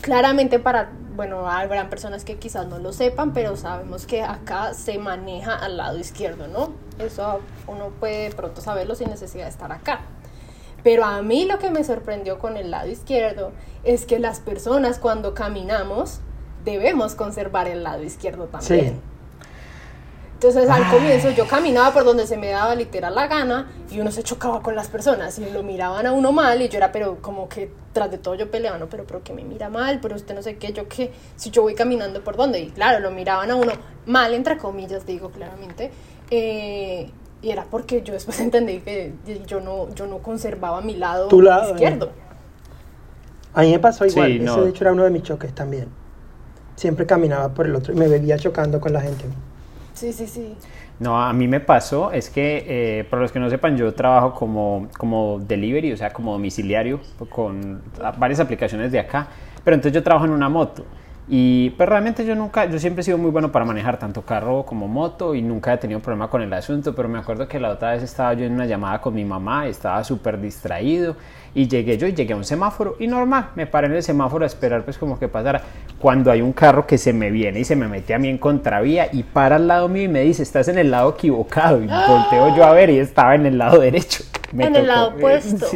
claramente 0.00 0.58
para, 0.58 0.90
bueno, 1.14 1.48
habrán 1.48 1.90
personas 1.90 2.24
que 2.24 2.36
quizás 2.36 2.66
no 2.66 2.78
lo 2.78 2.92
sepan, 2.92 3.32
pero 3.32 3.56
sabemos 3.56 4.06
que 4.06 4.22
acá 4.22 4.74
se 4.74 4.98
maneja 4.98 5.54
al 5.54 5.76
lado 5.76 5.98
izquierdo, 5.98 6.48
¿no? 6.48 6.72
Eso 6.98 7.40
uno 7.66 7.90
puede 8.00 8.30
pronto 8.30 8.60
saberlo 8.60 8.94
sin 8.94 9.10
necesidad 9.10 9.44
de 9.44 9.50
estar 9.50 9.72
acá. 9.72 10.00
Pero 10.82 11.04
a 11.04 11.20
mí 11.22 11.44
lo 11.44 11.58
que 11.58 11.70
me 11.70 11.84
sorprendió 11.84 12.38
con 12.38 12.56
el 12.56 12.70
lado 12.70 12.88
izquierdo 12.88 13.52
es 13.84 14.06
que 14.06 14.18
las 14.18 14.40
personas 14.40 14.98
cuando 14.98 15.34
caminamos 15.34 16.20
debemos 16.64 17.14
conservar 17.14 17.68
el 17.68 17.82
lado 17.82 18.02
izquierdo 18.02 18.46
también. 18.46 19.00
Entonces 20.42 20.70
al 20.70 20.90
comienzo 20.90 21.28
yo 21.32 21.46
caminaba 21.46 21.92
por 21.92 22.02
donde 22.02 22.26
se 22.26 22.38
me 22.38 22.48
daba 22.48 22.74
literal 22.74 23.14
la 23.14 23.26
gana 23.26 23.70
y 23.90 24.00
uno 24.00 24.10
se 24.10 24.22
chocaba 24.22 24.62
con 24.62 24.74
las 24.74 24.88
personas 24.88 25.38
y 25.38 25.50
lo 25.50 25.62
miraban 25.62 26.06
a 26.06 26.12
uno 26.12 26.32
mal 26.32 26.62
y 26.62 26.70
yo 26.70 26.78
era, 26.78 26.92
pero 26.92 27.20
como 27.20 27.46
que 27.46 27.70
tras 27.92 28.10
de 28.10 28.16
todo 28.16 28.36
yo 28.36 28.50
peleaba, 28.50 28.78
no, 28.78 28.88
pero, 28.88 29.04
pero 29.04 29.22
que 29.22 29.34
me 29.34 29.44
mira 29.44 29.68
mal, 29.68 29.98
pero 30.00 30.16
usted 30.16 30.34
no 30.34 30.42
sé 30.42 30.56
qué, 30.56 30.72
yo 30.72 30.88
qué, 30.88 31.12
si 31.36 31.50
yo 31.50 31.60
voy 31.60 31.74
caminando 31.74 32.24
por 32.24 32.38
donde, 32.38 32.58
y 32.58 32.70
claro, 32.70 33.00
lo 33.00 33.10
miraban 33.10 33.50
a 33.50 33.54
uno 33.54 33.72
mal, 34.06 34.32
entre 34.32 34.56
comillas, 34.56 35.04
digo 35.04 35.28
claramente, 35.28 35.90
eh, 36.30 37.10
y 37.42 37.50
era 37.50 37.66
porque 37.70 38.00
yo 38.00 38.14
después 38.14 38.40
entendí 38.40 38.80
que 38.80 39.12
yo 39.46 39.60
no, 39.60 39.94
yo 39.94 40.06
no 40.06 40.20
conservaba 40.20 40.80
mi 40.80 40.96
lado, 40.96 41.28
izquierdo. 41.70 42.12
A 43.52 43.60
mí 43.60 43.72
me 43.72 43.78
pasó 43.78 44.06
igual, 44.06 44.40
ese 44.40 44.60
de 44.62 44.70
hecho 44.70 44.84
era 44.84 44.92
uno 44.92 45.04
de 45.04 45.10
mis 45.10 45.22
choques 45.22 45.54
también. 45.54 45.88
Siempre 46.76 47.04
caminaba 47.04 47.52
por 47.52 47.66
el 47.66 47.76
otro 47.76 47.92
y 47.92 47.96
me 47.96 48.08
veía 48.08 48.38
chocando 48.38 48.80
con 48.80 48.94
la 48.94 49.02
gente. 49.02 49.26
Sí, 50.00 50.14
sí, 50.14 50.26
sí. 50.26 50.54
No, 50.98 51.22
a 51.22 51.30
mí 51.34 51.46
me 51.46 51.60
pasó, 51.60 52.10
es 52.10 52.30
que, 52.30 52.64
eh, 52.66 53.04
para 53.04 53.20
los 53.20 53.32
que 53.32 53.38
no 53.38 53.50
sepan, 53.50 53.76
yo 53.76 53.92
trabajo 53.92 54.32
como, 54.32 54.88
como 54.96 55.38
delivery, 55.46 55.92
o 55.92 55.96
sea, 55.98 56.10
como 56.10 56.32
domiciliario, 56.32 57.00
con 57.28 57.82
varias 58.16 58.40
aplicaciones 58.40 58.92
de 58.92 58.98
acá, 58.98 59.26
pero 59.62 59.74
entonces 59.74 59.92
yo 59.92 60.02
trabajo 60.02 60.24
en 60.24 60.30
una 60.30 60.48
moto. 60.48 60.86
Y 61.28 61.70
pues 61.76 61.86
realmente 61.86 62.24
yo 62.24 62.34
nunca, 62.34 62.64
yo 62.64 62.78
siempre 62.78 63.02
he 63.02 63.04
sido 63.04 63.18
muy 63.18 63.30
bueno 63.30 63.52
para 63.52 63.66
manejar 63.66 63.98
tanto 63.98 64.22
carro 64.22 64.64
como 64.64 64.88
moto 64.88 65.34
y 65.34 65.42
nunca 65.42 65.74
he 65.74 65.76
tenido 65.76 66.00
problema 66.00 66.30
con 66.30 66.40
el 66.40 66.52
asunto, 66.54 66.94
pero 66.94 67.06
me 67.06 67.18
acuerdo 67.18 67.46
que 67.46 67.60
la 67.60 67.68
otra 67.68 67.92
vez 67.92 68.02
estaba 68.02 68.32
yo 68.32 68.46
en 68.46 68.54
una 68.54 68.64
llamada 68.64 69.02
con 69.02 69.14
mi 69.14 69.24
mamá, 69.26 69.66
estaba 69.68 70.02
súper 70.02 70.40
distraído 70.40 71.14
y 71.54 71.68
llegué 71.68 71.98
yo 71.98 72.06
y 72.06 72.14
llegué 72.14 72.32
a 72.32 72.36
un 72.36 72.44
semáforo 72.44 72.96
y 72.98 73.06
normal, 73.06 73.50
me 73.54 73.66
paré 73.66 73.86
en 73.86 73.94
el 73.94 74.02
semáforo 74.02 74.44
a 74.44 74.46
esperar 74.46 74.82
pues 74.82 74.96
como 74.96 75.18
que 75.18 75.28
pasara. 75.28 75.62
Cuando 76.00 76.30
hay 76.30 76.40
un 76.40 76.54
carro 76.54 76.86
que 76.86 76.96
se 76.96 77.12
me 77.12 77.30
viene 77.30 77.60
y 77.60 77.64
se 77.64 77.76
me 77.76 77.86
mete 77.86 78.14
a 78.14 78.18
mí 78.18 78.28
en 78.28 78.38
contravía 78.38 79.10
y 79.12 79.22
para 79.22 79.56
al 79.56 79.68
lado 79.68 79.86
mío 79.86 80.04
y 80.04 80.08
me 80.08 80.22
dice, 80.22 80.42
estás 80.42 80.68
en 80.68 80.78
el 80.78 80.90
lado 80.90 81.10
equivocado 81.10 81.76
y 81.82 81.86
volteo 81.86 82.56
yo 82.56 82.64
a 82.64 82.72
ver 82.72 82.88
y 82.88 82.98
estaba 82.98 83.34
en 83.34 83.44
el 83.44 83.58
lado 83.58 83.78
derecho. 83.78 84.24
en 84.58 84.76
el 84.76 84.86
lado 84.86 85.08
opuesto. 85.08 85.66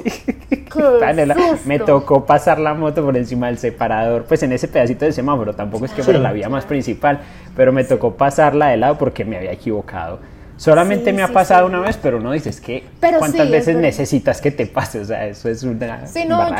me 1.67 1.79
tocó 1.79 2.25
pasar 2.25 2.59
la 2.59 2.73
moto 2.73 3.05
por 3.05 3.15
encima 3.19 3.49
del 3.49 3.59
separador, 3.59 4.25
pues 4.25 4.43
en 4.43 4.53
ese 4.53 4.67
pedacito 4.67 5.05
de 5.05 5.13
semáforo, 5.13 5.53
tampoco 5.53 5.85
es 5.85 5.93
que 5.93 6.03
fuera 6.03 6.19
la 6.19 6.33
vía 6.33 6.49
más 6.49 6.65
principal, 6.65 7.21
pero 7.55 7.71
me 7.75 7.85
tocó 7.85 8.15
pasarla 8.15 8.69
de 8.69 8.79
lado 8.79 8.97
porque 8.97 9.27
me 9.27 9.37
había 9.37 9.53
equivocado. 9.53 10.21
Solamente 10.57 11.13
me 11.13 11.23
ha 11.23 11.29
pasado 11.29 11.67
una 11.67 11.81
vez, 11.81 11.99
pero 12.01 12.19
no 12.19 12.33
dices 12.33 12.63
que 12.63 12.85
cuántas 13.19 13.51
veces 13.51 13.77
necesitas 13.77 14.41
que 14.41 14.51
te 14.51 14.65
pase, 14.65 15.01
o 15.01 15.05
sea, 15.05 15.27
eso 15.27 15.51
es 15.51 15.65
una 15.65 16.07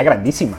grandísima 0.03 0.59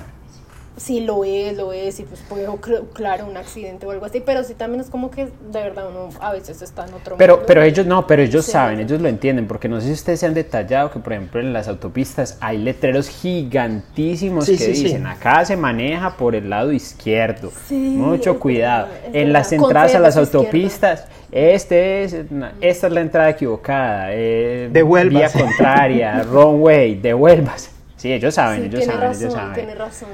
sí 0.78 1.02
lo 1.02 1.24
es, 1.24 1.56
lo 1.56 1.72
es, 1.74 2.00
y 2.00 2.04
pues 2.04 2.22
puede 2.22 2.48
claro 2.94 3.26
un 3.26 3.38
accidente 3.38 3.86
o 3.86 3.92
algo 3.92 4.06
así, 4.06 4.22
pero 4.26 4.44
sí 4.44 4.54
también 4.54 4.82
es 4.82 4.90
como 4.90 5.10
que 5.10 5.26
de 5.26 5.64
verdad 5.64 5.90
uno 5.90 6.10
a 6.20 6.34
veces 6.34 6.62
está 6.62 6.86
en 6.86 6.94
otro 6.94 7.16
Pero, 7.18 7.46
pero 7.46 7.64
ellos 7.64 7.86
no, 7.86 8.06
pero 8.06 8.22
ellos 8.22 8.46
saben, 8.46 8.80
ellos 8.80 9.02
lo 9.02 9.08
entienden, 9.08 9.48
porque 9.48 9.70
no 9.70 9.80
sé 9.80 9.88
si 9.88 9.94
ustedes 9.94 10.20
se 10.20 10.26
han 10.26 10.34
detallado 10.34 10.92
que 10.92 11.00
por 11.00 11.14
ejemplo 11.14 11.40
en 11.40 11.54
las 11.54 11.68
autopistas 11.68 12.38
hay 12.42 12.58
letreros 12.58 13.10
gigantísimos 13.10 14.46
que 14.46 14.68
dicen 14.68 15.08
acá 15.08 15.46
se 15.46 15.56
maneja 15.56 16.18
por 16.18 16.36
el 16.36 16.50
lado 16.50 16.72
izquierdo, 16.72 17.52
mucho 17.70 18.40
cuidado. 18.40 18.90
en 19.14 19.32
las 19.32 19.52
entradas 19.52 19.96
a 19.96 20.00
las 20.00 20.18
autopistas, 20.18 21.06
este 21.32 22.04
es, 22.04 22.14
esta 22.62 22.88
es 22.88 22.94
la 22.94 23.02
entrada 23.02 23.30
equivocada, 23.30 24.08
eh, 24.12 24.70
vía 24.72 25.30
contraria, 25.32 26.24
wrong 26.30 26.62
way, 26.62 26.96
devuelvas. 26.96 27.72
Sí, 27.98 28.12
ellos 28.12 28.36
saben, 28.36 28.66
ellos 28.66 28.86
saben, 28.86 29.12
ellos 29.12 29.34
saben. 29.34 29.54
Tiene 29.54 29.76
razón. 29.76 30.10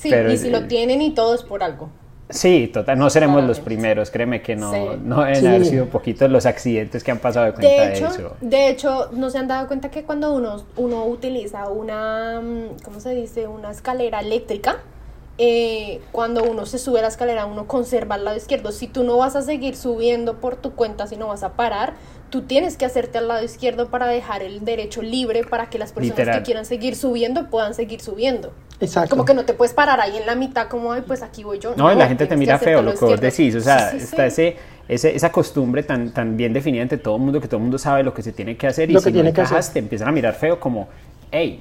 Sí, 0.00 0.10
y 0.14 0.38
si 0.38 0.48
lo 0.48 0.66
tienen 0.66 1.02
y 1.02 1.10
todo 1.10 1.34
es 1.34 1.42
por 1.42 1.62
algo. 1.62 1.90
Sí, 2.30 2.70
total, 2.72 2.98
no 2.98 3.10
seremos 3.10 3.44
los 3.44 3.60
primeros, 3.60 4.10
créeme 4.10 4.40
que 4.40 4.56
no, 4.56 4.96
no 4.96 5.24
deben 5.24 5.46
haber 5.46 5.64
sido 5.66 5.86
poquitos 5.86 6.30
los 6.30 6.46
accidentes 6.46 7.02
que 7.02 7.10
han 7.10 7.18
pasado 7.18 7.46
de 7.46 7.52
cuenta 7.52 7.68
de, 7.68 7.92
hecho, 7.92 8.06
eso. 8.06 8.36
De 8.40 8.68
hecho, 8.68 9.10
no 9.12 9.30
se 9.30 9.38
han 9.38 9.48
dado 9.48 9.66
cuenta 9.66 9.90
que 9.90 10.04
cuando 10.04 10.32
uno, 10.32 10.64
uno 10.76 11.04
utiliza 11.06 11.68
una, 11.68 12.40
mm, 12.40 12.82
¿cómo 12.84 13.00
se 13.00 13.14
dice? 13.14 13.48
Una 13.48 13.72
escalera 13.72 14.20
eléctrica, 14.20 14.78
eh, 15.42 16.02
cuando 16.12 16.44
uno 16.44 16.66
se 16.66 16.76
sube 16.76 16.98
a 16.98 17.02
la 17.02 17.08
escalera, 17.08 17.46
uno 17.46 17.66
conserva 17.66 18.16
el 18.16 18.26
lado 18.26 18.36
izquierdo. 18.36 18.72
Si 18.72 18.86
tú 18.86 19.04
no 19.04 19.16
vas 19.16 19.36
a 19.36 19.40
seguir 19.40 19.74
subiendo 19.74 20.38
por 20.38 20.56
tu 20.56 20.72
cuenta, 20.72 21.06
si 21.06 21.16
no 21.16 21.28
vas 21.28 21.42
a 21.42 21.54
parar, 21.54 21.94
tú 22.28 22.42
tienes 22.42 22.76
que 22.76 22.84
hacerte 22.84 23.16
al 23.16 23.28
lado 23.28 23.42
izquierdo 23.42 23.88
para 23.88 24.06
dejar 24.06 24.42
el 24.42 24.66
derecho 24.66 25.00
libre 25.00 25.42
para 25.44 25.70
que 25.70 25.78
las 25.78 25.92
personas 25.92 26.36
que 26.36 26.42
quieran 26.42 26.66
seguir 26.66 26.94
subiendo 26.94 27.48
puedan 27.48 27.72
seguir 27.72 28.02
subiendo. 28.02 28.52
Exacto. 28.80 29.08
Como 29.08 29.24
que 29.24 29.32
no 29.32 29.46
te 29.46 29.54
puedes 29.54 29.72
parar 29.72 29.98
ahí 29.98 30.14
en 30.14 30.26
la 30.26 30.34
mitad 30.34 30.68
como, 30.68 30.92
Ay, 30.92 31.04
pues 31.06 31.22
aquí 31.22 31.42
voy 31.42 31.58
yo. 31.58 31.74
No, 31.74 31.90
la 31.94 32.06
gente 32.06 32.26
te 32.26 32.36
mira 32.36 32.58
feo, 32.58 32.82
lo 32.82 32.92
que 32.92 33.02
vos 33.02 33.18
decís. 33.18 33.54
O 33.54 33.62
sea, 33.62 33.92
está 33.92 34.26
Ese, 34.26 34.58
esa 34.88 35.32
costumbre 35.32 35.84
tan, 35.84 36.12
tan 36.12 36.36
bien 36.36 36.52
definida 36.52 36.82
entre 36.82 36.98
todo 36.98 37.16
el 37.16 37.22
mundo 37.22 37.40
que 37.40 37.48
todo 37.48 37.56
el 37.56 37.62
mundo 37.62 37.78
sabe 37.78 38.02
lo 38.02 38.12
que 38.12 38.22
se 38.22 38.32
tiene 38.32 38.58
que 38.58 38.66
hacer 38.66 38.90
y 38.90 39.00
si 39.00 39.10
no 39.10 39.20
encajas 39.20 39.72
te 39.72 39.78
empiezan 39.78 40.08
a 40.08 40.12
mirar 40.12 40.34
feo 40.34 40.60
como, 40.60 40.88
hey, 41.30 41.60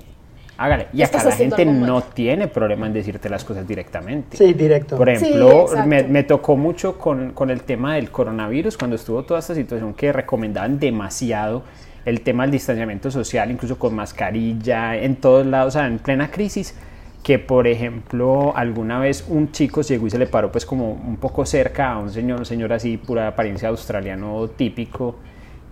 hágale. 0.60 0.88
Y 0.93 1.02
acá 1.02 1.24
la 1.24 1.32
gente 1.32 1.65
no 1.65 2.02
tiene 2.02 2.48
problema 2.48 2.86
en 2.86 2.93
decirte 2.93 3.30
las 3.30 3.45
cosas 3.45 3.67
directamente. 3.67 4.38
Sí, 4.38 4.54
directo. 4.54 4.98
Por 4.98 5.10
ejemplo, 5.10 5.67
me, 5.86 6.04
me, 6.04 6.24
tocó 6.24 6.58
mucho 6.58 6.98
con, 6.98 7.32
con, 7.32 7.50
el 7.50 7.63
tema 7.63 7.95
del 7.95 8.12
coronavirus, 8.12 8.78
cuando 8.78 8.98
estuvo 8.98 9.24
toda 9.24 9.39
esta 9.39 9.56
situación 9.56 9.93
que 9.93 10.12
recomendaban 10.12 10.78
demasiado 10.78 11.63
el 12.06 12.22
tema 12.22 12.43
del 12.43 12.52
distanciamiento 12.52 13.10
social, 13.10 13.50
incluso 13.50 13.80
con 13.80 13.95
mascarilla, 13.95 14.98
en 14.98 15.15
todos 15.15 15.45
lados, 15.45 15.76
o 15.76 15.80
sea, 15.80 15.88
en 15.88 16.00
plena 16.00 16.30
crisis 16.30 16.76
que 17.24 17.38
por 17.38 17.67
ejemplo 17.67 18.56
alguna 18.56 18.98
vez 18.98 19.26
un 19.28 19.52
chico 19.52 19.82
llegó 19.82 20.08
y 20.08 20.10
se 20.10 20.17
le 20.17 20.26
paró 20.26 20.52
pues 20.52 20.65
como 20.65 20.93
un 20.93 21.17
poco 21.17 21.45
cerca 21.45 21.91
a 21.91 21.98
un 21.98 22.10
señor, 22.10 22.39
un 22.39 22.45
señor 22.45 22.72
así 22.72 22.98
pura 22.98 23.28
apariencia 23.28 23.67
australiano 23.67 24.48
típico 24.56 25.17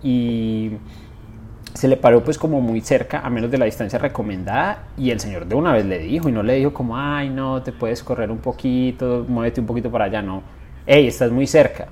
y 0.02 0.72
se 1.78 1.86
le 1.86 1.96
paró 1.96 2.24
pues 2.24 2.38
como 2.38 2.60
muy 2.60 2.80
cerca, 2.80 3.20
a 3.20 3.30
menos 3.30 3.52
de 3.52 3.56
la 3.56 3.64
distancia 3.64 4.00
recomendada, 4.00 4.86
y 4.96 5.12
el 5.12 5.20
señor 5.20 5.46
de 5.46 5.54
una 5.54 5.72
vez 5.72 5.86
le 5.86 6.00
dijo, 6.00 6.28
y 6.28 6.32
no 6.32 6.42
le 6.42 6.54
dijo 6.54 6.74
como, 6.74 6.98
ay, 6.98 7.30
no, 7.30 7.62
te 7.62 7.70
puedes 7.70 8.02
correr 8.02 8.32
un 8.32 8.38
poquito, 8.38 9.24
muévete 9.28 9.60
un 9.60 9.66
poquito 9.68 9.88
para 9.88 10.06
allá, 10.06 10.20
no. 10.20 10.42
Hey, 10.84 11.06
estás 11.06 11.30
muy 11.30 11.46
cerca. 11.46 11.86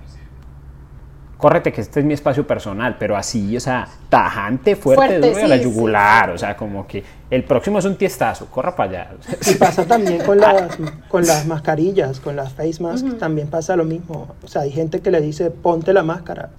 Córrete 1.37 1.71
que 1.73 1.83
este 1.83 2.01
es 2.01 2.07
mi 2.07 2.15
espacio 2.15 2.45
personal, 2.45 2.97
pero 2.99 3.17
así, 3.17 3.57
o 3.57 3.61
sea, 3.61 3.87
tajante, 4.09 4.75
fuerte, 4.75 5.21
duro 5.21 5.45
a 5.45 5.47
la 5.47 5.57
yugular, 5.57 6.31
o 6.31 6.39
sea, 6.39 6.57
como 6.57 6.85
que 6.85 7.05
el 7.31 7.45
próximo 7.45 7.79
es 7.79 7.85
un 7.85 7.95
tiestazo, 7.95 8.47
corra 8.47 8.75
para 8.75 8.91
allá. 8.91 9.11
Y 9.49 9.55
pasa 9.55 9.87
también 9.87 10.25
con 10.25 10.39
las, 10.39 10.77
con 11.09 11.25
las 11.25 11.47
mascarillas, 11.47 12.19
con 12.19 12.35
las 12.35 12.55
face 12.55 12.83
masks, 12.83 13.19
también 13.19 13.47
pasa 13.47 13.77
lo 13.77 13.85
mismo. 13.85 14.35
O 14.43 14.49
sea, 14.49 14.63
hay 14.63 14.73
gente 14.73 14.99
que 14.99 15.13
le 15.13 15.21
dice, 15.21 15.53
ponte 15.53 15.93
la 15.93 16.03
máscara 16.03 16.51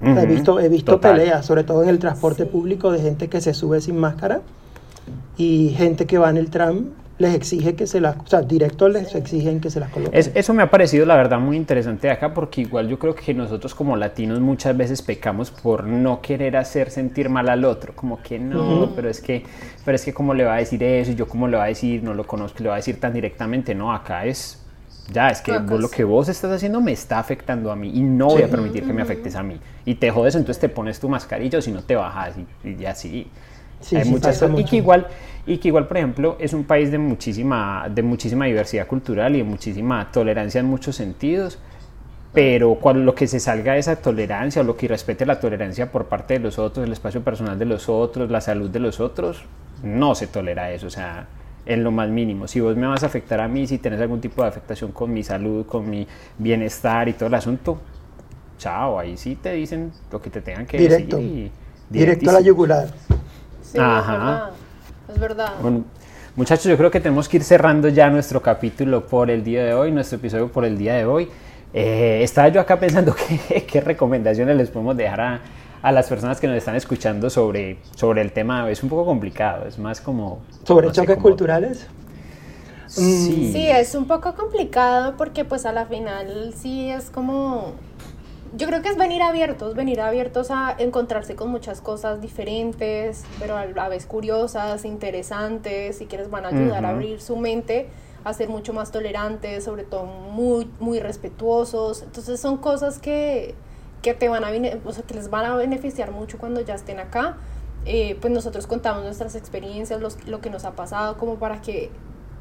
he 0.00 0.26
visto, 0.26 0.60
he 0.60 0.68
visto 0.68 1.00
peleas, 1.00 1.44
sobre 1.44 1.64
todo 1.64 1.82
en 1.82 1.88
el 1.88 1.98
transporte 1.98 2.46
público, 2.46 2.92
de 2.92 3.00
gente 3.00 3.28
que 3.28 3.40
se 3.40 3.54
sube 3.54 3.80
sin 3.80 3.98
máscara 3.98 4.42
y 5.36 5.74
gente 5.76 6.06
que 6.06 6.18
va 6.18 6.30
en 6.30 6.36
el 6.36 6.50
tram 6.50 6.90
les 7.18 7.34
exige 7.34 7.74
que 7.74 7.86
se 7.86 8.00
las, 8.00 8.16
o 8.16 8.26
sea, 8.26 8.42
directo 8.42 8.88
les 8.88 9.12
exigen 9.14 9.60
que 9.60 9.70
se 9.70 9.80
las 9.80 9.90
coloquen. 9.90 10.20
eso 10.34 10.54
me 10.54 10.62
ha 10.62 10.70
parecido 10.70 11.04
la 11.04 11.16
verdad 11.16 11.40
muy 11.40 11.56
interesante 11.56 12.10
acá 12.10 12.32
porque 12.32 12.60
igual 12.60 12.88
yo 12.88 12.98
creo 12.98 13.14
que 13.14 13.34
nosotros 13.34 13.74
como 13.74 13.96
latinos 13.96 14.38
muchas 14.38 14.76
veces 14.76 15.02
pecamos 15.02 15.50
por 15.50 15.84
no 15.84 16.20
querer 16.20 16.56
hacer 16.56 16.90
sentir 16.90 17.28
mal 17.28 17.48
al 17.48 17.64
otro, 17.64 17.94
como 17.94 18.22
que 18.22 18.38
no, 18.38 18.92
pero 18.94 19.08
es 19.08 19.20
que 19.20 19.44
pero 19.84 19.96
es 19.96 20.04
que 20.04 20.14
cómo 20.14 20.32
le 20.32 20.44
va 20.44 20.54
a 20.54 20.58
decir 20.58 20.82
eso 20.82 21.10
y 21.10 21.16
yo 21.16 21.26
cómo 21.26 21.48
le 21.48 21.56
va 21.56 21.64
a 21.64 21.68
decir, 21.68 22.04
no 22.04 22.14
lo 22.14 22.24
conozco, 22.24 22.62
le 22.62 22.68
va 22.68 22.76
a 22.76 22.78
decir 22.78 23.00
tan 23.00 23.12
directamente, 23.12 23.74
no, 23.74 23.92
acá 23.92 24.24
es 24.24 24.64
ya, 25.12 25.28
es 25.28 25.40
que 25.40 25.52
lo 25.52 25.90
que 25.90 26.04
vos 26.04 26.28
estás 26.28 26.52
haciendo 26.52 26.80
me 26.80 26.92
está 26.92 27.18
afectando 27.18 27.72
a 27.72 27.76
mí 27.76 27.90
y 27.94 28.00
no 28.00 28.26
voy 28.26 28.42
a 28.42 28.48
permitir 28.48 28.84
que 28.86 28.92
me 28.92 29.02
afectes 29.02 29.36
a 29.36 29.42
mí. 29.42 29.58
Y 29.84 29.94
te 29.94 30.10
jodes, 30.10 30.34
entonces 30.34 30.60
te 30.60 30.68
pones 30.68 31.00
tu 31.00 31.08
mascarilla 31.08 31.58
o 31.58 31.62
si 31.62 31.72
no 31.72 31.82
te 31.82 31.96
bajas 31.96 32.34
y, 32.62 32.68
y 32.70 32.84
así. 32.84 33.26
Sí, 33.80 33.96
Hay 33.96 34.08
muchas 34.08 34.42
y 34.56 34.64
que 34.64 34.76
igual 34.76 35.06
y 35.46 35.58
que 35.58 35.68
igual 35.68 35.86
por 35.86 35.96
ejemplo 35.96 36.36
es 36.40 36.52
un 36.52 36.64
país 36.64 36.90
de 36.90 36.98
muchísima 36.98 37.86
de 37.88 38.02
muchísima 38.02 38.46
diversidad 38.46 38.88
cultural 38.88 39.36
y 39.36 39.38
de 39.38 39.44
muchísima 39.44 40.10
tolerancia 40.10 40.58
en 40.58 40.66
muchos 40.66 40.96
sentidos 40.96 41.60
pero 42.32 42.74
cuando 42.74 43.04
lo 43.04 43.14
que 43.14 43.28
se 43.28 43.38
salga 43.38 43.74
de 43.74 43.78
esa 43.78 43.96
tolerancia 43.96 44.62
o 44.62 44.64
lo 44.64 44.76
que 44.76 44.88
respete 44.88 45.24
la 45.24 45.38
tolerancia 45.38 45.92
por 45.92 46.06
parte 46.06 46.34
de 46.34 46.40
los 46.40 46.58
otros 46.58 46.84
el 46.84 46.92
espacio 46.92 47.22
personal 47.22 47.56
de 47.56 47.66
los 47.66 47.88
otros 47.88 48.30
la 48.30 48.40
salud 48.40 48.68
de 48.68 48.80
los 48.80 48.98
otros 48.98 49.44
no 49.82 50.14
se 50.14 50.26
tolera 50.26 50.72
eso. 50.72 50.88
O 50.88 50.90
sea 50.90 51.26
en 51.68 51.84
lo 51.84 51.90
más 51.90 52.08
mínimo. 52.08 52.48
Si 52.48 52.60
vos 52.60 52.74
me 52.76 52.86
vas 52.86 53.02
a 53.02 53.06
afectar 53.06 53.40
a 53.40 53.46
mí, 53.46 53.66
si 53.66 53.76
tenés 53.78 54.00
algún 54.00 54.20
tipo 54.20 54.42
de 54.42 54.48
afectación 54.48 54.90
con 54.90 55.12
mi 55.12 55.22
salud, 55.22 55.66
con 55.66 55.88
mi 55.88 56.08
bienestar 56.38 57.08
y 57.08 57.12
todo 57.12 57.26
el 57.26 57.34
asunto, 57.34 57.78
chao, 58.56 58.98
ahí 58.98 59.18
sí 59.18 59.36
te 59.36 59.52
dicen 59.52 59.92
lo 60.10 60.20
que 60.20 60.30
te 60.30 60.40
tengan 60.40 60.66
que 60.66 60.78
decir. 60.78 61.14
Y, 61.20 61.52
directo 61.90 62.30
a 62.30 62.32
la 62.32 62.40
yugular. 62.40 62.88
Sí, 63.62 63.78
Ajá. 63.78 64.50
Es 65.12 65.20
verdad. 65.20 65.52
Bueno, 65.60 65.84
muchachos, 66.36 66.64
yo 66.64 66.76
creo 66.78 66.90
que 66.90 67.00
tenemos 67.00 67.28
que 67.28 67.36
ir 67.36 67.44
cerrando 67.44 67.88
ya 67.88 68.08
nuestro 68.08 68.40
capítulo 68.40 69.06
por 69.06 69.30
el 69.30 69.44
día 69.44 69.62
de 69.62 69.74
hoy, 69.74 69.92
nuestro 69.92 70.16
episodio 70.16 70.48
por 70.48 70.64
el 70.64 70.78
día 70.78 70.94
de 70.94 71.04
hoy. 71.04 71.28
Eh, 71.74 72.20
estaba 72.22 72.48
yo 72.48 72.62
acá 72.62 72.80
pensando 72.80 73.14
qué 73.66 73.80
recomendaciones 73.82 74.56
les 74.56 74.70
podemos 74.70 74.96
dejar 74.96 75.20
a, 75.20 75.40
a 75.82 75.92
las 75.92 76.08
personas 76.08 76.40
que 76.40 76.46
nos 76.46 76.56
están 76.56 76.76
escuchando 76.76 77.30
sobre, 77.30 77.78
sobre 77.94 78.22
el 78.22 78.32
tema 78.32 78.68
es 78.70 78.82
un 78.82 78.88
poco 78.88 79.04
complicado, 79.04 79.66
es 79.66 79.78
más 79.78 80.00
como... 80.00 80.40
¿Sobre 80.64 80.90
choques 80.92 81.18
culturales? 81.18 81.86
Sí. 82.86 83.52
sí, 83.52 83.68
es 83.68 83.94
un 83.94 84.06
poco 84.06 84.34
complicado 84.34 85.16
porque 85.16 85.44
pues 85.44 85.66
a 85.66 85.72
la 85.72 85.86
final 85.86 86.54
sí 86.56 86.90
es 86.90 87.10
como... 87.10 87.72
Yo 88.56 88.66
creo 88.66 88.80
que 88.80 88.88
es 88.88 88.96
venir 88.96 89.20
abiertos, 89.20 89.74
venir 89.74 90.00
abiertos 90.00 90.50
a 90.50 90.74
encontrarse 90.78 91.36
con 91.36 91.50
muchas 91.50 91.82
cosas 91.82 92.22
diferentes, 92.22 93.24
pero 93.38 93.58
a 93.58 93.66
la 93.66 93.88
vez 93.90 94.06
curiosas, 94.06 94.86
interesantes, 94.86 96.00
y 96.00 96.06
quienes 96.06 96.30
van 96.30 96.46
a 96.46 96.48
ayudar 96.48 96.86
a 96.86 96.90
abrir 96.90 97.20
su 97.20 97.36
mente 97.36 97.90
a 98.24 98.32
ser 98.32 98.48
mucho 98.48 98.72
más 98.72 98.90
tolerantes, 98.90 99.64
sobre 99.64 99.84
todo 99.84 100.04
muy, 100.04 100.70
muy 100.80 100.98
respetuosos. 100.98 102.02
Entonces 102.02 102.40
son 102.40 102.56
cosas 102.56 102.98
que, 102.98 103.54
que, 104.02 104.14
te 104.14 104.28
van 104.28 104.44
a, 104.44 104.48
o 104.84 104.92
sea, 104.92 105.04
que 105.04 105.14
les 105.14 105.30
van 105.30 105.44
a 105.44 105.56
beneficiar 105.56 106.10
mucho 106.10 106.38
cuando 106.38 106.60
ya 106.60 106.74
estén 106.74 107.00
acá. 107.00 107.36
Eh, 107.84 108.18
pues 108.20 108.32
nosotros 108.32 108.66
contamos 108.66 109.04
nuestras 109.04 109.34
experiencias, 109.34 110.00
los, 110.00 110.26
lo 110.26 110.40
que 110.40 110.50
nos 110.50 110.64
ha 110.64 110.72
pasado, 110.72 111.16
como 111.16 111.36
para 111.36 111.60
que 111.62 111.90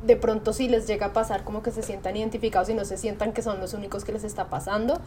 de 0.04 0.16
pronto 0.16 0.54
si 0.54 0.68
les 0.68 0.88
llega 0.88 1.08
a 1.08 1.14
pasar, 1.14 1.44
como 1.44 1.64
que 1.64 1.72
se 1.72 1.82
sientan 1.84 2.16
identificados 2.16 2.70
y 2.70 2.74
no 2.74 2.86
se 2.86 2.98
sientan 2.98 3.34
que 3.34 3.42
son 3.42 3.60
los 3.60 3.74
únicos 3.74 4.04
que 4.04 4.12
les 4.12 4.24
está 4.24 4.46
pasando. 4.46 5.00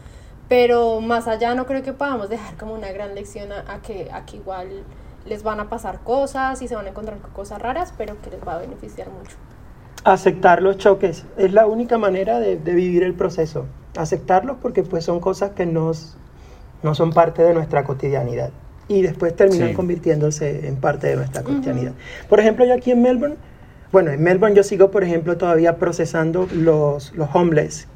Pero 0.48 1.00
más 1.00 1.28
allá 1.28 1.54
no 1.54 1.66
creo 1.66 1.82
que 1.82 1.92
podamos 1.92 2.28
dejar 2.28 2.56
como 2.56 2.74
una 2.74 2.90
gran 2.90 3.14
lección 3.14 3.52
a, 3.52 3.82
que, 3.82 4.10
a 4.12 4.26
que 4.26 4.38
igual 4.38 4.82
les 5.26 5.42
van 5.42 5.60
a 5.60 5.68
pasar 5.68 6.00
cosas 6.00 6.60
y 6.62 6.68
se 6.68 6.74
van 6.74 6.86
a 6.86 6.88
encontrar 6.88 7.18
con 7.18 7.30
cosas 7.30 7.62
raras, 7.62 7.94
pero 7.96 8.20
que 8.20 8.30
les 8.30 8.46
va 8.46 8.54
a 8.54 8.58
beneficiar 8.58 9.10
mucho. 9.10 9.36
Aceptar 10.02 10.62
los 10.62 10.78
choques 10.78 11.24
es 11.36 11.52
la 11.52 11.66
única 11.66 11.98
manera 11.98 12.40
de, 12.40 12.56
de 12.56 12.74
vivir 12.74 13.02
el 13.02 13.14
proceso. 13.14 13.66
Aceptarlos 13.96 14.56
porque 14.60 14.82
pues 14.82 15.04
son 15.04 15.20
cosas 15.20 15.50
que 15.50 15.66
nos 15.66 16.16
no 16.82 16.94
son 16.94 17.12
parte 17.12 17.42
de 17.42 17.54
nuestra 17.54 17.84
cotidianidad 17.84 18.50
y 18.90 19.02
después 19.02 19.36
terminan 19.36 19.72
convirtiéndose 19.72 20.66
en 20.66 20.74
parte 20.74 21.06
de 21.06 21.16
nuestra 21.16 21.44
cotidianidad. 21.44 21.92
Por 22.28 22.40
ejemplo, 22.40 22.64
yo 22.64 22.74
aquí 22.74 22.90
en 22.90 23.02
Melbourne, 23.02 23.36
bueno, 23.92 24.10
en 24.10 24.20
Melbourne 24.20 24.56
yo 24.56 24.64
sigo, 24.64 24.90
por 24.90 25.04
ejemplo, 25.04 25.36
todavía 25.36 25.76
procesando 25.76 26.48
los, 26.52 27.14
los 27.14 27.28
homeless. 27.32 27.86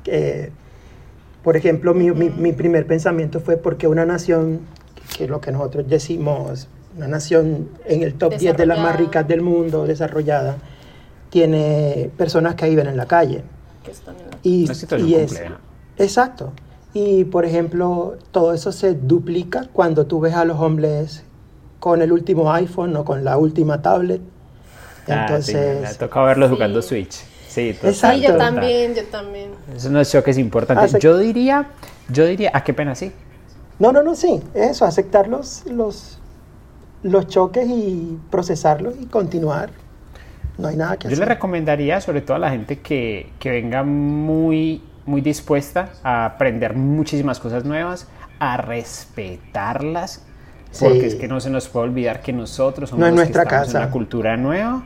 por 1.43 1.57
ejemplo, 1.57 1.95
mi, 1.95 2.13
mi, 2.13 2.53
primer 2.53 2.87
pensamiento 2.87 3.41
fue 3.41 3.57
porque 3.57 3.89
una 3.89 4.07
nación, 4.07 4.61
que 5.17 5.25
es 5.25 5.31
lo 5.31 5.41
que 5.41 5.51
nosotros 5.51 5.89
decimos, 5.89 6.69
una 6.97 7.09
nación 7.09 7.71
en 7.87 8.05
el 8.05 8.15
top 8.15 8.37
10 8.37 8.57
de 8.57 8.67
las 8.67 8.79
más 8.79 8.97
ricas 8.97 9.27
del 9.27 9.41
mundo, 9.41 9.87
desarrollada, 9.87 10.59
tiene 11.29 12.09
personas 12.17 12.55
que 12.55 12.69
viven 12.69 12.87
en 12.87 12.97
la 12.97 13.07
calle. 13.07 13.43
Que 13.85 13.91
están 13.91 14.15
en 14.15 14.31
la... 14.31 14.39
Y, 14.45 14.71
y 15.05 15.15
es, 15.17 15.43
exacto. 15.99 16.53
Y 16.95 17.25
por 17.25 17.45
ejemplo, 17.45 18.17
todo 18.31 18.55
eso 18.55 18.71
se 18.71 18.95
duplica 18.95 19.67
cuando 19.73 20.07
tú 20.07 20.21
ves 20.21 20.35
a 20.35 20.45
los 20.45 20.61
hombres 20.61 21.25
con 21.81 22.01
el 22.01 22.13
último 22.13 22.53
iPhone 22.53 22.97
o 22.97 23.05
con 23.05 23.25
la 23.25 23.37
última 23.37 23.83
tablet. 23.83 24.23
Ah, 25.09 25.27
Entonces, 25.29 25.83
me 25.83 25.87
ha 25.89 25.95
tocado 25.95 26.27
verlos 26.27 26.51
jugando 26.51 26.81
Switch. 26.81 27.25
Sí, 27.49 27.77
Exacto. 27.83 28.21
yo 28.21 28.37
también, 28.37 28.95
yo 28.95 29.05
también. 29.07 29.51
Eso 29.77 29.91
no 29.91 30.01
es 30.01 30.11
choques 30.11 30.39
importantes. 30.39 30.97
Yo 31.01 31.19
diría, 31.19 31.67
yo 32.09 32.25
diría, 32.27 32.53
¿a 32.55 32.63
qué 32.63 32.73
pena 32.73 32.95
sí? 32.95 33.13
No, 33.79 33.93
no, 33.93 34.03
no, 34.03 34.15
sí, 34.15 34.41
eso, 34.55 34.85
aceptar 34.85 35.27
los, 35.29 35.67
los, 35.67 36.19
los 37.03 37.27
choques 37.27 37.69
y 37.69 38.19
procesarlos 38.31 38.95
y 39.01 39.07
continuar. 39.07 39.71
No 40.59 40.69
hay 40.69 40.77
nada 40.77 40.97
que 40.97 41.09
hacer. 41.09 41.19
Yo 41.19 41.25
le 41.25 41.29
recomendaría, 41.29 42.01
sobre 42.01 42.21
todo 42.21 42.37
a 42.37 42.41
la 42.41 42.51
gente 42.51 42.79
que, 42.81 43.31
que 43.41 43.51
venga 43.51 43.83
muy 43.83 44.81
muy 45.07 45.21
dispuesta 45.21 45.91
a 46.03 46.25
aprender 46.25 46.75
muchísimas 46.75 47.41
cosas 47.41 47.65
nuevas, 47.65 48.09
a 48.39 48.57
respetarlas, 48.57 50.23
porque 50.79 51.07
es 51.07 51.15
que 51.15 51.29
no 51.29 51.41
se 51.41 51.51
nos 51.51 51.69
puede 51.69 51.87
olvidar 51.87 52.21
que 52.21 52.33
nosotros 52.33 52.91
somos 52.91 53.09
no 53.09 53.15
nuestra 53.15 53.45
que 53.45 53.55
en 53.55 53.71
una 53.77 53.91
cultura 53.91 54.37
nueva 54.37 54.85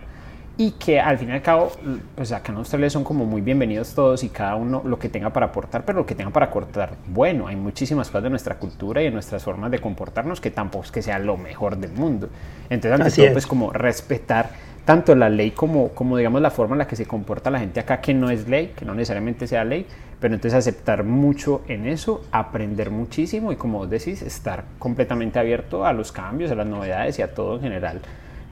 y 0.61 0.72
que 0.72 0.98
al 1.00 1.16
fin 1.18 1.28
y 1.28 1.33
al 1.33 1.40
cabo, 1.40 1.70
pues 2.16 2.33
acá 2.33 2.50
en 2.50 2.59
Australia 2.59 2.90
son 2.90 3.04
como 3.04 3.24
muy 3.24 3.40
bienvenidos 3.40 3.94
todos 3.94 4.24
y 4.24 4.28
cada 4.28 4.57
uno 4.57 4.83
lo 4.85 4.98
que 4.98 5.09
tenga 5.09 5.33
para 5.33 5.46
aportar, 5.46 5.85
pero 5.85 6.00
lo 6.00 6.07
que 6.07 6.16
tenga 6.16 6.31
para 6.31 6.46
aportar, 6.46 6.96
bueno, 7.07 7.46
hay 7.46 7.54
muchísimas 7.54 8.09
cosas 8.09 8.24
de 8.24 8.31
nuestra 8.31 8.57
cultura 8.57 9.00
y 9.00 9.04
de 9.04 9.12
nuestras 9.12 9.44
formas 9.44 9.70
de 9.70 9.78
comportarnos 9.78 10.40
que 10.40 10.50
tampoco 10.50 10.85
es 10.85 10.90
que 10.90 11.00
sea 11.00 11.20
lo 11.20 11.37
mejor 11.37 11.76
del 11.76 11.92
mundo. 11.92 12.28
Entonces, 12.68 13.00
ante 13.00 13.11
todo, 13.12 13.33
pues 13.33 13.46
como 13.46 13.72
respetar 13.72 14.50
tanto 14.88 15.14
la 15.14 15.29
ley 15.29 15.51
como, 15.51 15.90
como 15.90 16.16
digamos 16.16 16.40
la 16.40 16.51
forma 16.51 16.74
en 16.74 16.79
la 16.79 16.87
que 16.87 16.96
se 16.96 17.05
comporta 17.05 17.51
la 17.51 17.59
gente 17.59 17.79
acá 17.79 18.01
que 18.01 18.14
no 18.14 18.31
es 18.31 18.48
ley, 18.48 18.72
que 18.74 18.87
no 18.87 18.94
necesariamente 18.94 19.46
sea 19.46 19.62
ley, 19.62 19.85
pero 20.18 20.33
entonces 20.33 20.57
aceptar 20.57 21.05
mucho 21.05 21.61
en 21.68 21.87
eso, 21.87 22.24
aprender 22.33 22.90
muchísimo 22.90 23.53
y 23.53 23.57
como 23.57 23.81
vos 23.81 23.90
decís, 23.90 24.22
estar 24.22 24.64
completamente 24.79 25.38
abierto 25.38 25.85
a 25.85 25.92
los 25.92 26.11
cambios, 26.11 26.51
a 26.53 26.55
las 26.55 26.66
novedades 26.66 27.18
y 27.18 27.22
a 27.22 27.35
todo 27.35 27.57
en 27.57 27.61
general, 27.64 28.01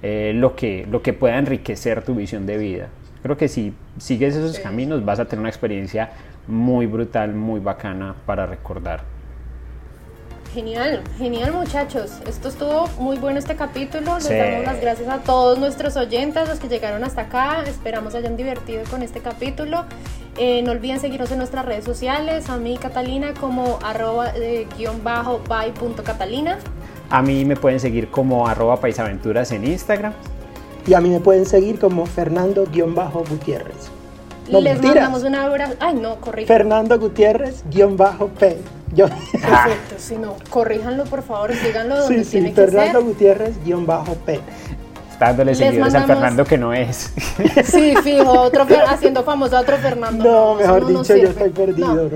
eh, 0.02 0.32
lo, 0.34 0.54
que, 0.54 0.86
lo 0.90 1.00
que 1.00 1.14
pueda 1.14 1.38
enriquecer 1.38 2.02
tu 2.02 2.14
visión 2.14 2.44
de 2.44 2.58
vida. 2.58 2.88
Creo 3.22 3.38
que 3.38 3.48
si 3.48 3.72
sigues 3.96 4.36
esos 4.36 4.58
caminos 4.58 5.06
vas 5.06 5.20
a 5.20 5.24
tener 5.24 5.40
una 5.40 5.48
experiencia 5.48 6.10
muy 6.48 6.84
brutal, 6.84 7.32
muy 7.32 7.60
bacana 7.60 8.14
para 8.26 8.44
recordar. 8.44 9.15
Genial, 10.56 11.02
genial 11.18 11.52
muchachos. 11.52 12.12
Esto 12.26 12.48
estuvo 12.48 12.86
muy 12.98 13.18
bueno 13.18 13.38
este 13.38 13.56
capítulo. 13.56 14.14
Les 14.14 14.26
damos 14.26 14.64
las 14.64 14.80
gracias 14.80 15.06
a 15.06 15.18
todos 15.18 15.58
nuestros 15.58 15.98
oyentes, 15.98 16.48
los 16.48 16.58
que 16.58 16.68
llegaron 16.68 17.04
hasta 17.04 17.20
acá. 17.20 17.62
Esperamos 17.66 18.14
hayan 18.14 18.38
divertido 18.38 18.82
con 18.90 19.02
este 19.02 19.20
capítulo. 19.20 19.84
Eh, 20.38 20.62
no 20.62 20.70
olviden 20.70 20.98
seguirnos 20.98 21.30
en 21.30 21.36
nuestras 21.36 21.66
redes 21.66 21.84
sociales. 21.84 22.48
A 22.48 22.56
mí, 22.56 22.78
Catalina, 22.78 23.34
como 23.38 23.78
arroba 23.84 24.30
eh, 24.34 24.66
guion 24.78 25.04
bajo 25.04 25.42
by 25.46 25.74
punto 25.74 26.02
Catalina. 26.02 26.56
A 27.10 27.20
mí 27.20 27.44
me 27.44 27.56
pueden 27.56 27.78
seguir 27.78 28.10
como 28.10 28.48
arroba 28.48 28.80
paisaventuras 28.80 29.52
en 29.52 29.66
Instagram. 29.66 30.14
Y 30.86 30.94
a 30.94 31.02
mí 31.02 31.10
me 31.10 31.20
pueden 31.20 31.44
seguir 31.44 31.78
como 31.78 32.06
Fernando 32.06 32.64
guion 32.64 32.94
bajo 32.94 33.24
Gutiérrez. 33.28 33.90
Les 34.48 34.82
mandamos 34.82 35.22
una 35.22 35.44
abrazo. 35.44 35.74
Ay, 35.80 35.96
no, 35.96 36.16
corrijo. 36.16 36.48
Fernando 36.48 36.98
Gutiérrez 36.98 37.62
guion 37.68 37.98
bajo 37.98 38.28
P 38.28 38.56
Yo... 38.96 39.08
Perfecto, 39.08 39.96
si 39.98 40.16
no, 40.16 40.34
corríjanlo 40.50 41.04
por 41.04 41.22
favor, 41.22 41.54
síganlo 41.54 42.00
donde 42.00 42.24
sí, 42.24 42.30
tiene 42.30 42.48
sí, 42.48 42.54
que 42.54 42.62
Fernando 42.62 42.98
ser. 42.98 43.08
Gutiérrez 43.08 43.64
guion 43.64 43.86
bajo 43.86 44.14
P. 44.14 44.40
Está 45.12 45.26
dándole 45.26 45.54
seguidores 45.54 45.94
a 45.94 46.02
Fernando 46.02 46.44
que 46.44 46.58
no 46.58 46.74
es. 46.74 47.12
Sí, 47.64 47.94
fijo, 48.02 48.30
otro, 48.30 48.66
haciendo 48.88 49.22
famoso 49.22 49.56
a 49.56 49.60
otro 49.60 49.76
Fernando. 49.78 50.24
No, 50.24 50.54
mejor 50.54 50.86
dicho, 50.86 51.16
yo 51.16 51.28
estoy 51.28 51.50
perdido. 51.50 51.94
No. 51.94 52.10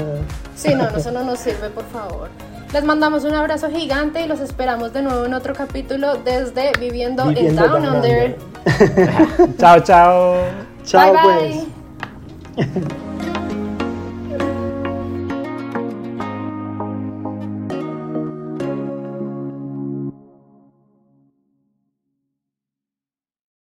Sí, 0.57 0.75
no, 0.75 0.89
eso 0.89 1.11
no 1.11 1.25
nos 1.25 1.39
sirve, 1.39 1.71
por 1.71 1.85
favor. 1.87 2.29
Les 2.73 2.85
mandamos 2.85 3.25
un 3.25 3.35
abrazo 3.35 3.69
gigante 3.71 4.23
y 4.23 4.29
los 4.29 4.41
esperamos 4.41 4.93
de 4.93 5.03
nuevo 5.03 5.25
en 5.25 5.35
otro 5.35 5.55
capítulo 5.55 6.17
desde 6.17 6.73
Viviendo, 6.79 7.27
Viviendo 7.27 7.65
en 7.65 7.83
Down, 7.83 7.95
Under. 7.97 8.37
chao, 9.59 9.81
chao. 9.81 10.35
Chao, 10.85 11.13
bye, 11.13 11.67
pues. 12.57 12.75
Bye. 12.75 13.10